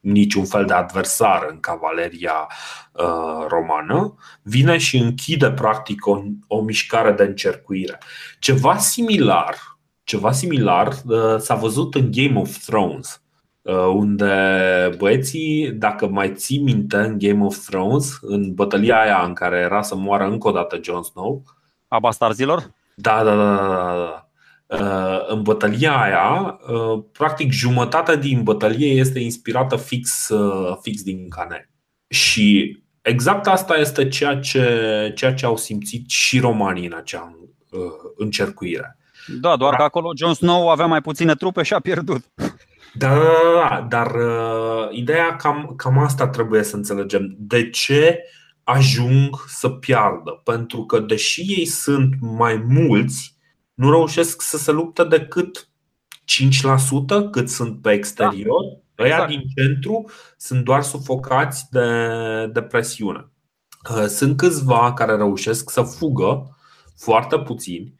niciun 0.05 0.45
fel 0.45 0.65
de 0.65 0.73
adversar 0.73 1.47
în 1.49 1.59
cavaleria 1.59 2.47
uh, 2.91 3.45
romană, 3.47 4.15
vine 4.41 4.77
și 4.77 4.97
închide 4.97 5.51
practic 5.51 6.05
o, 6.05 6.21
o 6.47 6.61
mișcare 6.61 7.11
de 7.11 7.23
încercuire. 7.23 7.97
Ceva 8.39 8.77
similar, 8.77 9.55
ceva 10.03 10.31
similar 10.31 10.93
s-a 11.37 11.55
văzut 11.55 11.95
în 11.95 12.09
Game 12.11 12.39
of 12.39 12.57
Thrones 12.57 13.19
unde 13.93 14.95
băieții, 14.97 15.71
dacă 15.71 16.07
mai 16.07 16.33
ții 16.35 16.59
minte 16.59 16.97
în 16.97 17.17
Game 17.17 17.45
of 17.45 17.57
Thrones, 17.57 18.17
în 18.21 18.53
bătălia 18.53 19.01
aia 19.01 19.23
în 19.23 19.33
care 19.33 19.57
era 19.57 19.81
să 19.81 19.95
moară 19.95 20.23
încă 20.23 20.47
o 20.47 20.51
dată 20.51 20.79
Jon 20.83 21.03
Snow, 21.03 21.43
a 21.87 21.99
bastarzilor? 21.99 22.73
Da, 22.95 23.23
da, 23.23 23.35
da, 23.35 23.55
da, 23.55 23.95
da. 23.95 24.24
Uh, 24.67 25.27
în 25.27 25.41
bătălia 25.41 26.01
aia, 26.01 26.59
uh, 26.67 27.03
practic 27.11 27.51
jumătate 27.51 28.17
din 28.17 28.43
bătălie 28.43 28.87
este 28.87 29.19
inspirată 29.19 29.75
fix, 29.75 30.29
uh, 30.29 30.77
fix 30.81 31.03
din 31.03 31.29
cane. 31.29 31.69
Și 32.07 32.77
exact 33.01 33.47
asta 33.47 33.75
este 33.75 34.07
ceea 34.07 34.39
ce, 34.39 35.11
ceea 35.15 35.33
ce 35.33 35.45
au 35.45 35.57
simțit 35.57 36.09
și 36.09 36.39
romanii 36.39 36.85
în 36.85 36.93
acea 36.93 37.37
încercuire. 38.15 38.97
Da, 39.41 39.55
doar 39.55 39.75
că 39.75 39.83
acolo 39.83 40.11
Jon 40.15 40.33
Snow 40.33 40.69
avea 40.69 40.85
mai 40.85 41.01
puține 41.01 41.35
trupe 41.35 41.63
și 41.63 41.73
a 41.73 41.79
pierdut. 41.79 42.23
Da, 42.97 43.07
da, 43.07 43.21
da, 43.23 43.69
da 43.69 43.85
dar 43.89 44.15
uh, 44.15 44.87
ideea 44.91 45.35
cam, 45.35 45.73
cam 45.77 45.97
asta 45.97 46.27
trebuie 46.27 46.63
să 46.63 46.75
înțelegem. 46.75 47.35
De 47.37 47.69
ce 47.69 48.23
ajung 48.63 49.43
să 49.47 49.69
piardă, 49.69 50.41
pentru 50.43 50.85
că 50.85 50.99
deși 50.99 51.41
ei 51.41 51.65
sunt 51.65 52.13
mai 52.19 52.65
mulți, 52.67 53.34
nu 53.75 53.91
reușesc 53.91 54.41
să 54.41 54.57
se 54.57 54.71
luptă 54.71 55.03
decât 55.03 55.69
5% 57.27 57.29
cât 57.31 57.49
sunt 57.49 57.81
pe 57.81 57.91
exterior. 57.91 58.61
Da. 58.95 59.03
Ăia 59.03 59.13
exact. 59.13 59.29
din 59.29 59.43
centru 59.55 60.09
sunt 60.37 60.63
doar 60.63 60.81
sufocați 60.81 61.65
de, 61.71 61.87
de 62.53 62.61
presiune. 62.61 63.29
Uh, 63.89 64.05
sunt 64.05 64.37
câțiva 64.37 64.93
care 64.93 65.15
reușesc 65.15 65.69
să 65.69 65.81
fugă, 65.81 66.57
foarte 66.97 67.39
puțini. 67.39 67.93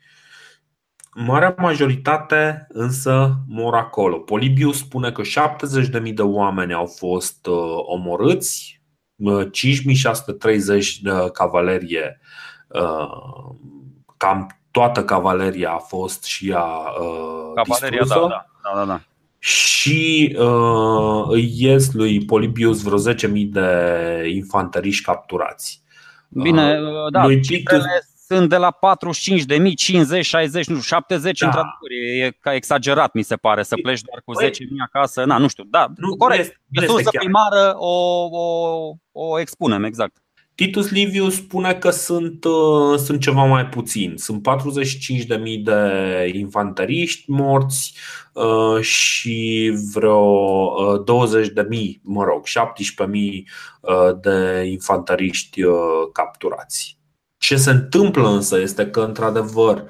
Marea 1.13 1.55
majoritate 1.57 2.67
însă 2.69 3.35
mor 3.47 3.75
acolo. 3.75 4.17
Polibius 4.17 4.77
spune 4.77 5.11
că 5.11 5.21
70.000 6.05 6.13
de 6.13 6.21
oameni 6.21 6.73
au 6.73 6.85
fost 6.85 7.45
uh, 7.45 7.75
omorâți, 7.85 8.81
5630 9.51 11.01
de 11.01 11.11
cavalerie, 11.33 12.19
uh, 12.67 13.55
cam 14.17 14.47
toată 14.75 15.03
cavaleria 15.03 15.71
a 15.71 15.77
fost 15.77 16.23
și 16.23 16.49
ea 16.49 16.63
uh, 16.63 17.53
Cavaleria, 17.55 18.03
da, 18.07 18.15
da, 18.15 18.45
da, 18.63 18.79
da, 18.79 18.85
da. 18.85 19.01
Și 19.39 20.35
uh, 20.39 21.25
îi 21.27 21.53
ies 21.55 21.93
lui 21.93 22.25
Polibius 22.25 22.81
vreo 22.81 23.13
10.000 23.13 23.17
de 23.49 23.69
infanteriști 24.33 25.03
capturați. 25.03 25.81
Bine, 26.29 26.79
uh, 26.79 27.11
da, 27.11 27.25
lui 27.25 27.39
Pictus... 27.39 27.83
sunt 28.27 28.49
de 28.49 28.57
la 28.57 28.71
45 28.71 29.43
de 29.43 29.57
mii, 29.57 29.75
50, 29.75 30.25
60, 30.25 30.67
nu 30.67 30.79
știu, 30.79 30.95
70 30.95 31.39
da. 31.39 31.45
într-adevăr. 31.45 31.91
E 32.19 32.37
ca 32.39 32.53
exagerat, 32.53 33.13
mi 33.13 33.23
se 33.23 33.35
pare, 33.35 33.63
să 33.63 33.75
pleci 33.81 34.01
doar 34.01 34.21
cu 34.25 34.33
10 34.33 34.63
păi- 34.63 34.69
mii 34.69 34.83
acasă. 34.85 35.23
Na, 35.23 35.37
nu 35.37 35.47
știu, 35.47 35.63
da, 35.63 35.87
nu, 35.95 36.15
corect. 36.15 36.61
Resursă 36.71 37.09
primară 37.09 37.73
o, 37.77 38.27
o, 38.31 38.95
o 39.11 39.39
expunem, 39.39 39.83
exact. 39.83 40.17
Titus 40.55 40.89
Liviu 40.89 41.29
spune 41.29 41.73
că 41.73 41.89
sunt, 41.89 42.43
uh, 42.43 42.97
sunt 42.97 43.21
ceva 43.21 43.43
mai 43.43 43.65
puțini. 43.65 44.19
Sunt 44.19 44.47
45.000 44.47 45.63
de 45.63 46.31
infanteriști 46.33 47.31
morți 47.31 47.97
uh, 48.33 48.81
și 48.81 49.71
vreo 49.93 50.19
uh, 50.19 51.03
20.000, 51.89 52.01
mă 52.01 52.23
rog, 52.23 52.43
17.000 52.47 52.53
uh, 53.81 54.19
de 54.21 54.63
infanteriști 54.65 55.63
uh, 55.63 55.75
capturați. 56.13 56.97
Ce 57.37 57.55
se 57.55 57.71
întâmplă 57.71 58.29
însă 58.29 58.59
este 58.59 58.87
că, 58.89 58.99
într-adevăr, 58.99 59.83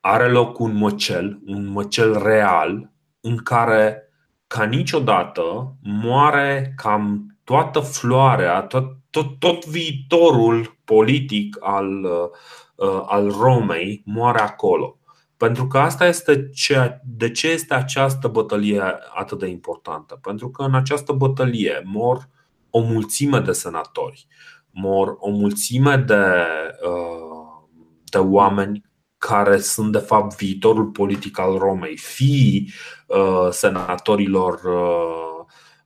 are 0.00 0.28
loc 0.28 0.58
un 0.58 0.76
măcel, 0.76 1.38
un 1.46 1.66
măcel 1.66 2.22
real, 2.22 2.90
în 3.20 3.36
care, 3.36 4.12
ca 4.46 4.64
niciodată, 4.64 5.76
moare 5.82 6.74
cam 6.76 7.36
toată 7.44 7.80
floarea, 7.80 8.60
tot, 8.62 8.84
tot, 9.18 9.38
tot 9.38 9.66
viitorul 9.66 10.78
politic 10.84 11.56
al, 11.60 12.04
uh, 12.04 13.02
al 13.06 13.30
Romei 13.30 14.02
moare 14.04 14.40
acolo. 14.40 14.98
Pentru 15.36 15.66
că 15.66 15.78
asta 15.78 16.06
este 16.06 16.48
ceea, 16.48 17.00
de 17.04 17.30
ce 17.30 17.48
este 17.48 17.74
această 17.74 18.28
bătălie 18.28 18.82
atât 19.14 19.38
de 19.38 19.46
importantă. 19.46 20.18
Pentru 20.22 20.50
că 20.50 20.62
în 20.62 20.74
această 20.74 21.12
bătălie 21.12 21.82
mor 21.84 22.28
o 22.70 22.80
mulțime 22.80 23.38
de 23.38 23.52
senatori, 23.52 24.26
mor 24.70 25.16
o 25.18 25.30
mulțime 25.30 25.96
de, 25.96 26.46
uh, 26.88 27.68
de 28.04 28.18
oameni 28.18 28.84
care 29.18 29.58
sunt 29.58 29.92
de 29.92 29.98
fapt 29.98 30.36
viitorul 30.36 30.86
politic 30.86 31.38
al 31.38 31.58
Romei, 31.58 31.96
fii 31.96 32.72
uh, 33.06 33.48
senatorilor 33.50 34.60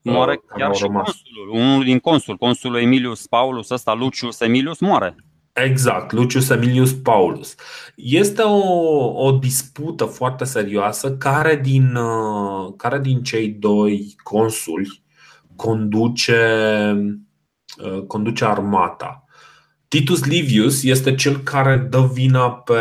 Moare 0.03 0.41
chiar 0.57 0.75
și 0.75 0.83
consulul, 0.83 1.49
unul 1.51 1.85
din 1.85 1.99
consul, 1.99 2.37
consulul 2.37 2.81
Emilius 2.81 3.27
Paulus, 3.27 3.71
ăsta 3.71 3.95
Lucius 3.95 4.41
Emilius 4.41 4.79
moare. 4.81 5.17
Exact, 5.53 6.13
Lucius 6.13 6.51
Emilius 6.51 6.93
Paulus. 6.93 7.55
Este 7.97 8.43
o, 8.43 9.25
o 9.25 9.31
dispută 9.31 10.05
foarte 10.05 10.45
serioasă 10.45 11.17
care 11.17 11.57
din, 11.57 11.95
uh, 11.95 12.75
care 12.77 12.99
din 12.99 13.23
cei 13.23 13.49
doi 13.49 14.17
consuli 14.23 15.03
conduce, 15.57 16.41
uh, 17.85 18.03
conduce 18.07 18.45
armata. 18.45 19.25
Titus 19.89 20.25
Livius 20.25 20.83
este 20.83 21.15
cel 21.15 21.37
care 21.37 21.77
dă 21.77 22.11
vina 22.13 22.51
pe, 22.51 22.75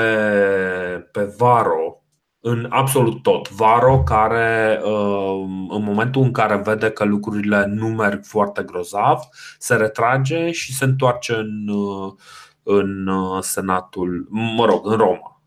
pe 1.12 1.34
Varo 1.38 2.01
în 2.42 2.68
absolut 2.70 3.22
tot. 3.22 3.50
Varo 3.50 4.04
care 4.04 4.82
uh, 4.84 5.46
în 5.70 5.84
momentul 5.84 6.22
în 6.22 6.32
care 6.32 6.62
vede 6.64 6.90
că 6.90 7.04
lucrurile 7.04 7.66
nu 7.66 7.88
merg 7.88 8.26
foarte 8.26 8.64
grozav, 8.64 9.20
se 9.58 9.76
retrage 9.76 10.52
și 10.52 10.76
se 10.76 10.86
întoarce 10.86 11.34
în, 11.34 11.68
uh, 11.68 12.14
în 12.64 13.08
uh, 13.08 13.42
Senatul, 13.42 14.28
mă 14.30 14.66
rog, 14.66 14.88
în 14.88 14.98
Roma. 14.98 15.42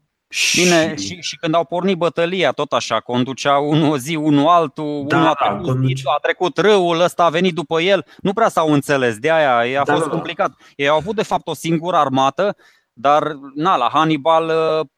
Bine, 0.54 0.94
și, 0.96 1.20
și 1.20 1.36
când 1.36 1.54
au 1.54 1.64
pornit 1.64 1.96
bătălia, 1.96 2.52
tot 2.52 2.72
așa, 2.72 3.00
conducea 3.00 3.58
unul 3.58 3.90
o 3.90 3.96
zi, 3.98 4.16
unul 4.16 4.46
altul, 4.46 5.04
da, 5.06 5.16
unul 5.16 5.28
a 5.28 5.34
trecut, 5.34 5.66
conduce... 5.66 6.02
a 6.16 6.18
trecut 6.22 6.58
râul, 6.58 7.00
ăsta 7.00 7.24
a 7.24 7.28
venit 7.28 7.54
după 7.54 7.80
el. 7.80 8.06
Nu 8.20 8.32
prea 8.32 8.48
s-au 8.48 8.72
înțeles, 8.72 9.18
de 9.18 9.30
aia 9.30 9.80
a 9.80 9.84
da, 9.84 9.92
fost 9.92 10.04
da, 10.04 10.10
complicat. 10.10 10.52
Ei 10.76 10.88
au 10.88 10.96
avut 10.96 11.14
de 11.14 11.22
fapt 11.22 11.48
o 11.48 11.54
singură 11.54 11.96
armată, 11.96 12.56
dar 12.92 13.22
na, 13.54 13.76
la 13.76 13.88
Hannibal 13.92 14.52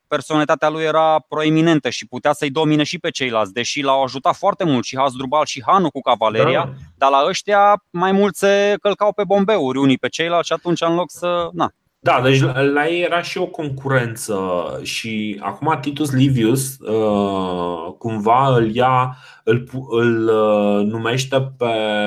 personalitatea 0.08 0.68
lui 0.68 0.84
era 0.84 1.24
proeminentă 1.28 1.90
și 1.90 2.06
putea 2.06 2.32
să-i 2.32 2.50
domine 2.50 2.82
și 2.82 2.98
pe 2.98 3.10
ceilalți, 3.10 3.52
deși 3.52 3.82
l-au 3.82 4.02
ajutat 4.02 4.36
foarte 4.36 4.64
mult 4.64 4.84
și 4.84 4.96
Hasdrubal 4.96 5.44
și 5.44 5.62
Hanu 5.66 5.90
cu 5.90 6.00
cavaleria, 6.00 6.64
da. 6.64 6.72
dar 6.96 7.10
la 7.10 7.24
ăștia 7.28 7.84
mai 7.90 8.12
mult 8.12 8.34
se 8.34 8.74
călcau 8.80 9.12
pe 9.12 9.24
bombeuri 9.24 9.78
unii 9.78 9.98
pe 9.98 10.08
ceilalți 10.08 10.46
și 10.46 10.52
atunci 10.52 10.80
în 10.80 10.94
loc 10.94 11.10
să... 11.10 11.48
Na. 11.52 11.72
Da, 11.98 12.20
deci 12.20 12.40
la 12.72 12.88
ei 12.88 13.02
era 13.02 13.22
și 13.22 13.38
o 13.38 13.46
concurență 13.46 14.36
și 14.82 15.40
acum 15.42 15.78
Titus 15.80 16.12
Livius 16.12 16.78
uh, 16.78 17.94
cumva 17.98 18.56
îl 18.56 18.74
ia, 18.74 19.16
îl, 19.44 19.68
îl 19.90 20.28
uh, 20.28 20.84
numește 20.84 21.54
pe, 21.58 21.66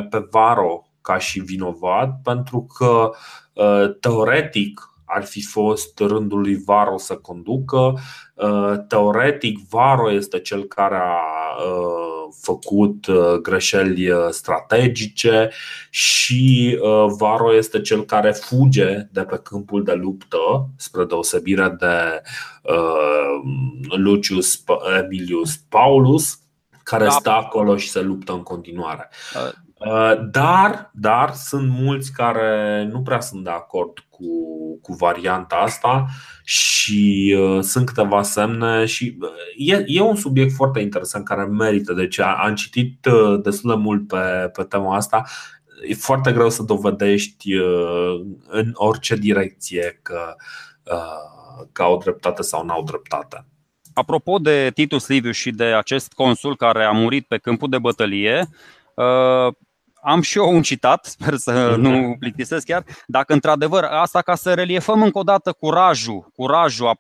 pe 0.09 0.27
Varo 0.31 0.83
ca 1.01 1.17
și 1.17 1.39
vinovat 1.39 2.19
pentru 2.23 2.67
că 2.77 3.09
uh, 3.53 3.97
teoretic 3.99 4.88
ar 5.11 5.23
fi 5.23 5.45
fost 5.45 5.99
rândul 5.99 6.39
lui 6.39 6.61
Varo 6.65 6.97
să 6.97 7.15
conducă. 7.15 7.99
Uh, 8.33 8.73
teoretic, 8.87 9.59
Varo 9.69 10.11
este 10.11 10.39
cel 10.39 10.63
care 10.63 10.95
a 10.95 11.63
uh, 11.63 12.33
făcut 12.41 13.07
uh, 13.07 13.33
greșeli 13.41 14.09
strategice 14.29 15.49
și 15.89 16.77
Varo 17.17 17.55
este 17.55 17.81
cel 17.81 18.05
care 18.05 18.31
fuge 18.31 19.07
de 19.11 19.21
pe 19.21 19.39
câmpul 19.43 19.83
de 19.83 19.93
luptă, 19.93 20.69
spre 20.77 21.05
deosebire 21.05 21.75
de 21.79 22.21
Lucius 23.97 24.63
Emilius 25.03 25.55
Paulus, 25.55 26.39
care 26.83 27.03
da. 27.03 27.09
stă 27.09 27.29
acolo 27.29 27.77
și 27.77 27.89
se 27.89 28.01
luptă 28.01 28.31
în 28.31 28.43
continuare. 28.43 29.09
Dar, 30.31 30.91
dar 30.93 31.33
sunt 31.33 31.69
mulți 31.69 32.11
care 32.11 32.83
nu 32.91 33.01
prea 33.01 33.19
sunt 33.19 33.43
de 33.43 33.49
acord 33.49 33.99
cu, 34.09 34.25
cu 34.81 34.93
varianta 34.93 35.55
asta 35.55 36.05
și 36.43 37.35
uh, 37.39 37.63
sunt 37.63 37.85
câteva 37.85 38.21
semne 38.21 38.85
și 38.85 39.17
uh, 39.21 39.29
e, 39.57 39.83
e 39.87 40.01
un 40.01 40.15
subiect 40.15 40.53
foarte 40.53 40.79
interesant 40.79 41.25
care 41.25 41.43
merită. 41.45 41.93
Deci 41.93 42.19
am 42.19 42.55
citit 42.55 43.05
uh, 43.05 43.41
destul 43.41 43.69
de 43.69 43.75
mult 43.75 44.07
pe, 44.07 44.49
pe 44.53 44.63
tema 44.63 44.95
asta. 44.95 45.23
E 45.87 45.93
foarte 45.93 46.31
greu 46.31 46.49
să 46.49 46.63
dovedești 46.63 47.55
uh, 47.55 48.21
în 48.47 48.71
orice 48.73 49.15
direcție 49.15 49.99
că, 50.01 50.35
uh, 50.83 51.67
că 51.71 51.81
au 51.81 51.97
dreptate 51.97 52.41
sau 52.41 52.65
nu 52.65 52.73
au 52.73 52.83
dreptate. 52.83 53.45
Apropo 53.93 54.37
de 54.37 54.71
Titus 54.73 55.07
Livius 55.07 55.35
și 55.35 55.51
de 55.51 55.63
acest 55.63 56.13
consul 56.13 56.55
care 56.55 56.83
a 56.83 56.91
murit 56.91 57.27
pe 57.27 57.37
câmpul 57.37 57.69
de 57.69 57.79
bătălie, 57.79 58.47
uh, 58.93 59.53
am 60.03 60.21
și 60.21 60.37
eu 60.37 60.55
un 60.55 60.61
citat, 60.61 61.05
sper 61.05 61.35
să 61.35 61.75
nu 61.75 62.15
plictisesc 62.19 62.65
chiar, 62.65 62.83
dacă 63.07 63.33
într-adevăr 63.33 63.83
asta 63.83 64.21
ca 64.21 64.35
să 64.35 64.53
reliefăm 64.53 65.01
încă 65.01 65.17
o 65.17 65.23
dată 65.23 65.51
curajul, 65.51 66.31
curajul 66.33 66.99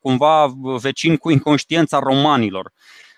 cumva 0.00 0.52
vecin 0.80 1.16
cu 1.16 1.30
inconștiența 1.30 1.98
romanilor. 1.98 2.72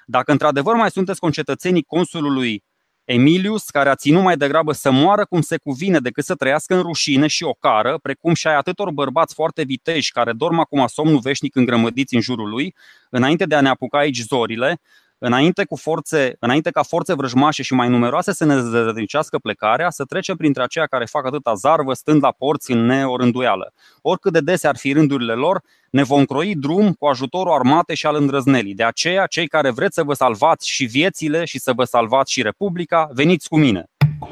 Dacă 0.07 0.33
într-adevăr 0.33 0.75
mai 0.75 0.91
sunteți 0.91 1.21
concetățenii 1.21 1.83
consulului 1.83 2.65
Emilius, 3.05 3.71
care 3.71 3.89
a 3.89 3.95
ținut 3.95 4.23
mai 4.23 4.37
degrabă 4.37 4.73
să 4.73 4.91
moară 4.91 5.25
cum 5.25 5.41
se 5.41 5.57
cuvine 5.57 5.99
decât 5.99 6.25
să 6.25 6.35
trăiască 6.35 6.75
în 6.75 6.81
rușine 6.81 7.27
și 7.27 7.45
ocară, 7.45 7.99
precum 8.03 8.35
și 8.35 8.47
ai 8.47 8.55
atâtor 8.55 8.91
bărbați 8.91 9.35
foarte 9.35 9.63
viteji 9.63 10.13
care 10.13 10.33
dorm 10.33 10.59
acum 10.59 10.87
somnul 10.87 11.19
veșnic 11.19 11.57
îngrămădiți 11.57 12.15
în 12.15 12.21
jurul 12.21 12.49
lui, 12.49 12.75
înainte 13.11 13.45
de 13.45 13.55
a 13.55 13.61
ne 13.61 13.69
apuca 13.69 13.99
aici 13.99 14.21
zorile, 14.21 14.81
înainte, 15.25 15.65
cu 15.65 15.77
forțe, 15.77 16.37
înainte 16.39 16.71
ca 16.71 16.83
forțe 16.83 17.15
vrăjmașe 17.15 17.63
și 17.63 17.75
mai 17.75 17.89
numeroase 17.89 18.33
să 18.33 18.45
ne 18.45 18.61
zădărnicească 18.61 19.39
plecarea, 19.39 19.91
să 19.91 20.05
trecem 20.05 20.37
printre 20.37 20.63
aceia 20.63 20.87
care 20.87 21.05
fac 21.05 21.27
atâta 21.27 21.55
zarvă 21.55 21.93
stând 21.93 22.23
la 22.23 22.33
porți 22.39 22.71
în 22.71 22.87
neorânduială. 22.87 23.73
Oricât 24.03 24.33
de 24.33 24.41
dese 24.41 24.69
ar 24.69 24.77
fi 24.77 24.93
rândurile 24.93 25.33
lor, 25.33 25.63
ne 25.91 26.03
vom 26.03 26.25
croi 26.25 26.55
drum 26.55 26.93
cu 26.93 27.07
ajutorul 27.07 27.53
armatei 27.53 27.97
și 27.97 28.07
al 28.07 28.15
îndrăznelii. 28.15 28.75
De 28.75 28.85
aceea, 28.85 29.27
cei 29.27 29.47
care 29.47 29.71
vreți 29.71 29.95
să 29.95 30.03
vă 30.03 30.15
salvați 30.15 30.69
și 30.69 30.85
viețile 30.85 31.45
și 31.45 31.59
să 31.59 31.73
vă 31.73 31.85
salvați 31.85 32.33
și 32.33 32.43
Republica, 32.43 33.09
veniți 33.13 33.49
cu 33.49 33.57
mine. 33.57 33.85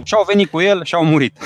Și 0.02 0.14
au 0.14 0.24
venit 0.24 0.50
cu 0.50 0.60
el 0.60 0.84
și 0.84 0.94
au 0.94 1.04
murit. 1.04 1.38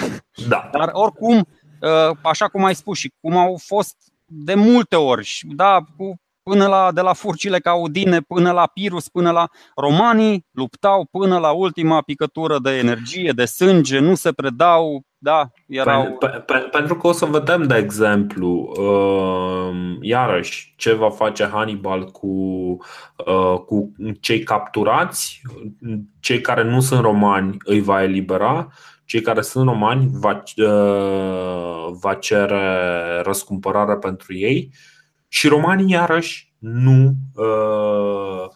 Da. 0.49 0.69
Dar 0.73 0.91
oricum, 0.93 1.47
ă, 1.83 2.13
așa 2.23 2.49
cum 2.49 2.65
ai 2.65 2.75
spus 2.75 2.99
și 2.99 3.13
cum 3.21 3.37
au 3.37 3.61
fost 3.65 3.97
de 4.25 4.55
multe 4.55 4.97
ori, 4.97 5.41
da, 5.43 5.85
cu 5.97 6.21
până 6.51 6.67
la, 6.67 6.93
de 6.93 7.01
la 7.01 7.13
furcile 7.13 7.59
caudine 7.59 8.21
până 8.21 8.53
la 8.53 8.67
Pirus, 8.67 9.09
până 9.09 9.31
la 9.31 9.49
romanii, 9.77 10.47
luptau 10.51 11.09
până 11.11 11.39
la 11.39 11.51
ultima 11.51 12.03
picătură 12.03 12.59
de 12.59 12.71
energie, 12.71 13.33
de 13.33 13.45
sânge, 13.45 13.99
nu 13.99 14.15
se 14.15 14.33
predau, 14.33 15.03
da, 15.19 15.51
erau... 15.67 16.13
Pe, 16.13 16.27
pe, 16.27 16.39
pe, 16.39 16.59
pentru 16.59 16.97
că 16.97 17.07
o 17.07 17.13
să 17.13 17.25
vedem, 17.25 17.63
de 17.63 17.77
exemplu, 17.77 18.73
uh, 18.79 19.97
iarăși, 20.01 20.75
ce 20.77 20.93
va 20.93 21.11
face 21.11 21.49
Hannibal 21.53 22.05
cu, 22.05 22.27
uh, 23.27 23.59
cu 23.67 23.93
cei 24.21 24.43
capturați, 24.43 25.43
cei 26.21 26.41
care 26.41 26.65
nu 26.65 26.81
sunt 26.81 27.01
romani 27.01 27.57
îi 27.65 27.81
va 27.81 28.03
elibera, 28.03 28.69
cei 29.05 29.21
care 29.21 29.41
sunt 29.41 29.67
romani 29.67 30.11
va, 30.13 30.43
uh, 30.57 31.97
va 32.01 32.15
cere 32.15 33.21
răscumpărare 33.25 33.97
pentru 33.97 34.35
ei 34.35 34.71
și 35.37 35.49
romanii, 35.49 35.91
iarăși, 35.91 36.53
nu, 36.59 37.15
uh, 37.35 38.49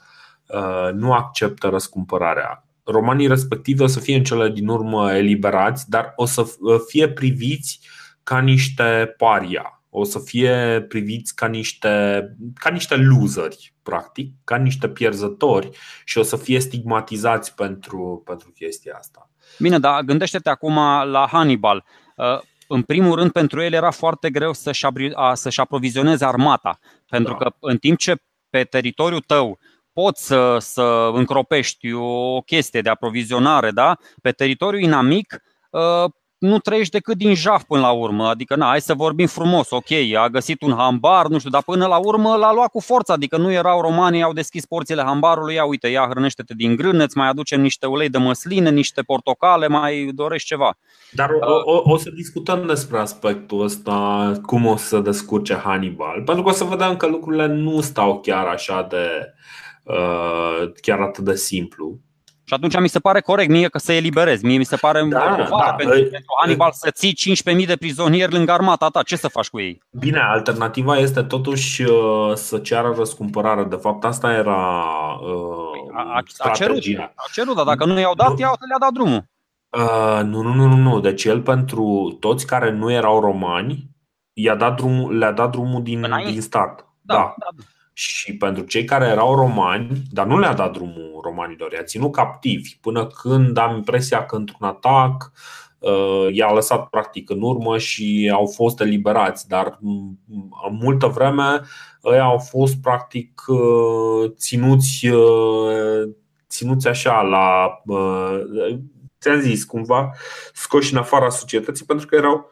uh, 0.47 0.93
nu 0.93 1.13
acceptă 1.13 1.69
răscumpărarea. 1.69 2.65
Romanii 2.85 3.27
respectivi 3.27 3.83
o 3.83 3.87
să 3.87 4.01
fie 4.01 4.17
în 4.17 4.25
cele 4.25 4.51
din 4.51 4.69
urmă 4.69 5.13
eliberați, 5.15 5.91
dar 5.91 6.13
o 6.17 6.25
să 6.25 6.47
fie 6.89 7.09
priviți 7.09 7.81
ca 8.23 8.39
niște 8.39 9.15
paria. 9.17 9.83
o 9.93 10.05
să 10.05 10.19
fie 10.19 10.85
priviți 10.89 11.35
ca 11.35 11.47
niște, 11.47 12.25
ca 12.55 12.71
niște 12.71 12.97
loseri, 12.97 13.75
practic, 13.83 14.35
ca 14.45 14.57
niște 14.57 14.89
pierzători 14.89 15.71
și 16.05 16.19
o 16.19 16.23
să 16.23 16.37
fie 16.37 16.61
stigmatizați 16.61 17.55
pentru, 17.55 18.23
pentru 18.25 18.51
chestia 18.51 18.95
asta. 18.99 19.31
Bine, 19.59 19.79
dar 19.79 20.03
gândește-te 20.03 20.49
acum 20.49 20.75
la 21.05 21.29
Hannibal. 21.31 21.85
Uh, 22.71 22.77
în 22.77 22.83
primul 22.83 23.15
rând, 23.15 23.31
pentru 23.31 23.63
el 23.63 23.73
era 23.73 23.91
foarte 23.91 24.31
greu 24.31 24.53
să-și, 24.53 24.87
să-și 25.33 25.61
aprovizioneze 25.61 26.25
armata, 26.25 26.79
pentru 27.09 27.33
da. 27.33 27.39
că 27.39 27.55
în 27.61 27.79
timp 27.79 27.99
ce 27.99 28.15
pe 28.51 28.65
teritoriul 28.65 29.21
tău 29.21 29.59
poți 29.93 30.27
să, 30.27 30.57
să 30.59 31.11
încropești 31.13 31.93
o 31.93 32.41
chestie 32.41 32.81
de 32.81 32.89
aprovizionare, 32.89 33.71
da? 33.71 33.97
pe 34.23 34.31
teritoriul 34.31 34.83
inamic 34.83 35.43
uh, 35.71 36.11
nu 36.41 36.59
trăiești 36.59 36.93
decât 36.93 37.17
din 37.17 37.35
jaf 37.35 37.63
până 37.63 37.81
la 37.81 37.91
urmă. 37.91 38.29
Adică, 38.29 38.57
na, 38.57 38.67
hai 38.67 38.81
să 38.81 38.95
vorbim 38.95 39.27
frumos, 39.27 39.71
ok, 39.71 39.91
a 40.17 40.29
găsit 40.29 40.63
un 40.63 40.75
hambar, 40.77 41.27
nu 41.27 41.39
știu, 41.39 41.51
dar 41.51 41.63
până 41.63 41.87
la 41.87 41.97
urmă 41.97 42.37
l-a 42.37 42.53
luat 42.53 42.71
cu 42.71 42.81
forța. 42.81 43.13
Adică 43.13 43.37
nu 43.37 43.53
erau 43.53 43.81
romanii, 43.81 44.23
au 44.23 44.33
deschis 44.33 44.67
porțile 44.67 45.03
hambarului, 45.03 45.55
ia 45.55 45.65
uite, 45.65 45.89
ia 45.89 46.07
hrănește-te 46.11 46.55
din 46.55 46.77
grâneț, 46.77 47.15
mai 47.15 47.29
aducem 47.29 47.61
niște 47.61 47.87
ulei 47.87 48.09
de 48.09 48.19
măsline, 48.19 48.71
niște 48.71 49.03
portocale, 49.03 49.67
mai 49.67 50.11
dorești 50.15 50.49
ceva. 50.49 50.79
Dar 51.11 51.31
o, 51.41 51.73
o, 51.73 51.83
o 51.85 51.97
să 51.97 52.11
discutăm 52.11 52.67
despre 52.67 52.99
aspectul 52.99 53.63
ăsta, 53.63 54.33
cum 54.47 54.67
o 54.67 54.77
să 54.77 54.99
descurce 54.99 55.55
Hannibal, 55.55 56.23
pentru 56.25 56.43
că 56.43 56.49
o 56.49 56.53
să 56.53 56.65
vedem 56.65 56.97
că 56.97 57.07
lucrurile 57.07 57.47
nu 57.47 57.81
stau 57.81 58.21
chiar 58.21 58.47
așa 58.47 58.87
de, 58.91 59.35
uh, 59.85 60.73
chiar 60.81 61.01
atât 61.01 61.25
de 61.25 61.35
simplu. 61.35 61.99
Și 62.51 62.57
atunci 62.57 62.81
mi 62.81 62.89
se 62.89 62.99
pare 62.99 63.21
corect 63.21 63.51
mie 63.51 63.69
că 63.69 63.79
să 63.79 63.93
eliberezi. 63.93 64.45
Mie 64.45 64.59
mi 64.59 64.65
se 64.65 64.77
pare 64.77 65.03
da, 65.03 65.47
da, 65.51 65.73
pentru, 65.77 65.97
e, 65.97 66.03
pentru 66.03 66.35
Hannibal 66.41 66.73
să 66.73 66.91
ții 66.91 67.17
15.000 67.61 67.67
de 67.67 67.77
prizonieri 67.77 68.33
lângă 68.33 68.53
armata 68.53 68.89
ta. 68.89 69.03
Ce 69.03 69.17
să 69.17 69.29
faci 69.29 69.49
cu 69.49 69.61
ei? 69.61 69.83
Bine, 69.91 70.19
alternativa 70.19 70.97
este 70.97 71.23
totuși 71.23 71.83
uh, 71.83 72.35
să 72.35 72.59
ceară 72.59 72.95
răscumpărare. 72.97 73.65
De 73.65 73.77
fapt, 73.77 74.05
asta 74.05 74.33
era 74.33 74.83
uh, 75.23 75.95
a, 75.95 76.13
a, 76.15 76.23
a, 76.39 76.51
cerut, 76.51 76.79
a 77.15 77.25
cerut, 77.33 77.57
dar 77.57 77.65
dacă 77.65 77.85
nu 77.85 77.99
i-au 77.99 78.15
dat, 78.15 78.39
i-au, 78.39 78.57
le-a 78.69 78.79
dat 78.79 78.93
drumul. 78.93 79.25
Uh, 79.69 80.21
nu, 80.25 80.43
nu, 80.43 80.55
nu, 80.55 80.67
nu, 80.67 80.77
nu. 80.77 81.01
Deci 81.01 81.25
el 81.25 81.41
pentru 81.41 82.17
toți 82.21 82.47
care 82.47 82.71
nu 82.71 82.93
erau 82.93 83.21
romani, 83.21 83.91
i-a 84.33 84.55
dat 84.55 84.77
drumul, 84.77 85.19
le-a 85.19 85.33
dat 85.33 85.51
drumul 85.51 85.83
din, 85.83 86.07
din 86.25 86.41
start. 86.41 86.87
Da, 87.03 87.15
da. 87.15 87.35
da. 87.39 87.63
Și 88.01 88.37
pentru 88.37 88.63
cei 88.63 88.85
care 88.85 89.07
erau 89.07 89.35
romani, 89.35 90.03
dar 90.11 90.27
nu 90.27 90.39
le-a 90.39 90.55
dat 90.55 90.73
drumul 90.73 91.21
romanilor, 91.23 91.73
i-a 91.73 91.83
ținut 91.83 92.13
captivi 92.13 92.77
până 92.81 93.07
când 93.07 93.57
am 93.57 93.77
impresia 93.77 94.27
că 94.27 94.37
într-un 94.37 94.69
atac 94.69 95.33
uh, 95.79 96.29
i-a 96.33 96.53
lăsat 96.53 96.89
practic 96.89 97.31
în 97.31 97.43
urmă 97.43 97.79
și 97.79 98.31
au 98.35 98.47
fost 98.47 98.81
eliberați, 98.81 99.49
dar 99.49 99.79
în 100.69 100.77
multă 100.83 101.07
vreme 101.07 101.61
ei 102.03 102.19
au 102.19 102.39
fost 102.39 102.77
practic 102.77 103.43
uh, 103.47 104.31
ținuți, 104.37 105.07
uh, 105.07 106.09
ținuți 106.49 106.89
așa 106.89 107.23
la 107.23 107.69
ți-am 109.21 109.41
zis, 109.41 109.65
cumva 109.65 110.11
scoși 110.53 110.93
în 110.93 110.99
afara 110.99 111.29
societății 111.29 111.87
pentru 111.87 112.07
că 112.07 112.15
erau 112.15 112.51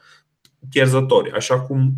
pierzători, 0.71 1.33
așa 1.33 1.61
cum 1.61 1.93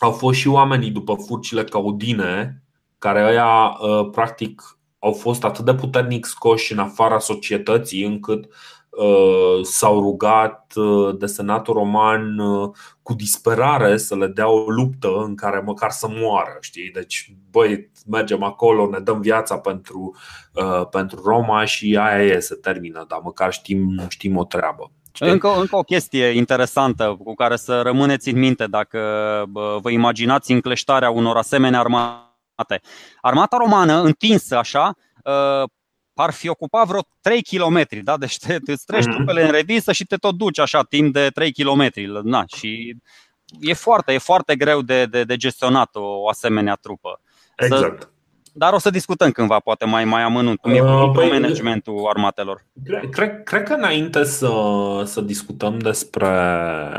au 0.00 0.10
fost 0.10 0.38
și 0.38 0.48
oamenii 0.48 0.90
după 0.90 1.14
furcile 1.14 1.64
caudine, 1.64 2.62
care 2.98 3.24
ăia 3.24 3.78
ă, 3.82 4.04
practic 4.04 4.78
au 4.98 5.12
fost 5.12 5.44
atât 5.44 5.64
de 5.64 5.74
puternic 5.74 6.24
scoși 6.24 6.72
în 6.72 6.78
afara 6.78 7.18
societății 7.18 8.04
încât 8.04 8.44
ă, 8.98 9.62
s-au 9.62 10.00
rugat 10.00 10.72
ă, 10.76 11.12
de 11.12 11.26
senatul 11.26 11.74
roman 11.74 12.36
cu 13.02 13.14
disperare 13.14 13.96
să 13.96 14.16
le 14.16 14.26
dea 14.26 14.48
o 14.48 14.70
luptă 14.70 15.08
în 15.26 15.34
care 15.34 15.60
măcar 15.60 15.90
să 15.90 16.06
moară. 16.10 16.56
Știi? 16.60 16.90
Deci, 16.90 17.34
băi, 17.50 17.90
mergem 18.06 18.42
acolo, 18.42 18.88
ne 18.88 18.98
dăm 18.98 19.20
viața 19.20 19.58
pentru, 19.58 20.16
pentru 20.90 21.22
Roma 21.24 21.64
și 21.64 21.96
aia 21.96 22.24
e, 22.24 22.38
se 22.38 22.54
termină, 22.54 23.04
dar 23.08 23.20
măcar 23.22 23.52
știm, 23.52 24.04
știm 24.08 24.36
o 24.36 24.44
treabă. 24.44 24.90
Încă, 25.18 25.58
încă 25.58 25.76
o 25.76 25.82
chestie 25.82 26.26
interesantă 26.26 27.16
cu 27.24 27.34
care 27.34 27.56
să 27.56 27.80
rămâneți 27.80 28.28
în 28.28 28.38
minte 28.38 28.66
dacă 28.66 29.00
vă 29.80 29.90
imaginați 29.90 30.52
încleștarea 30.52 31.10
unor 31.10 31.36
asemenea 31.36 31.80
armate. 31.80 32.80
Armata 33.20 33.56
romană, 33.56 34.00
întinsă 34.00 34.56
așa, 34.56 34.96
ă, 35.24 35.64
ar 36.14 36.32
fi 36.32 36.48
ocupat 36.48 36.86
vreo 36.86 37.00
3 37.20 37.42
km, 37.42 37.86
da? 38.02 38.16
deci 38.16 38.38
te, 38.38 38.58
îți 38.64 38.84
treci 38.84 39.04
mm-hmm. 39.04 39.14
trupele 39.14 39.44
în 39.44 39.50
revistă 39.50 39.92
și 39.92 40.04
te 40.04 40.16
tot 40.16 40.34
duci 40.34 40.58
așa 40.58 40.82
timp 40.82 41.12
de 41.12 41.28
3 41.28 41.52
km. 41.52 41.90
Na, 42.22 42.44
și 42.56 42.96
e 43.60 43.72
foarte, 43.72 44.12
e 44.12 44.18
foarte 44.18 44.56
greu 44.56 44.82
de, 44.82 45.06
de, 45.06 45.24
de 45.24 45.36
gestionat 45.36 45.96
o, 45.96 46.00
o 46.00 46.28
asemenea 46.28 46.74
trupă. 46.74 47.20
Exact. 47.56 48.02
Să, 48.02 48.08
dar 48.56 48.72
o 48.72 48.78
să 48.78 48.90
discutăm 48.90 49.30
cândva, 49.30 49.58
poate 49.58 49.84
mai, 49.84 50.04
mai 50.04 50.22
amănunt, 50.22 50.58
cum 50.58 50.72
e 50.72 50.80
uh, 50.80 51.10
păi, 51.12 51.30
managementul 51.30 52.06
armatelor. 52.08 52.64
Cred, 53.10 53.42
cred 53.42 53.62
că 53.62 53.72
înainte 53.72 54.24
să, 54.24 54.52
să 55.04 55.20
discutăm 55.20 55.78
despre, 55.78 56.28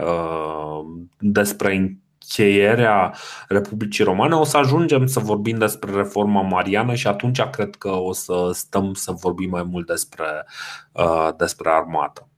uh, 0.01 0.79
despre 1.19 1.75
încheierea 1.75 3.13
Republicii 3.47 4.03
Romane, 4.03 4.35
o 4.35 4.43
să 4.43 4.57
ajungem 4.57 5.05
să 5.05 5.19
vorbim 5.19 5.57
despre 5.57 5.91
reforma 5.91 6.41
mariană 6.41 6.93
și 6.93 7.07
atunci 7.07 7.41
cred 7.41 7.75
că 7.75 7.89
o 7.89 8.13
să 8.13 8.49
stăm 8.53 8.93
să 8.93 9.11
vorbim 9.11 9.49
mai 9.49 9.63
mult 9.63 9.87
despre, 9.87 10.45
uh, 10.91 11.29
despre 11.37 11.69
armată. 11.69 12.29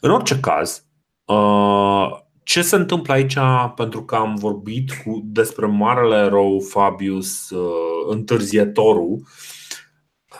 În 0.00 0.10
orice 0.10 0.40
caz, 0.40 0.84
uh, 1.24 2.24
ce 2.46 2.62
se 2.62 2.76
întâmplă 2.76 3.12
aici? 3.12 3.36
Pentru 3.74 4.04
că 4.04 4.14
am 4.14 4.34
vorbit 4.34 4.90
cu, 4.92 5.20
despre 5.24 5.66
marele 5.66 6.16
erou 6.16 6.60
Fabius 6.60 7.50
uh, 7.50 8.06
Întârzietorul. 8.08 9.22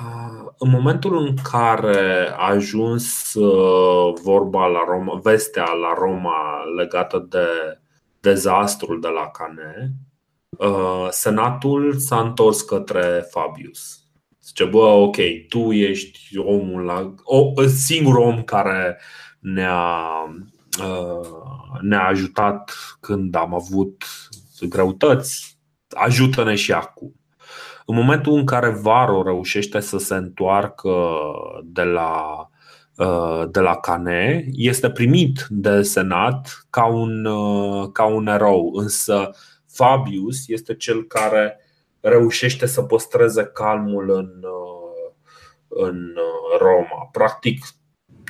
Uh, 0.00 0.50
în 0.58 0.70
momentul 0.70 1.16
în 1.16 1.34
care 1.50 2.28
a 2.36 2.50
ajuns 2.50 3.34
uh, 3.34 4.14
vorba 4.22 4.66
la 4.66 4.84
Roma, 4.88 5.20
vestea 5.22 5.72
la 5.72 5.94
Roma 5.98 6.64
legată 6.76 7.26
de 7.28 7.46
dezastrul 8.20 9.00
de 9.00 9.08
la 9.08 9.30
Cane, 9.30 9.92
uh, 10.50 11.06
senatul 11.10 11.94
s-a 11.94 12.20
întors 12.20 12.60
către 12.60 13.26
Fabius. 13.30 14.00
Zice, 14.42 14.64
bă, 14.64 14.78
ok, 14.78 15.16
tu 15.48 15.72
ești 15.72 16.38
omul 16.38 16.82
la, 16.82 17.14
o, 17.22 17.66
singur 17.66 18.16
om 18.16 18.42
care 18.42 19.00
ne-a 19.38 20.04
Uh, 20.26 20.55
ne-a 21.80 22.06
ajutat 22.06 22.72
când 23.00 23.34
am 23.34 23.54
avut 23.54 24.04
greutăți, 24.68 25.58
ajută-ne 25.88 26.54
și 26.54 26.72
acum. 26.72 27.14
În 27.86 27.94
momentul 27.94 28.32
în 28.32 28.44
care 28.44 28.68
Varo 28.68 29.22
reușește 29.22 29.80
să 29.80 29.98
se 29.98 30.14
întoarcă 30.14 30.92
de 31.64 31.82
la, 31.82 32.48
uh, 32.96 33.44
de 33.50 33.60
la 33.60 33.76
Cane, 33.76 34.46
este 34.52 34.90
primit 34.90 35.46
de 35.48 35.82
Senat 35.82 36.66
ca 36.70 36.86
un, 36.86 37.24
uh, 37.24 37.88
ca 37.92 38.04
un 38.04 38.26
erou, 38.26 38.72
însă 38.74 39.30
Fabius 39.66 40.48
este 40.48 40.74
cel 40.74 41.04
care 41.04 41.60
reușește 42.00 42.66
să 42.66 42.82
păstreze 42.82 43.44
calmul 43.44 44.10
în, 44.10 44.30
în 45.68 46.14
Roma. 46.58 47.08
Practic, 47.12 47.64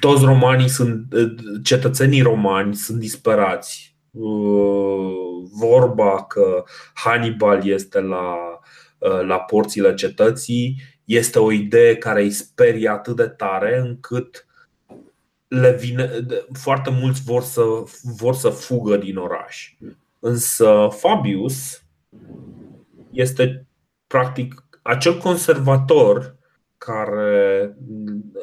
toți 0.07 0.24
romanii 0.24 0.68
sunt, 0.68 1.14
cetățenii 1.62 2.22
romani 2.22 2.74
sunt 2.74 2.98
disperați. 2.98 3.96
Uh, 4.11 5.11
vorba 5.59 6.24
că 6.24 6.64
Hannibal 6.94 7.66
este 7.66 8.00
la, 8.00 8.34
uh, 8.98 9.26
la 9.26 9.38
porțile 9.38 9.94
cetății 9.94 10.82
este 11.04 11.38
o 11.38 11.52
idee 11.52 11.96
care 11.96 12.22
îi 12.22 12.30
sperie 12.30 12.88
atât 12.88 13.16
de 13.16 13.26
tare 13.26 13.78
încât 13.78 14.46
le 15.48 15.76
vine, 15.80 16.11
foarte 16.52 16.90
mulți 16.90 17.22
vor 17.22 17.42
să, 17.42 17.62
vor 18.02 18.34
să 18.34 18.48
fugă 18.48 18.96
din 18.96 19.16
oraș. 19.16 19.74
Însă 20.18 20.88
Fabius 20.90 21.82
este 23.11 23.66
practic 24.07 24.64
acel 24.82 25.18
conservator 25.18 26.36
care 26.78 27.76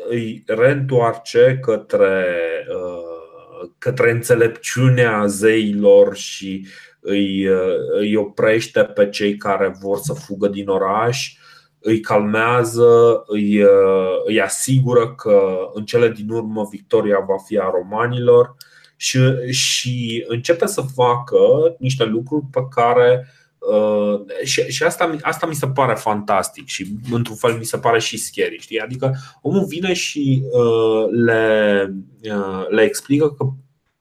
îi 0.10 0.44
reîntoarce 0.48 1.60
către, 1.62 2.26
uh, 2.70 3.70
către 3.78 4.12
înțelepciunea 4.12 5.26
zeilor 5.26 6.16
și 6.16 6.68
îi, 7.00 7.48
uh, 7.48 7.76
îi 8.00 8.16
oprește 8.16 8.84
pe 8.84 9.10
cei 9.10 9.38
care 9.38 9.76
vor 9.82 9.98
să 9.98 10.14
fugă 10.14 10.48
din 10.48 10.68
oraș, 10.68 11.38
îi 11.80 12.00
calmează, 12.00 13.24
îi, 13.28 13.64
uh, 13.64 14.22
îi 14.26 14.42
asigură 14.42 15.16
că 15.16 15.70
în 15.74 15.86
cele 15.86 16.10
din 16.10 16.30
urmă 16.30 16.68
victoria 16.72 17.20
va 17.20 17.38
fi 17.46 17.58
a 17.58 17.72
romanilor 17.74 18.56
și, 18.96 19.20
și 19.52 20.26
începe 20.28 20.66
să 20.66 20.82
facă 20.96 21.38
niște 21.80 22.04
lucruri 22.04 22.46
pe 22.52 22.62
care 22.76 23.28
uh, 23.28 23.43
Uh, 23.72 24.22
și, 24.44 24.62
și 24.62 24.84
asta, 24.84 25.18
asta 25.22 25.46
mi 25.46 25.56
se 25.56 25.68
pare 25.68 25.94
fantastic 25.94 26.68
și 26.68 26.88
într-un 27.12 27.36
fel 27.36 27.58
mi 27.58 27.64
se 27.66 27.78
pare 27.78 28.00
și 28.00 28.18
scary. 28.18 28.60
Știi? 28.60 28.80
Adică 28.80 29.16
omul 29.42 29.66
vine 29.66 29.94
și 29.94 30.44
uh, 30.52 31.06
le, 31.10 31.94
uh, 32.24 32.66
le 32.70 32.82
explică 32.82 33.32
că 33.32 33.46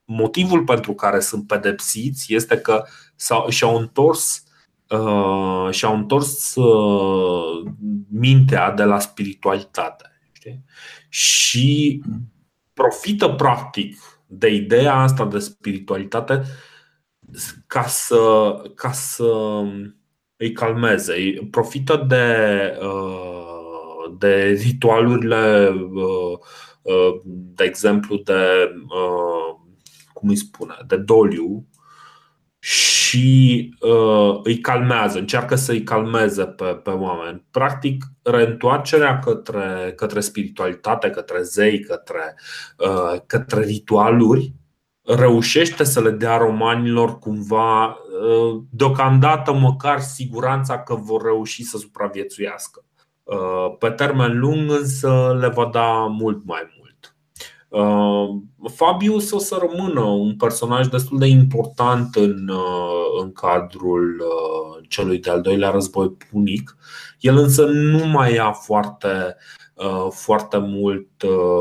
motivul 0.04 0.64
pentru 0.64 0.94
care 0.94 1.20
sunt 1.20 1.46
pedepsiți 1.46 2.34
este 2.34 2.56
că 2.56 2.84
sau 3.16 3.48
și-au 3.48 3.76
întors 3.76 4.44
uh, 4.88 5.68
și-au 5.70 5.96
întors 5.96 6.54
uh, 6.54 7.72
mintea 8.10 8.70
de 8.70 8.82
la 8.82 8.98
spiritualitate 8.98 10.10
știi? 10.32 10.64
și 11.08 12.02
profită 12.72 13.28
practic 13.28 13.96
de 14.26 14.48
ideea 14.48 14.94
asta 14.94 15.24
de 15.24 15.38
spiritualitate 15.38 16.42
ca 17.66 17.82
să, 17.82 18.52
ca 18.74 18.92
să 18.92 19.62
îi 20.36 20.52
calmeze. 20.52 21.14
Profită 21.50 22.04
de, 22.08 22.26
uh, 22.80 24.14
de 24.18 24.60
ritualurile, 24.62 25.74
uh, 25.92 26.38
uh, 26.82 27.20
de 27.24 27.64
exemplu, 27.64 28.16
de 28.16 28.70
cum 30.12 30.28
îi 30.28 30.36
spune, 30.36 30.74
de 30.86 30.96
doliu 30.96 31.66
și 32.58 33.74
uh, 33.80 34.40
îi 34.42 34.58
calmează, 34.60 35.18
încearcă 35.18 35.54
să 35.54 35.72
îi 35.72 35.82
calmeze 35.82 36.44
pe, 36.44 36.64
pe 36.64 36.90
oameni. 36.90 37.44
Practic, 37.50 38.04
reîntoarcerea 38.22 39.18
către, 39.18 39.92
către 39.96 40.20
spiritualitate, 40.20 41.10
către 41.10 41.42
zei, 41.42 41.80
către, 41.80 42.34
uh, 42.78 43.20
către 43.26 43.60
ritualuri, 43.60 44.52
reușește 45.05 45.84
să 45.84 46.00
le 46.00 46.11
dea 46.11 46.36
romanilor 46.36 47.18
cumva, 47.18 47.86
uh, 47.86 48.62
deocamdată 48.70 49.53
măcar 49.53 50.00
siguranța 50.00 50.78
că 50.78 50.94
vor 50.94 51.22
reuși 51.22 51.64
să 51.64 51.78
supraviețuiască. 51.78 52.84
Uh, 53.22 53.76
pe 53.78 53.90
termen 53.90 54.38
lung 54.38 54.70
însă 54.70 55.36
le 55.40 55.48
va 55.48 55.68
da 55.72 55.92
mult 55.92 56.44
mai 56.44 56.61
mult. 56.76 57.16
Uh, 57.68 58.42
Fabius 58.74 59.30
o 59.30 59.38
să 59.38 59.68
rămână 59.68 60.00
un 60.00 60.36
personaj 60.36 60.86
destul 60.86 61.18
de 61.18 61.26
important 61.26 62.14
în, 62.14 62.50
în 63.22 63.32
cadrul 63.32 64.22
celui 64.88 65.18
de-al 65.18 65.40
doilea 65.40 65.70
război 65.70 66.11
punic. 66.11 66.76
El 67.18 67.36
însă 67.36 67.64
nu 67.64 68.07
mai 68.07 68.34
ia 68.34 68.53
foarte, 68.53 69.36
foarte 70.11 70.59
mult 70.59 71.09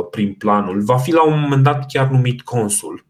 prin 0.10 0.34
planul. 0.34 0.82
Va 0.82 0.98
fi 0.98 1.14
la 1.14 1.24
un 1.24 1.40
moment 1.40 1.64
dat 1.64 1.86
chiar 1.88 2.08
numit 2.08 2.42
consul 2.42 3.06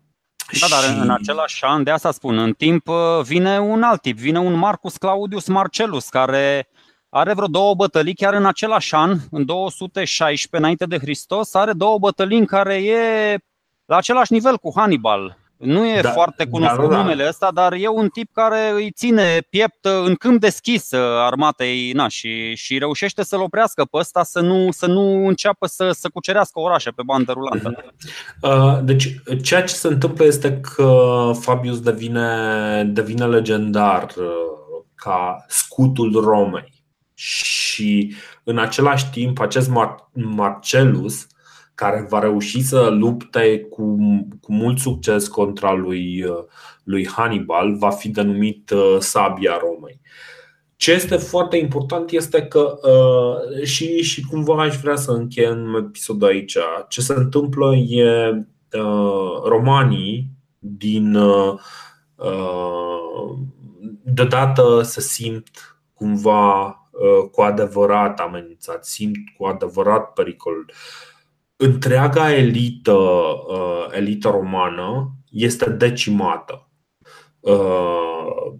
da, 0.59 0.67
dar 0.69 0.83
și... 0.83 0.99
în 0.99 1.09
același 1.09 1.63
an, 1.63 1.83
de 1.83 1.91
asta 1.91 2.11
spun, 2.11 2.37
în 2.37 2.53
timp 2.53 2.87
uh, 2.87 2.95
vine 3.23 3.59
un 3.59 3.83
alt 3.83 4.01
tip, 4.01 4.17
vine 4.17 4.39
un 4.39 4.53
Marcus 4.53 4.97
Claudius 4.97 5.47
Marcellus, 5.47 6.09
care 6.09 6.69
are 7.09 7.33
vreo 7.33 7.47
două 7.47 7.73
bătălii 7.73 8.15
chiar 8.15 8.33
în 8.33 8.45
același 8.45 8.95
an, 8.95 9.17
în 9.31 9.45
216 9.45 10.57
înainte 10.57 10.85
de 10.85 10.97
Hristos, 10.97 11.53
are 11.53 11.73
două 11.73 11.97
bătălii 11.97 12.37
în 12.37 12.45
care 12.45 12.75
e 12.75 13.37
la 13.85 13.97
același 13.97 14.33
nivel 14.33 14.57
cu 14.57 14.71
Hannibal. 14.75 15.37
Nu 15.61 15.87
e 15.87 16.01
da, 16.01 16.11
foarte 16.11 16.45
cunoscut 16.45 16.89
da, 16.89 16.95
da. 16.95 17.01
numele 17.01 17.27
ăsta, 17.27 17.51
dar 17.53 17.73
e 17.73 17.87
un 17.87 18.09
tip 18.09 18.33
care 18.33 18.71
îi 18.73 18.91
ține 18.91 19.39
piept 19.49 19.85
în 20.05 20.15
câmp 20.15 20.39
deschis 20.39 20.91
armatei 21.27 21.91
na, 21.91 22.07
și, 22.07 22.55
și 22.55 22.77
reușește 22.77 23.23
să-l 23.23 23.41
oprească 23.41 23.85
pe 23.85 23.97
ăsta 23.97 24.23
să 24.23 24.39
nu, 24.39 24.71
să 24.71 24.85
nu 24.85 25.27
înceapă 25.27 25.67
să, 25.67 25.91
să 25.91 26.09
cucerească 26.13 26.59
orașe 26.59 26.89
pe 26.89 27.01
bandă 27.05 27.31
rulantă. 27.31 27.69
Mhm. 27.75 27.93
Uh, 28.41 28.79
deci, 28.83 29.15
ceea 29.43 29.63
ce 29.63 29.73
se 29.73 29.87
întâmplă 29.87 30.25
este 30.25 30.59
că 30.59 31.31
Fabius 31.39 31.79
devine, 31.79 32.83
devine 32.83 33.25
legendar 33.25 34.03
uh, 34.17 34.83
ca 34.95 35.45
scutul 35.47 36.21
Romei. 36.23 36.83
Și 37.13 38.13
în 38.43 38.57
același 38.57 39.09
timp, 39.09 39.39
acest 39.39 39.71
Marcellus 40.13 41.27
care 41.81 42.05
va 42.09 42.19
reuși 42.19 42.63
să 42.63 42.89
lupte 42.89 43.67
cu, 43.69 43.95
cu 44.41 44.53
mult 44.53 44.79
succes 44.79 45.27
contra 45.27 45.73
lui, 45.73 46.25
lui 46.83 47.07
Hannibal, 47.07 47.77
va 47.77 47.89
fi 47.89 48.09
denumit 48.09 48.69
uh, 48.69 48.95
Sabia 48.99 49.57
Romei. 49.57 50.01
Ce 50.75 50.91
este 50.91 51.15
foarte 51.15 51.57
important 51.57 52.11
este 52.11 52.41
că 52.41 52.79
uh, 52.81 53.63
și, 53.63 54.01
și 54.01 54.25
cumva 54.25 54.61
aș 54.61 54.75
vrea 54.75 54.95
să 54.95 55.11
încheiem 55.11 55.75
episodul 55.87 56.27
aici. 56.27 56.57
Ce 56.89 57.01
se 57.01 57.13
întâmplă 57.13 57.75
e 57.75 58.29
uh, 58.71 59.41
romanii 59.45 60.29
din 60.59 61.15
uh, 61.15 61.59
uh 62.15 63.37
deodată 64.03 64.81
se 64.83 65.01
simt 65.01 65.49
cumva 65.93 66.65
uh, 66.91 67.29
cu 67.31 67.41
adevărat 67.41 68.19
amenințați, 68.19 68.91
simt 68.91 69.17
cu 69.37 69.45
adevărat 69.45 70.13
pericolul. 70.13 70.65
Uh, 70.69 71.10
întreaga 71.61 72.33
elită, 72.33 72.91
uh, 72.91 73.85
elită 73.91 74.29
romană 74.29 75.15
este 75.29 75.69
decimată. 75.69 76.69
Uh, 77.39 78.53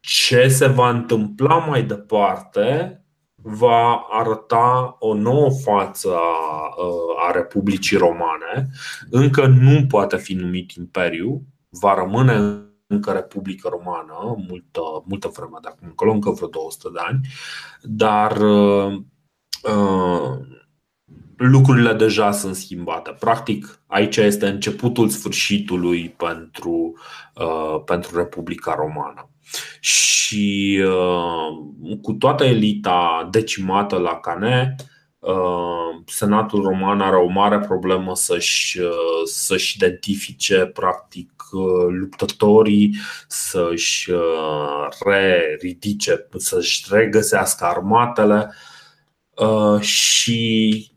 ce 0.00 0.48
se 0.48 0.66
va 0.66 0.88
întâmpla 0.88 1.56
mai 1.56 1.82
departe 1.82 2.94
va 3.42 4.06
arăta 4.10 4.96
o 4.98 5.14
nouă 5.14 5.50
față 5.50 6.08
a, 6.14 6.74
uh, 6.84 7.28
a 7.28 7.30
Republicii 7.30 7.96
Romane. 7.96 8.70
Încă 9.10 9.46
nu 9.46 9.86
poate 9.88 10.16
fi 10.16 10.34
numit 10.34 10.72
imperiu, 10.72 11.42
va 11.68 11.94
rămâne 11.94 12.64
încă 12.86 13.12
Republică 13.12 13.68
Romană 13.68 14.36
multă, 14.48 14.80
multă 15.04 15.30
vreme 15.34 15.58
de 15.62 15.68
acum 15.68 15.86
încolo, 15.88 16.12
încă 16.12 16.30
vreo 16.30 16.48
200 16.48 16.88
de 16.92 17.00
ani, 17.02 17.20
dar 17.82 18.36
uh, 18.36 18.92
uh, 19.62 20.38
lucrurile 21.42 21.92
deja 21.92 22.32
sunt 22.32 22.54
schimbate. 22.54 23.16
Practic, 23.18 23.80
aici 23.86 24.16
este 24.16 24.46
începutul 24.46 25.08
sfârșitului 25.08 26.08
pentru, 26.08 26.94
uh, 27.34 27.82
pentru 27.84 28.16
Republica 28.16 28.74
Romană. 28.74 29.30
Și 29.80 30.82
uh, 30.86 31.96
cu 32.02 32.12
toată 32.12 32.44
elita 32.44 33.28
decimată 33.30 33.96
la 33.96 34.14
Cane, 34.14 34.74
uh, 35.18 36.02
Senatul 36.06 36.62
Roman 36.62 37.00
are 37.00 37.16
o 37.16 37.28
mare 37.28 37.58
problemă 37.58 38.14
să-și, 38.14 38.78
uh, 38.78 38.90
să-și 39.24 39.76
identifice 39.76 40.66
practic 40.66 41.32
uh, 41.52 41.86
luptătorii, 41.88 42.96
să-și 43.28 44.10
uh, 44.10 44.88
re-ridice, 45.04 46.28
să-și 46.36 46.86
regăsească 46.90 47.64
armatele 47.64 48.52
și 49.80 50.90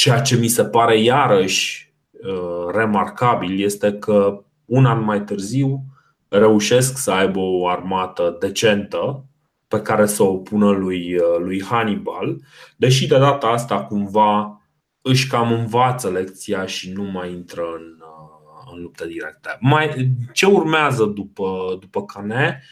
Ceea 0.00 0.20
ce 0.20 0.36
mi 0.36 0.48
se 0.48 0.64
pare 0.64 1.00
iarăși 1.00 1.94
uh, 2.12 2.72
remarcabil 2.72 3.60
este 3.60 3.92
că 3.92 4.44
un 4.64 4.86
an 4.86 5.04
mai 5.04 5.24
târziu 5.24 5.84
reușesc 6.28 6.98
să 6.98 7.10
aibă 7.10 7.38
o 7.38 7.68
armată 7.68 8.36
decentă 8.38 9.24
pe 9.68 9.80
care 9.80 10.06
să 10.06 10.22
o 10.22 10.36
pună 10.36 10.70
lui, 10.70 11.14
uh, 11.14 11.38
lui 11.38 11.62
Hannibal, 11.62 12.36
deși 12.76 13.06
de 13.06 13.18
data 13.18 13.46
asta 13.46 13.84
cumva 13.84 14.60
își 15.02 15.28
cam 15.28 15.52
învață 15.52 16.10
lecția 16.10 16.66
și 16.66 16.92
nu 16.92 17.02
mai 17.02 17.32
intră 17.32 17.62
în, 17.62 17.96
uh, 18.00 18.72
în 18.74 18.82
luptă 18.82 19.06
directă. 19.06 19.56
Mai, 19.60 20.12
ce 20.32 20.46
urmează 20.46 21.04
după, 21.04 21.76
după 21.80 22.04
Cane? 22.04 22.62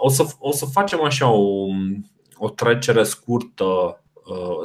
O 0.00 0.08
să, 0.08 0.26
o 0.38 0.52
să 0.52 0.66
facem 0.66 1.02
așa 1.02 1.30
o, 1.30 1.66
o 2.36 2.48
trecere 2.50 3.02
scurtă 3.02 3.64
Uh, 3.64 4.03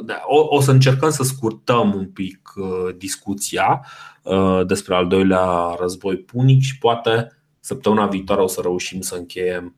da, 0.04 0.22
o, 0.26 0.56
o 0.56 0.60
să 0.60 0.70
încercăm 0.70 1.10
să 1.10 1.22
scurtăm 1.22 1.94
un 1.94 2.06
pic 2.06 2.52
uh, 2.56 2.94
discuția 2.96 3.86
uh, 4.22 4.60
despre 4.66 4.94
al 4.94 5.06
doilea 5.06 5.76
război 5.78 6.16
punic 6.16 6.60
și 6.60 6.78
poate 6.78 7.42
săptămâna 7.60 8.06
viitoare 8.06 8.42
o 8.42 8.46
să 8.46 8.60
reușim 8.60 9.00
să 9.00 9.14
încheiem 9.14 9.76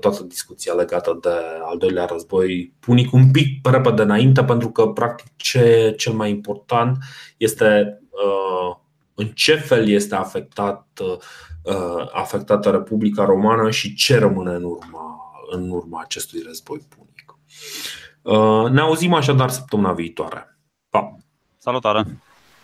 toată 0.00 0.22
discuția 0.22 0.72
legată 0.72 1.18
de 1.20 1.28
al 1.64 1.78
doilea 1.78 2.04
război 2.04 2.74
punic 2.80 3.12
un 3.12 3.30
pic 3.30 3.62
pe 3.62 3.70
repede 3.70 4.02
înainte, 4.02 4.44
pentru 4.44 4.70
că 4.70 4.86
practic 4.86 5.26
ce 5.36 5.94
cel 5.96 6.12
mai 6.12 6.30
important 6.30 6.96
este 7.36 8.00
în 9.14 9.26
ce 9.26 9.54
fel 9.54 9.88
este 9.88 10.14
afectat, 10.14 10.86
afectată 12.12 12.70
Republica 12.70 13.24
Romană 13.24 13.70
și 13.70 13.94
ce 13.94 14.18
rămâne 14.18 14.54
în 14.54 14.64
urma, 14.64 15.20
în 15.50 15.70
urma 15.70 16.00
acestui 16.00 16.42
război 16.46 16.86
punic. 16.88 17.38
Uh, 18.28 18.70
ne 18.70 18.80
auzim 18.80 19.14
așadar 19.14 19.48
săptămâna 19.50 19.92
viitoare. 19.92 20.58
Pa! 20.90 21.16
Salutare! 21.56 22.06